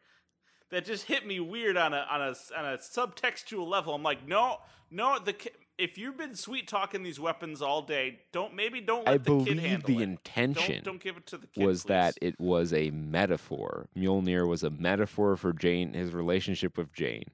[0.71, 3.95] That just hit me weird on a on a on a subtextual level.
[3.95, 4.59] I'm like, no,
[4.91, 5.19] no.
[5.19, 5.35] The
[5.79, 9.39] if you've been sweet talking these weapons all day, don't maybe don't let I the
[9.39, 10.03] kid believe handle the it.
[10.03, 11.67] intention Don't, don't give it to the kid.
[11.67, 11.89] was please.
[11.89, 13.89] that it was a metaphor.
[13.97, 17.31] Mjolnir was a metaphor for Jane, his relationship with Jane,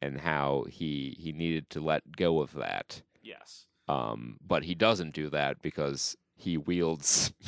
[0.00, 3.02] and how he he needed to let go of that.
[3.22, 7.32] yes, Um, but he doesn't do that because he wields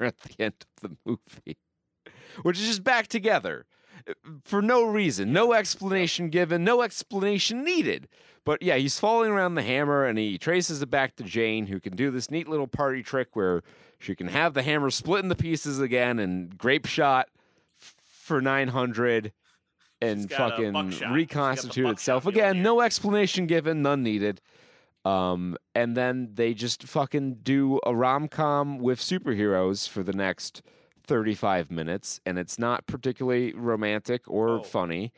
[0.00, 1.56] Mjolnir at the end of the movie,
[2.42, 3.64] which is just back together
[4.44, 8.08] for no reason, no explanation given, no explanation needed.
[8.44, 11.80] But yeah, he's falling around the hammer and he traces it back to Jane, who
[11.80, 13.62] can do this neat little party trick where
[13.98, 17.28] she can have the hammer split into pieces again and grape shot
[17.76, 19.32] for 900
[20.00, 20.92] and She's got a fucking buckshot.
[20.92, 22.62] She's got the reconstitute itself again.
[22.62, 24.40] No explanation given, none needed.
[25.04, 30.62] Um, and then they just fucking do a rom com with superheroes for the next
[31.06, 34.62] 35 minutes, and it's not particularly romantic or Oh.
[34.62, 35.12] funny.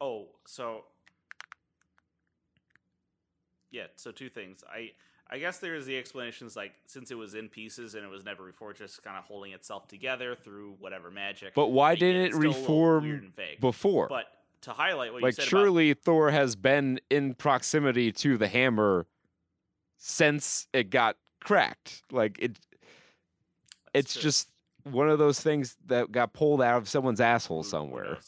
[0.00, 0.84] Oh, so
[3.70, 3.86] yeah.
[3.96, 4.62] So two things.
[4.70, 4.92] I
[5.30, 8.42] I guess there's the explanations like since it was in pieces and it was never
[8.44, 11.54] reforged, just kind of holding itself together through whatever magic.
[11.54, 13.60] But why didn't it it's still a little reform weird and vague.
[13.60, 14.06] before?
[14.08, 14.26] But
[14.62, 18.48] to highlight what like, you said about surely Thor has been in proximity to the
[18.48, 19.06] hammer
[19.96, 22.02] since it got cracked.
[22.10, 22.58] Like it,
[23.92, 24.22] it's true.
[24.22, 24.48] just
[24.84, 28.18] one of those things that got pulled out of someone's asshole somewhere.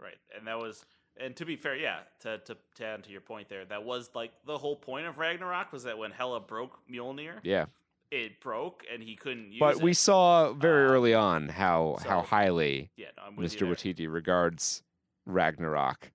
[0.00, 0.84] Right, and that was,
[1.16, 4.10] and to be fair, yeah, to to to add to your point there, that was
[4.14, 7.66] like the whole point of Ragnarok was that when Hela broke Mjolnir, Yeah,
[8.10, 9.82] it broke and he couldn't use but it.
[9.82, 13.66] we saw very Um, early on how how highly yeah, no, Mr.
[13.68, 14.82] Waititi regards
[15.26, 16.10] Ragnarok.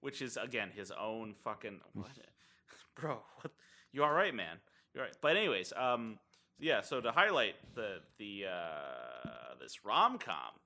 [0.00, 2.10] Which is again his own fucking what,
[2.94, 3.20] bro.
[3.40, 3.52] What,
[3.94, 4.56] you all right, man?
[4.92, 5.16] You all right?
[5.20, 6.18] But anyways, um,
[6.58, 6.82] yeah.
[6.82, 10.58] So to highlight the the uh, this rom com,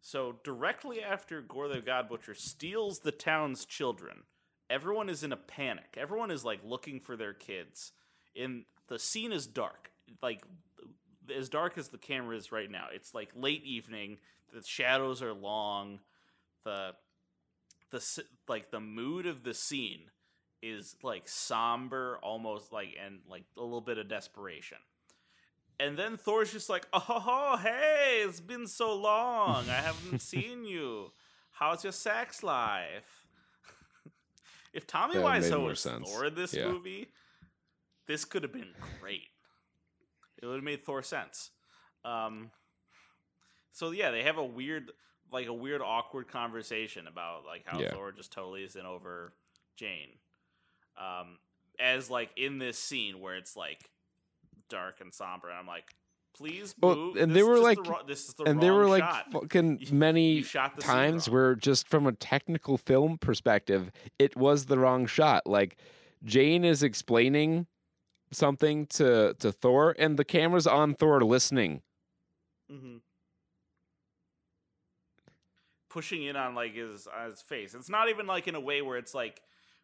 [0.00, 4.24] so directly after Gorr the God Butcher steals the town's children,
[4.68, 5.96] everyone is in a panic.
[5.96, 7.92] Everyone is like looking for their kids.
[8.34, 10.42] In the scene is dark, like
[11.34, 12.86] as dark as the camera is right now.
[12.92, 14.18] It's like late evening.
[14.52, 16.00] The shadows are long.
[16.64, 16.94] The
[17.90, 20.10] the like the mood of the scene
[20.62, 24.78] is like somber almost like and like a little bit of desperation.
[25.80, 29.68] And then thor's just like oh hey it's been so long.
[29.68, 31.12] I haven't seen you.
[31.50, 33.26] How's your sex life?
[34.72, 36.08] If tommy That wiseau was sense.
[36.10, 36.68] thor in this Yeah.
[36.68, 37.08] movie
[38.06, 39.28] this could have been great.
[40.42, 41.50] It would have made thor sense.
[42.04, 42.50] Um
[43.72, 44.92] so yeah they have a weird
[45.32, 47.90] like a weird awkward conversation about like how Yeah.
[47.90, 49.32] thor just totally isn't over
[49.76, 50.10] jane
[51.02, 51.38] um
[51.80, 53.90] as like in this scene where it's like
[54.68, 55.84] dark and somber and i'm like
[56.36, 58.86] please Well, move and this they were like- the this is the and there were
[58.88, 59.32] like shot.
[59.32, 60.42] fucking many
[60.80, 65.76] times where just from a technical film perspective it was the wrong shot like
[66.24, 67.66] jane is explaining
[68.30, 71.82] something to to thor and the camera's on thor listening
[72.70, 73.00] Mhm.
[75.90, 77.74] pushing in on like his on his face.
[77.74, 79.42] It's not even like in a way where it's like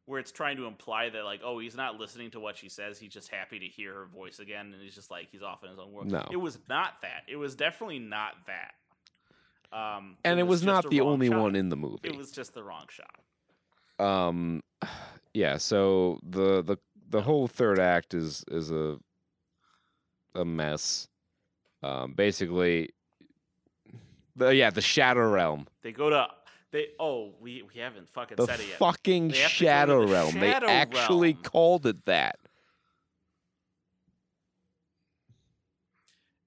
[0.08, 2.98] where it's trying to imply that like oh he's not listening to what she says.
[2.98, 5.70] He's just happy to hear her voice again, and he's just like he's off in
[5.70, 6.10] his own world.
[6.10, 6.26] No.
[6.30, 7.22] it was not that.
[7.28, 8.72] It was definitely not that.
[9.70, 11.42] Um, and it was, just not the only shot.
[11.42, 14.02] one in the movie It was just the wrong shot.
[14.34, 14.62] um
[15.34, 16.78] yeah so the the
[17.10, 18.96] the whole third act is is a
[20.34, 21.06] a mess
[21.82, 22.88] um basically
[24.36, 26.26] the yeah the shadow realm They go to
[26.72, 26.88] they.
[27.00, 28.78] Oh, we we haven't fucking the said it yet.
[28.78, 31.42] fucking They have to go to shadow the realm Shadow they actually Realm.
[31.42, 32.38] called it that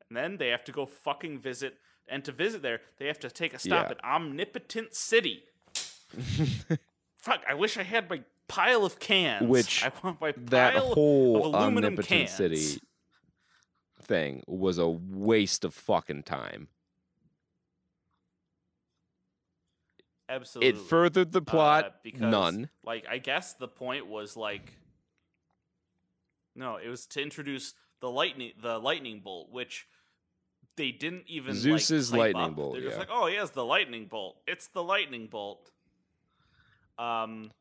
[0.09, 1.77] And then they have to go fucking visit.
[2.07, 3.91] And to visit there, they have to take a stop Yeah.
[3.91, 5.43] at Omnipotent City.
[7.17, 9.47] Fuck, I wish I had my pile of cans.
[9.47, 12.31] Which I want my that pile whole of aluminum omnipotent cans.
[12.31, 12.81] city
[14.01, 16.67] thing was a waste of fucking time
[20.31, 20.69] Absolutely.
[20.69, 24.77] it furthered the plot Uh, because, none Like, I guess the point was like,
[26.55, 29.87] no, it was to introduce the lightning, the lightning bolt, which
[30.77, 32.55] they didn't even like, Zeus's hype lightning up.
[32.55, 32.99] bolt, They're just yeah.
[32.99, 34.37] like, oh, he has the lightning bolt.
[34.47, 35.69] It's the lightning bolt.
[36.97, 37.51] Um,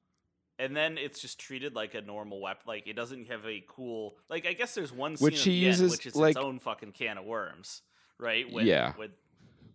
[0.58, 2.62] and then it's just treated like a normal weapon.
[2.66, 4.16] Like it doesn't have a cool.
[4.28, 6.44] Like I guess there's one scene Which he the end, uses, which is like- its
[6.44, 7.82] own fucking can of worms,
[8.18, 8.50] right?
[8.50, 8.92] When, Yeah.
[8.96, 9.10] When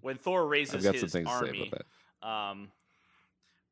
[0.01, 1.21] when Thor raises his army, to say
[1.67, 1.83] about
[2.21, 2.71] that um,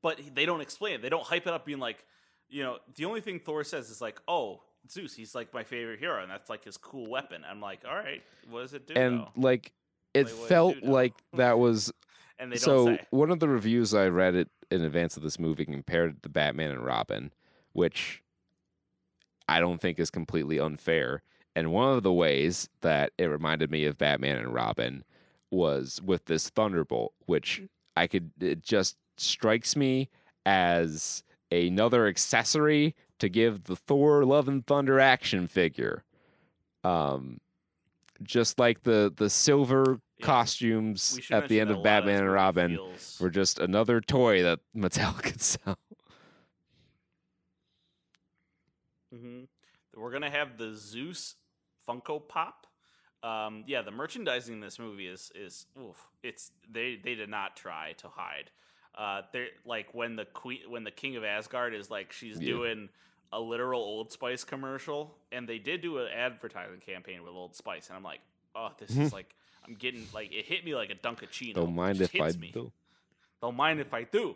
[0.04, 1.02] but they don't explain it.
[1.02, 2.06] They don't hype it up, being like,
[2.50, 6.00] you know, the only thing Thor says is like, "Oh, Zeus, he's like my favorite
[6.00, 8.94] hero, and that's like his cool weapon." I'm like, "All right, what does it do?"
[8.94, 9.30] and though?
[9.36, 9.72] like
[10.14, 11.92] it Like, what it felt do, like that was
[12.40, 13.08] And they so don't say.
[13.12, 16.30] one of the reviews I read it in advance of this movie compared it to
[16.30, 17.32] Batman and Robin,
[17.74, 18.22] which
[19.48, 21.22] I don't think is completely unfair.
[21.56, 25.04] And one of the ways that it reminded me of Batman and Robin
[25.52, 27.70] was with this Thunderbolt, which mm.
[27.96, 30.10] I could it just strikes me
[30.46, 36.04] as another accessory to give the Thor Love and Thunder action figure.
[36.84, 37.40] Um
[38.22, 40.26] just like the the silver Yeah.
[40.26, 44.60] costumes at the end of Batman this and Robin feels- were just another toy that
[44.76, 45.78] Mattel could sell.
[49.14, 49.48] Mhm.
[49.96, 51.36] We're gonna have the Zeus
[51.88, 52.68] Funko Pop.
[53.22, 57.56] Um, yeah, the merchandising in this movie is is oof, it's they they did not
[57.56, 58.52] try to hide.
[58.98, 62.48] Uh, they're like when the queen when the king of Asgard is like she's Yeah.
[62.48, 62.90] doing
[63.32, 67.88] a literal Old Spice commercial, and they did do an advertising campaign with Old Spice,
[67.88, 68.20] and I'm like,
[68.56, 69.36] oh, this is like
[69.68, 71.56] I'm getting like it hit me like a Dunkaccino.
[71.56, 72.72] Don't mind if I me do.
[73.42, 74.36] don't mind if I do.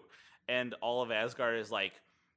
[0.50, 1.92] And all of Asgard is like,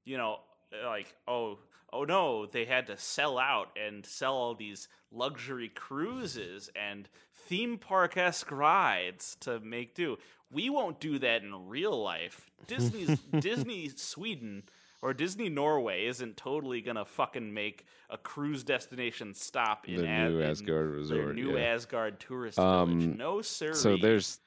[0.05, 0.41] you know,
[0.85, 1.59] like, oh,
[1.93, 7.79] oh no, they had to sell out and sell all these luxury cruises and theme
[7.79, 10.19] park esque rides to make do.
[10.53, 12.51] We won't do that in real life.
[12.67, 14.65] Disney's Disney Sweden
[15.03, 20.31] or Disney Norway isn't totally gonna fucking make a cruise destination stop in the Ad-
[20.33, 21.35] new in Asgard their resort.
[21.37, 21.65] new yeah.
[21.75, 23.17] Asgard tourist Um, village.
[23.17, 23.73] No sir.
[23.75, 24.41] so there's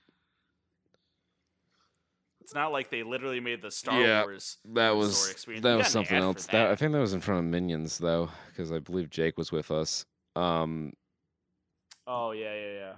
[2.42, 4.58] It's not like they literally made the Star Yeah, Wars.
[4.74, 5.64] that was experience.
[5.64, 6.46] that was something else.
[6.48, 6.70] That.
[6.72, 9.72] I think that was in front of Minions though, because I believe Jake was with
[9.72, 10.06] us.
[10.36, 10.92] Um,
[12.06, 12.94] Oh yeah, yeah,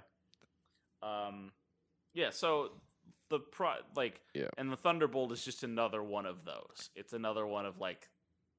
[1.02, 1.26] yeah.
[1.28, 1.52] Um,
[2.12, 2.30] yeah.
[2.30, 2.72] So
[3.30, 4.48] the pro like, Yeah.
[4.58, 6.90] and the Thunderbolt is just another one of those.
[6.94, 8.08] It's another one of like,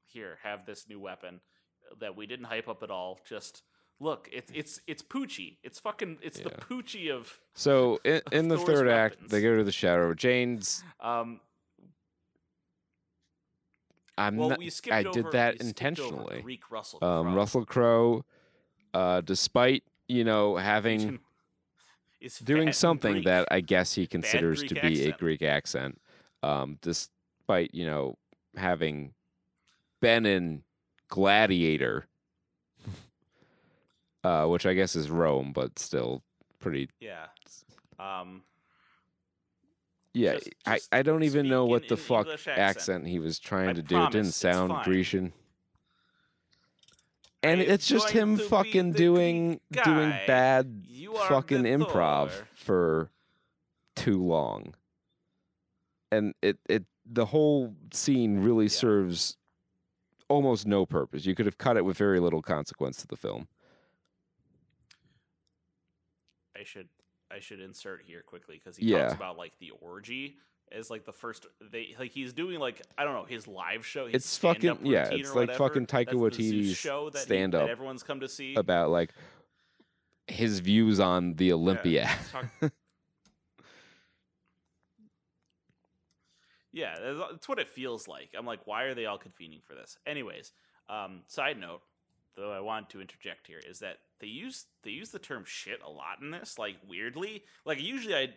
[0.05, 1.41] here, have this new weapon
[1.99, 3.19] that we didn't hype up at all.
[3.27, 3.63] Just
[3.99, 5.57] look, it's it's it's Poochie.
[5.63, 9.63] It's fucking it's the Poochie of so in, in the third act, they go to
[9.63, 10.13] the Shadow.
[10.13, 10.83] Jane's.
[10.99, 11.39] um.
[14.19, 14.59] I'm Well, not.
[14.59, 16.41] we skipped I over, did that intentionally.
[16.41, 16.99] Greek Russell.
[17.03, 18.25] Um, Crowe, Russell Crowe,
[18.93, 21.19] uh, despite you know having
[22.21, 23.25] is doing something Greek.
[23.25, 25.11] that I guess he considers to be a.
[25.11, 25.99] Greek accent,
[26.43, 28.17] um, despite you know
[28.55, 29.13] having
[30.01, 30.63] been in
[31.09, 32.07] Gladiator,
[34.23, 36.23] uh, which I guess is Rome, but still
[36.59, 36.89] pretty.
[36.99, 37.27] yeah.
[37.99, 38.43] Um.
[40.13, 42.57] Yeah, Just- I, just I don't even know what the fuck accent.
[42.57, 43.07] accent.
[43.07, 44.03] he was trying I to do.
[44.03, 44.73] It didn't sound.
[44.83, 45.31] Grecian.
[47.43, 50.85] And it's just him fucking doing doing bad
[51.27, 52.47] fucking improv Thor.
[52.55, 53.11] for
[53.95, 54.73] too long.
[56.11, 58.69] And it it the whole scene really Yeah.
[58.71, 59.37] serves
[60.29, 61.25] almost no purpose.
[61.25, 63.47] You could have cut it with very little consequence to the film.
[66.59, 66.89] I should
[67.29, 69.03] I should insert here quickly because he Yeah.
[69.03, 70.37] talks about like the orgy
[70.71, 74.05] as like the first they like he's doing like I don't know his live show.
[74.05, 75.57] It's fucking- yeah, it's like whatever.
[75.69, 78.55] fucking Taika Waititi's show that he- stand-up that everyone's come to see.
[78.55, 79.11] About like
[80.27, 82.07] his views on the Olympiad.
[82.07, 82.45] he's talk-
[86.73, 88.29] Yeah, that's- that's what it feels like.
[88.37, 89.97] I'm like, why are they all convening for this?
[90.05, 90.51] Anyways,
[90.89, 91.81] um, side note,
[92.35, 95.81] though I want to interject here, is that they use they use the term shit
[95.85, 97.43] a lot in this, like weirdly.
[97.65, 98.33] Like usually I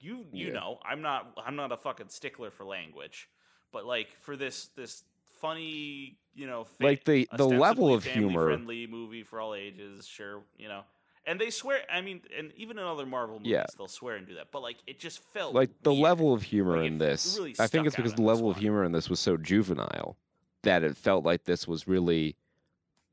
[0.00, 0.52] you you Yeah.
[0.54, 3.28] know, I'm not I'm not a fucking stickler for language.
[3.72, 5.04] But like for this this
[5.40, 10.06] funny, you know, fa- Like, the- the level of humor- family-friendly movie for all ages,
[10.06, 10.82] sure, you know.
[11.26, 11.80] And they swear.
[11.90, 13.66] I mean, and even in other Marvel movies, Yeah.
[13.76, 14.50] they'll swear and do that.
[14.52, 16.02] But like, it just felt like the weird.
[16.04, 18.84] level of humor Like, in this really i think it's because the level of humor
[18.84, 20.16] in this was so juvenile
[20.62, 22.36] that it felt like this was really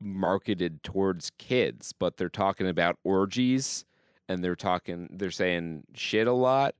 [0.04, 3.84] marketed towards kids but they're talking about orgies
[4.28, 6.74] and they're talking they're saying shit a lot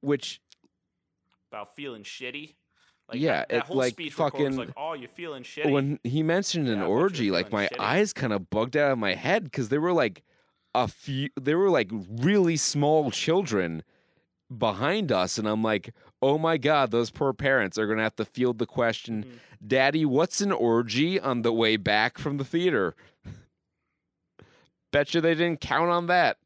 [0.00, 0.40] which
[1.50, 2.54] about feeling shitty.
[3.08, 6.00] Like Yeah, that, that it, whole like, speech fucking- like, "Oh, you're feeling shitty." when
[6.02, 7.78] he mentioned an Yeah, I thought you were orgy like my shitty.
[7.80, 10.22] eyes kind of bugged out of my head because there were like
[10.74, 13.82] a few they were like really small children
[14.56, 18.24] behind us and i'm like oh my god those poor parents are gonna have to
[18.24, 19.68] field the question Mhm.
[19.68, 22.94] daddy what's an orgy on the way back from the theater
[24.92, 26.38] betcha they didn't count on that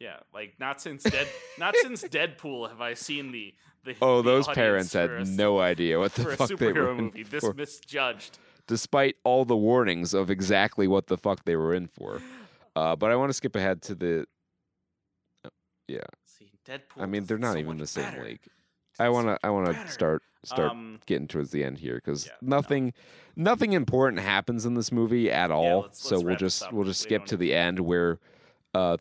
[0.00, 1.26] yeah, like not since Dead,
[1.58, 3.52] not since Deadpool have I seen the
[3.84, 3.96] the.
[4.00, 6.72] oh the those parents had a no idea what the for a fuck they were
[6.72, 7.22] superhero in movie.
[7.24, 8.38] This for, misjudged.
[8.68, 12.22] despite all the warnings of exactly what the fuck they were in for
[12.76, 14.24] uh, but i want to skip ahead to the
[15.90, 15.98] See,
[16.68, 17.02] Deadpool.
[17.02, 18.24] I mean, they're not so even the same better.
[18.24, 18.40] league.
[18.98, 21.96] I want so to I want to start start Um, getting towards the end here
[21.96, 22.56] because yeah, no.
[22.56, 22.92] nothing
[23.36, 25.82] nothing important happens in this movie at all.
[25.82, 28.18] let's- so let's we'll just we'll just skip to the end where
[28.74, 28.96] uh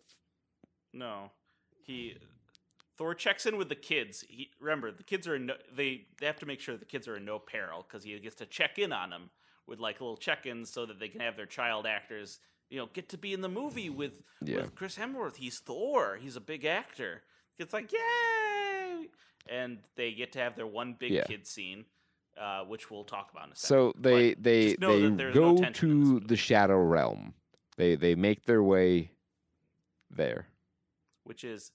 [0.94, 1.32] No,
[1.84, 2.18] he
[2.98, 4.24] Thor checks in with the kids.
[4.28, 7.08] He remember the kids are in no, they they have to make sure the kids
[7.08, 9.30] are in no peril because he gets to check in on them
[9.68, 12.40] with like little check-ins so that they can have their child actors
[12.70, 14.58] you know get to be in the movie with Yeah.
[14.58, 15.36] with Chris Hemsworth.
[15.38, 16.18] He's Thor.
[16.22, 17.22] He's a big actor.
[17.60, 19.08] It's like yay,
[19.50, 21.24] and they get to have their one big Yeah.
[21.24, 21.86] kid scene.
[22.40, 23.68] Uh, which we'll talk about in a second.
[23.68, 27.34] so they But they they no go this to the shadow realm.
[27.78, 29.10] They they make their way
[30.12, 30.46] there.
[31.24, 31.72] which is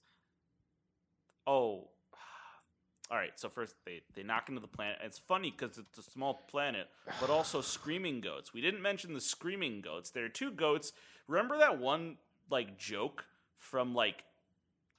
[1.45, 1.89] oh
[3.11, 6.03] all right so first they they knock into the planet it's funny because it's a
[6.03, 6.87] small planet
[7.19, 10.93] but also screaming goats we didn't mention the screaming goats there are two goats
[11.27, 12.17] remember that one
[12.49, 13.25] like joke
[13.57, 14.23] from like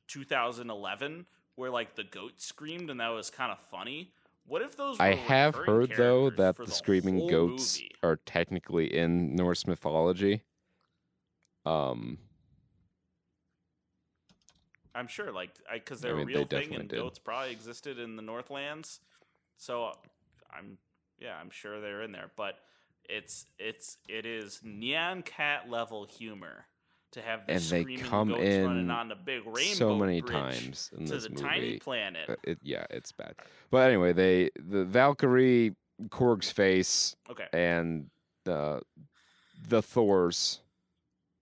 [0.08, 1.26] 2011
[1.57, 4.12] where like the goat screamed and that was kind of funny
[4.47, 7.91] what if those were I have heard though that for the screaming goats movie?
[8.02, 10.42] are technically in Norse mythology.
[11.65, 12.18] Um
[14.94, 16.99] I'm sure, like, I because they're mean, a they real thing, and did.
[17.00, 19.00] goats probably existed in the Northlands.
[19.57, 19.92] So,
[20.57, 20.78] I'm,
[21.18, 22.31] yeah, I'm sure they're in there.
[22.36, 22.55] But
[23.08, 26.66] it's, it's, it is Nyan Cat level humor
[27.15, 31.07] to have the And they come in on the big rainbow so many times in
[31.07, 31.43] to this the movie.
[31.43, 32.28] tiny planet.
[32.31, 33.34] Uh, It, yeah, it's bad.
[33.70, 35.75] But anyway, they the Valkyrie
[36.09, 37.47] Korg's face Okay.
[37.52, 38.10] and
[38.44, 38.83] the
[39.68, 40.60] the Thor's.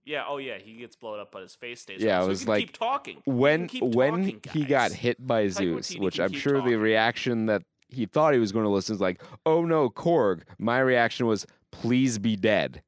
[0.05, 0.25] Yeah.
[0.28, 0.59] Oh yeah.
[0.59, 2.02] He gets blown up, but his face stays.
[2.02, 3.23] Yeah, on, it so he was like, keep talking.
[3.25, 7.47] When keep when talking, he got hit by Taika Zeus, which I'm sure the reaction
[7.47, 11.26] that he thought he was going to listen is like, "Oh no, Korg." My reaction
[11.26, 12.83] was, "Please be dead."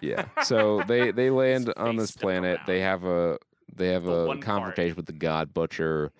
[0.00, 0.26] Yeah.
[0.44, 2.60] So they they land on this planet.
[2.66, 3.38] They have a
[3.74, 4.44] they have The a one part.
[4.46, 6.12] confrontation with the God Butcher,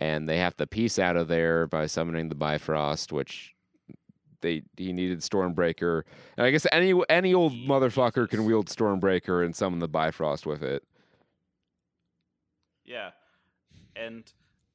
[0.00, 3.54] and they have to piece out of there by summoning the Bifrost, which
[4.40, 6.02] they he needed Stormbreaker.
[6.36, 10.62] And I guess any any old motherfucker can wield Stormbreaker and summon the Bifrost with
[10.62, 10.82] it.
[12.84, 13.10] Yeah.
[13.96, 14.24] And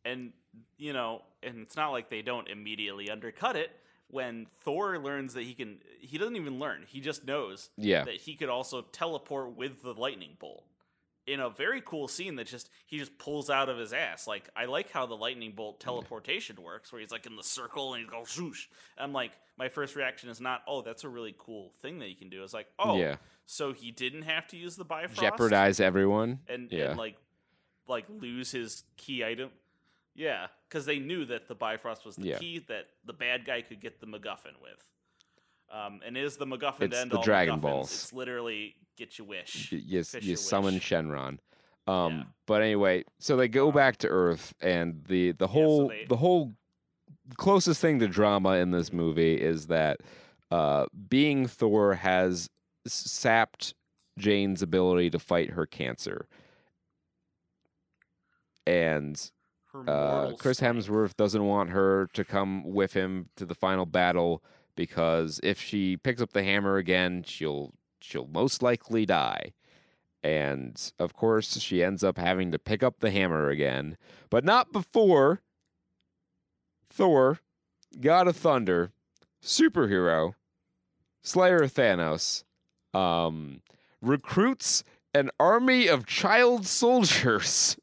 [0.05, 0.33] and
[0.77, 3.71] you know, and it's not like they don't immediately undercut it
[4.09, 6.85] when Thor learns that he can he doesn't even learn.
[6.87, 8.03] He just knows Yeah.
[8.05, 10.65] that he could also teleport with the lightning bolt.
[11.27, 14.25] In a very cool scene that just he just pulls out of his ass.
[14.25, 17.93] Like I like how the lightning bolt teleportation works, where he's like in the circle
[17.93, 18.65] and he goes swoosh.
[18.97, 22.15] I'm like, my first reaction is not, oh, that's a really cool thing that you
[22.15, 22.43] can do.
[22.43, 23.17] It's like, oh, Yeah.
[23.45, 26.39] so he didn't have to use the Bifrost Jeopardize everyone.
[26.47, 26.89] and, Yeah.
[26.91, 27.17] and like
[27.87, 29.51] like lose his key item.
[30.19, 32.39] Yeah, because they knew that the Bifrost was the Yeah.
[32.39, 34.85] key that the bad guy could get the MacGuffin with.
[35.71, 37.91] Um, and is the MacGuffin It's to end the Dragon MacGuffins, Balls.
[37.93, 39.71] It's literally get your wish.
[39.71, 40.89] Y- you, Fish you summon wish.
[40.89, 41.39] Shenron.
[41.87, 42.23] Um, Yeah.
[42.47, 46.05] But anyway, so they go Um, back to Earth, and the the so whole they-
[46.05, 46.53] the whole
[47.37, 50.01] closest thing to drama in this movie is that
[50.51, 52.49] uh, being Thor has
[52.85, 53.73] sapped
[54.17, 56.27] Jane's ability to fight her cancer,
[58.65, 59.31] and
[59.87, 60.59] uh, Chris.
[60.59, 64.43] Hemsworth doesn't want her to come with him to the final battle
[64.75, 69.53] because if she picks up the hammer again, she'll she'll most likely die.
[70.21, 73.97] And of course, she ends up having to pick up the hammer again,
[74.29, 75.41] but not before
[76.89, 77.39] Thor,
[77.99, 78.91] God of Thunder,
[79.41, 80.33] superhero,
[81.21, 82.43] Slayer of Thanos,
[82.93, 83.61] um,
[84.01, 84.83] recruits
[85.13, 87.77] an army of child soldiers.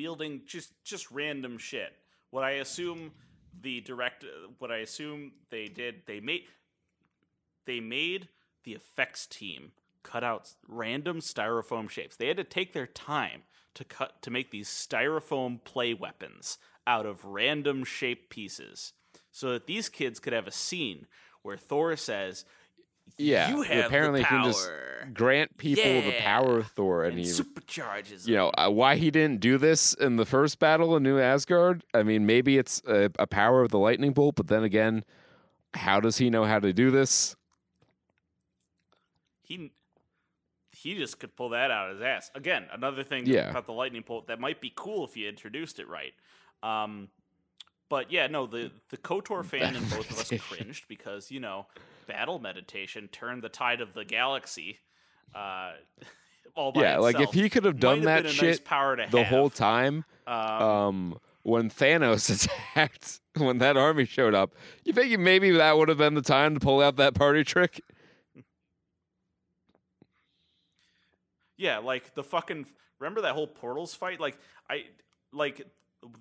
[0.00, 1.92] Wielding just just random shit.
[2.30, 3.12] What I assume
[3.60, 4.24] the direct,
[4.58, 6.44] what I assume they did, they made
[7.66, 8.28] they made
[8.64, 9.72] the effects team
[10.02, 12.16] cut out random styrofoam shapes.
[12.16, 13.42] They had to take their time
[13.74, 16.56] to cut to make these styrofoam play weapons
[16.86, 18.94] out of random shaped pieces,
[19.30, 21.06] so that these kids could have a scene
[21.42, 22.46] where Thor says,
[23.16, 24.70] Yeah, you have apparently can just
[25.14, 28.26] grant people the power of Thor, and, and he, supercharges.
[28.26, 31.84] you know, uh, why he didn't do this in the first battle in New Asgard.
[31.94, 35.04] I mean, maybe it's a, a power of the lightning bolt, but then again,
[35.74, 37.36] how does he know how to do this?
[39.42, 39.72] he
[40.70, 42.30] he just could pull that out of his ass.
[42.34, 43.50] Again, another thing Yeah.
[43.50, 46.12] about the lightning bolt that might be cool if you introduced it right.
[46.62, 47.08] Um,
[47.90, 51.66] but yeah, no, the the Kotor fan and both of us cringed because you know
[52.06, 54.78] battle meditation turned the tide of the galaxy.
[55.34, 55.72] Uh,
[56.54, 59.24] all by yeah, like if he could have done have that a shit nice the
[59.24, 62.30] whole time, Um, um, when Thanos
[62.74, 64.54] attacked, when that army showed up,
[64.84, 67.80] you think maybe that would have been the time to pull out that party trick?
[71.56, 72.66] Yeah, like the fucking
[72.98, 74.20] remember that whole portals fight?
[74.20, 74.38] Like
[74.68, 74.84] I
[75.32, 75.66] like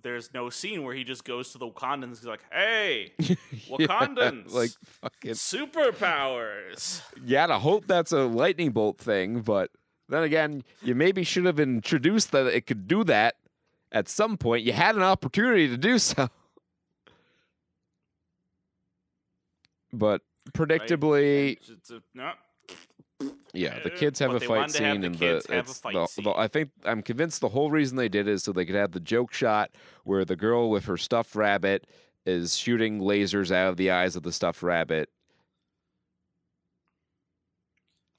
[0.01, 3.35] there's no scene where he just goes to the Wakandans and he's like, "Hey, Yeah,
[3.69, 9.71] Wakandans, like fucking superpowers." Yeah, gotta hope that's a lightning bolt thing, but
[10.07, 13.35] then again, you maybe should have introduced that it could do that
[13.91, 14.63] at some point.
[14.65, 16.29] You had an opportunity to do so.
[19.91, 22.33] But predictably, And it's a- no.
[23.53, 25.79] Yeah, the Uh, kids have a fight scene, the and kids the, have a it's
[25.79, 26.23] fight the- scene.
[26.25, 28.91] the- I think I'm convinced the whole reason they did is so they could have
[28.91, 29.71] the joke shot
[30.03, 31.87] where the girl with her stuffed rabbit
[32.25, 35.09] is shooting lasers out of the eyes of the stuffed rabbit.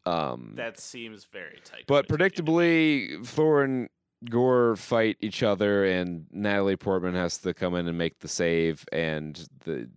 [0.06, 1.84] Um, That seems very tight.
[1.86, 3.88] But predictably, Thor and
[4.28, 8.84] Gorr fight each other, and Natalie Portman has to come in and make the save.
[8.92, 9.88] And the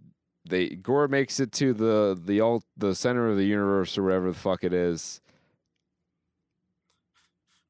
[0.53, 4.32] they Gorr makes it to the the all the center of the universe or whatever
[4.32, 5.19] the fuck it is.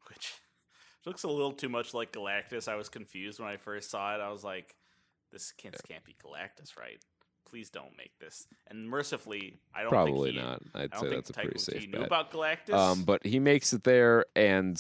[0.10, 0.34] which
[1.06, 2.68] looks a little too much like Galactus.
[2.68, 4.20] I was confused when I first saw it.
[4.20, 4.76] I was like,
[5.32, 7.00] "This can't, this can't be Galactus, right?
[7.48, 10.62] Please don't make this." And mercifully, I don't Probably think he, not.
[10.76, 12.08] I'd I don't say think that's a pretty safe knew bet.
[12.08, 12.74] about Galactus.
[12.74, 14.76] Um, but he makes it there, and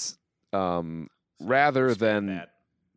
[0.51, 1.07] um,
[1.39, 2.49] so rather than that.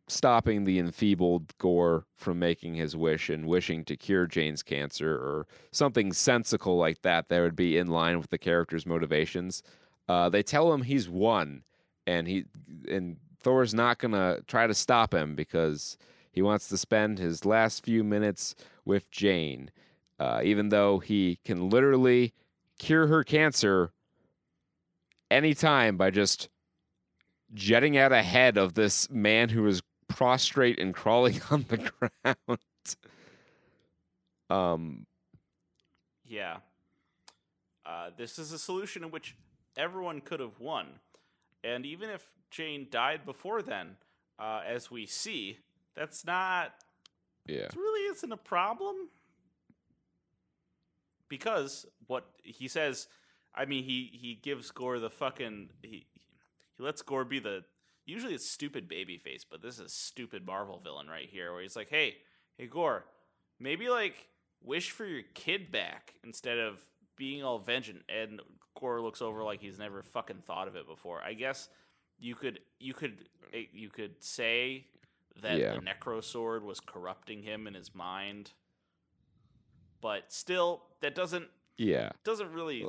[0.09, 5.47] Stopping the enfeebled Gorr from making his wish and wishing to cure Jane's cancer or
[5.71, 9.63] something sensical like that that would be in line with the character's motivations.
[10.07, 11.63] Uh, they tell him he's won,
[12.05, 12.45] and he
[12.89, 15.97] and Thor's not gonna try to stop him because
[16.31, 18.55] he wants to spend his last few minutes
[18.85, 19.71] with Jane,
[20.19, 22.33] uh, even though he can literally
[22.79, 23.91] cure her cancer
[25.29, 26.47] anytime by just
[27.53, 32.59] jetting out ahead of this man who is prostrate and crawling on the ground.
[34.49, 35.05] um,
[36.25, 36.57] Yeah.
[37.85, 39.35] Uh, this is a solution in which
[39.77, 40.87] everyone could have won.
[41.63, 43.95] And even if Jane died before then,
[44.39, 45.59] uh, as we see,
[45.95, 46.73] that's not,
[47.45, 49.09] yeah, it really isn't a problem.
[51.29, 53.07] Because what he says,
[53.55, 56.05] I mean, he, he gives Gorr the fucking, he,
[56.77, 57.63] he lets Gorr be the,
[58.07, 61.61] usually it's stupid baby face, but this is a stupid Marvel villain right here, where
[61.61, 62.15] he's like, hey,
[62.57, 63.05] hey, Gorr,
[63.59, 64.29] maybe like
[64.63, 66.79] wish for your kid back instead of
[67.15, 68.41] being all vengeant and
[68.79, 71.21] Gorr looks over like he's never fucking thought of it before.
[71.21, 71.69] I guess
[72.19, 74.85] you could you could eh, you could say
[75.41, 75.73] that Yeah.
[75.73, 78.53] the Necrosword was corrupting him in his mind.
[80.01, 82.11] But still that doesn't yeah.
[82.23, 82.87] doesn't really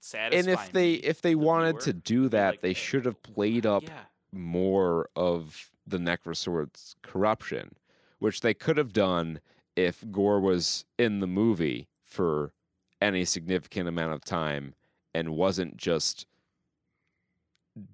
[0.00, 3.04] satisfy And if they if they the wanted viewer, to do that, like, they should
[3.04, 4.04] have played up yeah.
[4.32, 7.76] More of the Necrosword's corruption,
[8.18, 9.40] which they could have done
[9.76, 12.52] if Gorr was in the movie for
[13.00, 14.74] any significant amount of time
[15.14, 16.26] and wasn't just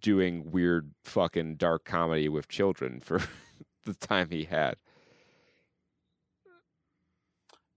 [0.01, 3.21] doing weird fucking dark comedy with children for
[3.85, 4.77] the time he had.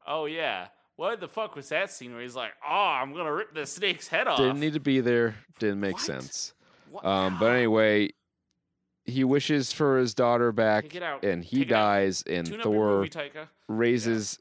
[0.08, 0.68] Oh yeah.
[0.98, 4.08] What the fuck was that scene where he's like, "Oh, I'm gonna rip the snake's
[4.08, 4.38] head off"?
[4.38, 5.36] Didn't need to be there.
[5.60, 6.02] Didn't make What?
[6.04, 6.54] sense.
[7.04, 8.12] Um, but anyway,
[9.06, 11.24] he wishes for his daughter back, Take it out.
[11.24, 13.10] and he Take dies, and Tune Thor movie,
[13.68, 14.40] raises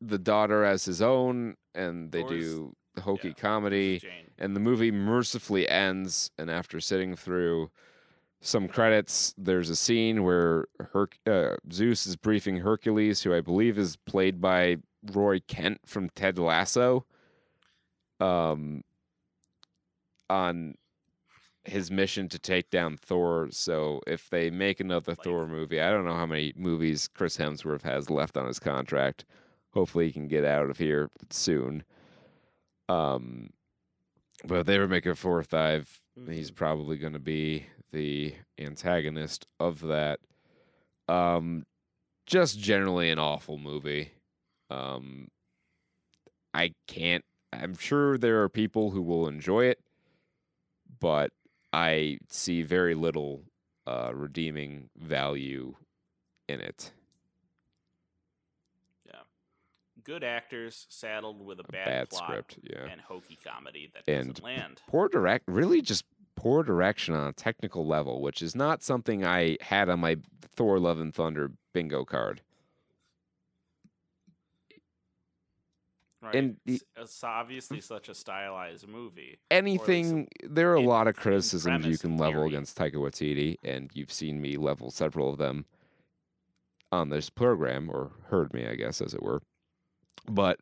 [0.00, 4.00] the daughter as his own, and they Thor's- do the hokey yeah, comedy,
[4.38, 6.30] and the movie mercifully ends.
[6.38, 7.70] And after sitting through
[8.40, 13.78] some credits, there's a scene where Herc- uh, Zeus is briefing Hercules, who I believe
[13.78, 14.76] is played by
[15.12, 17.04] Roy Kent from Ted Lasso,
[18.20, 18.84] um,
[20.30, 20.74] on
[21.64, 23.48] his mission to take down Thor.
[23.50, 27.82] So if they make another Thor movie, I don't know how many movies Chris Hemsworth
[27.82, 29.24] has left on his contract.
[29.72, 31.84] Hopefully he can get out of here soon.
[32.88, 33.50] Um,
[34.44, 36.54] but if they ever make a fourth dive, he's Mhm.
[36.56, 40.20] probably going to be the antagonist of that.
[41.08, 41.66] Um,
[42.26, 44.12] just generally an awful movie.
[44.70, 45.28] Um,
[46.52, 47.24] I can't.
[47.52, 49.80] I'm sure there are people who will enjoy it,
[51.00, 51.32] but
[51.74, 53.42] I see very little
[53.86, 55.74] uh, redeeming value
[56.48, 56.92] in it.
[59.06, 59.14] Yeah,
[60.04, 62.84] good actors saddled with a A bad, bad plot script, yeah.
[62.90, 64.82] and hokey comedy that And doesn't land.
[64.86, 66.04] poor direct really just
[66.36, 70.16] poor direction on a technical level which is not something i had on my
[70.56, 72.40] thor love and thunder bingo card
[76.24, 76.34] Right?
[76.34, 77.82] and the- it's, it's uh, obviously mm.
[77.82, 79.38] such a stylized movie.
[79.50, 82.48] anything there are a lot of criticisms you can level theory.
[82.48, 85.64] against taika waititi and you've seen me level several of them
[86.92, 89.42] on this program or heard me i guess as it were
[90.28, 90.60] but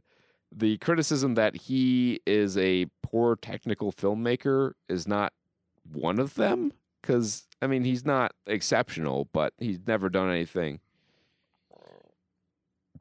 [0.54, 5.32] the criticism that he is a poor technical filmmaker is not
[5.90, 10.80] one of them because i mean he's not exceptional but he's never done anything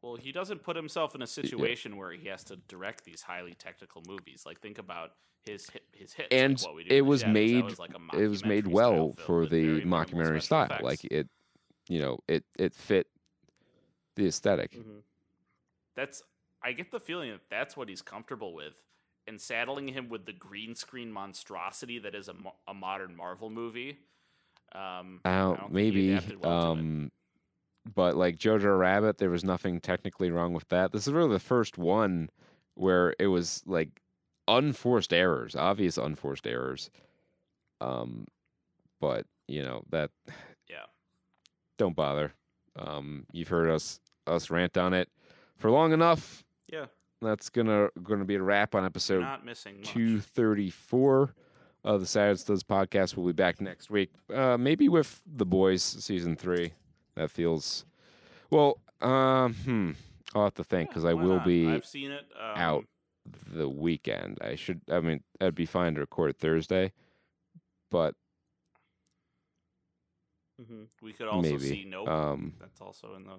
[0.01, 3.53] Well, he doesn't put himself in a situation where he has to direct these highly
[3.53, 4.43] technical movies.
[4.45, 5.11] Like think about
[5.45, 6.27] his hit, his hits.
[6.31, 7.33] and like What We Do it was Shadows.
[7.33, 10.83] Made was like a it was made well for the mockumentary style effects.
[10.83, 11.27] like it
[11.89, 13.07] you know it it fit
[14.15, 15.01] the esthetic Mhm.
[15.95, 16.23] That's
[16.63, 18.75] I get the feeling that that's what he's comfortable with,
[19.27, 23.49] and saddling him with the green screen monstrosity that is a, mo- a modern Marvel
[23.49, 23.97] movie.
[24.73, 27.11] Um, I don't think he maybe well um
[27.95, 31.39] but like Jojo Rabbit there was nothing technically wrong with that this is really the
[31.39, 32.29] first one
[32.75, 34.01] where it was like
[34.47, 36.89] unforced errors obvious unforced errors
[37.79, 38.25] um
[38.99, 40.11] but you know that
[40.69, 40.85] Yeah.
[41.77, 42.33] don't bother
[42.75, 45.09] um you've heard us us rant on it
[45.57, 46.85] for long enough Yeah,
[47.21, 51.33] that's gonna gonna be a wrap on episode not missing 234
[51.83, 53.17] of the Saturn Studs podcast.
[53.17, 56.73] We'll be back next week, uh, maybe with The Boys season three.
[57.21, 57.85] That feels
[58.49, 58.79] well.
[58.99, 59.91] Um, hmm.
[60.33, 61.45] I'll have to think because Yeah, I will not?
[61.45, 62.85] be I've seen it um, out
[63.53, 64.39] the weekend.
[64.41, 64.81] I should.
[64.89, 66.93] I mean, that'd be fine to record Thursday,
[67.91, 68.15] but
[70.59, 70.87] mhm.
[71.03, 71.59] We could also maybe.
[71.59, 72.07] see Nope.
[72.09, 73.35] um, That's also in the.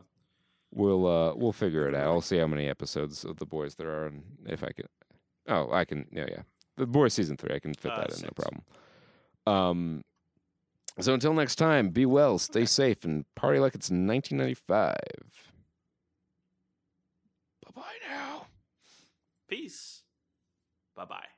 [0.73, 2.07] we'll uh, we'll figure it out.
[2.07, 4.87] I'll see how many episodes of The Boys there are, and if I can.
[5.49, 6.07] Oh, I can.
[6.13, 6.43] Yeah, yeah.
[6.77, 7.53] The Boys season three.
[7.53, 8.23] I can fit Uh, that in.
[8.23, 8.63] No problem.
[9.45, 10.05] Um.
[11.01, 14.95] So until next time, be well, stay safe, and party like it's 1995.
[17.65, 18.47] Bye bye now.
[19.49, 20.03] Peace.
[20.95, 21.32] Bye bye.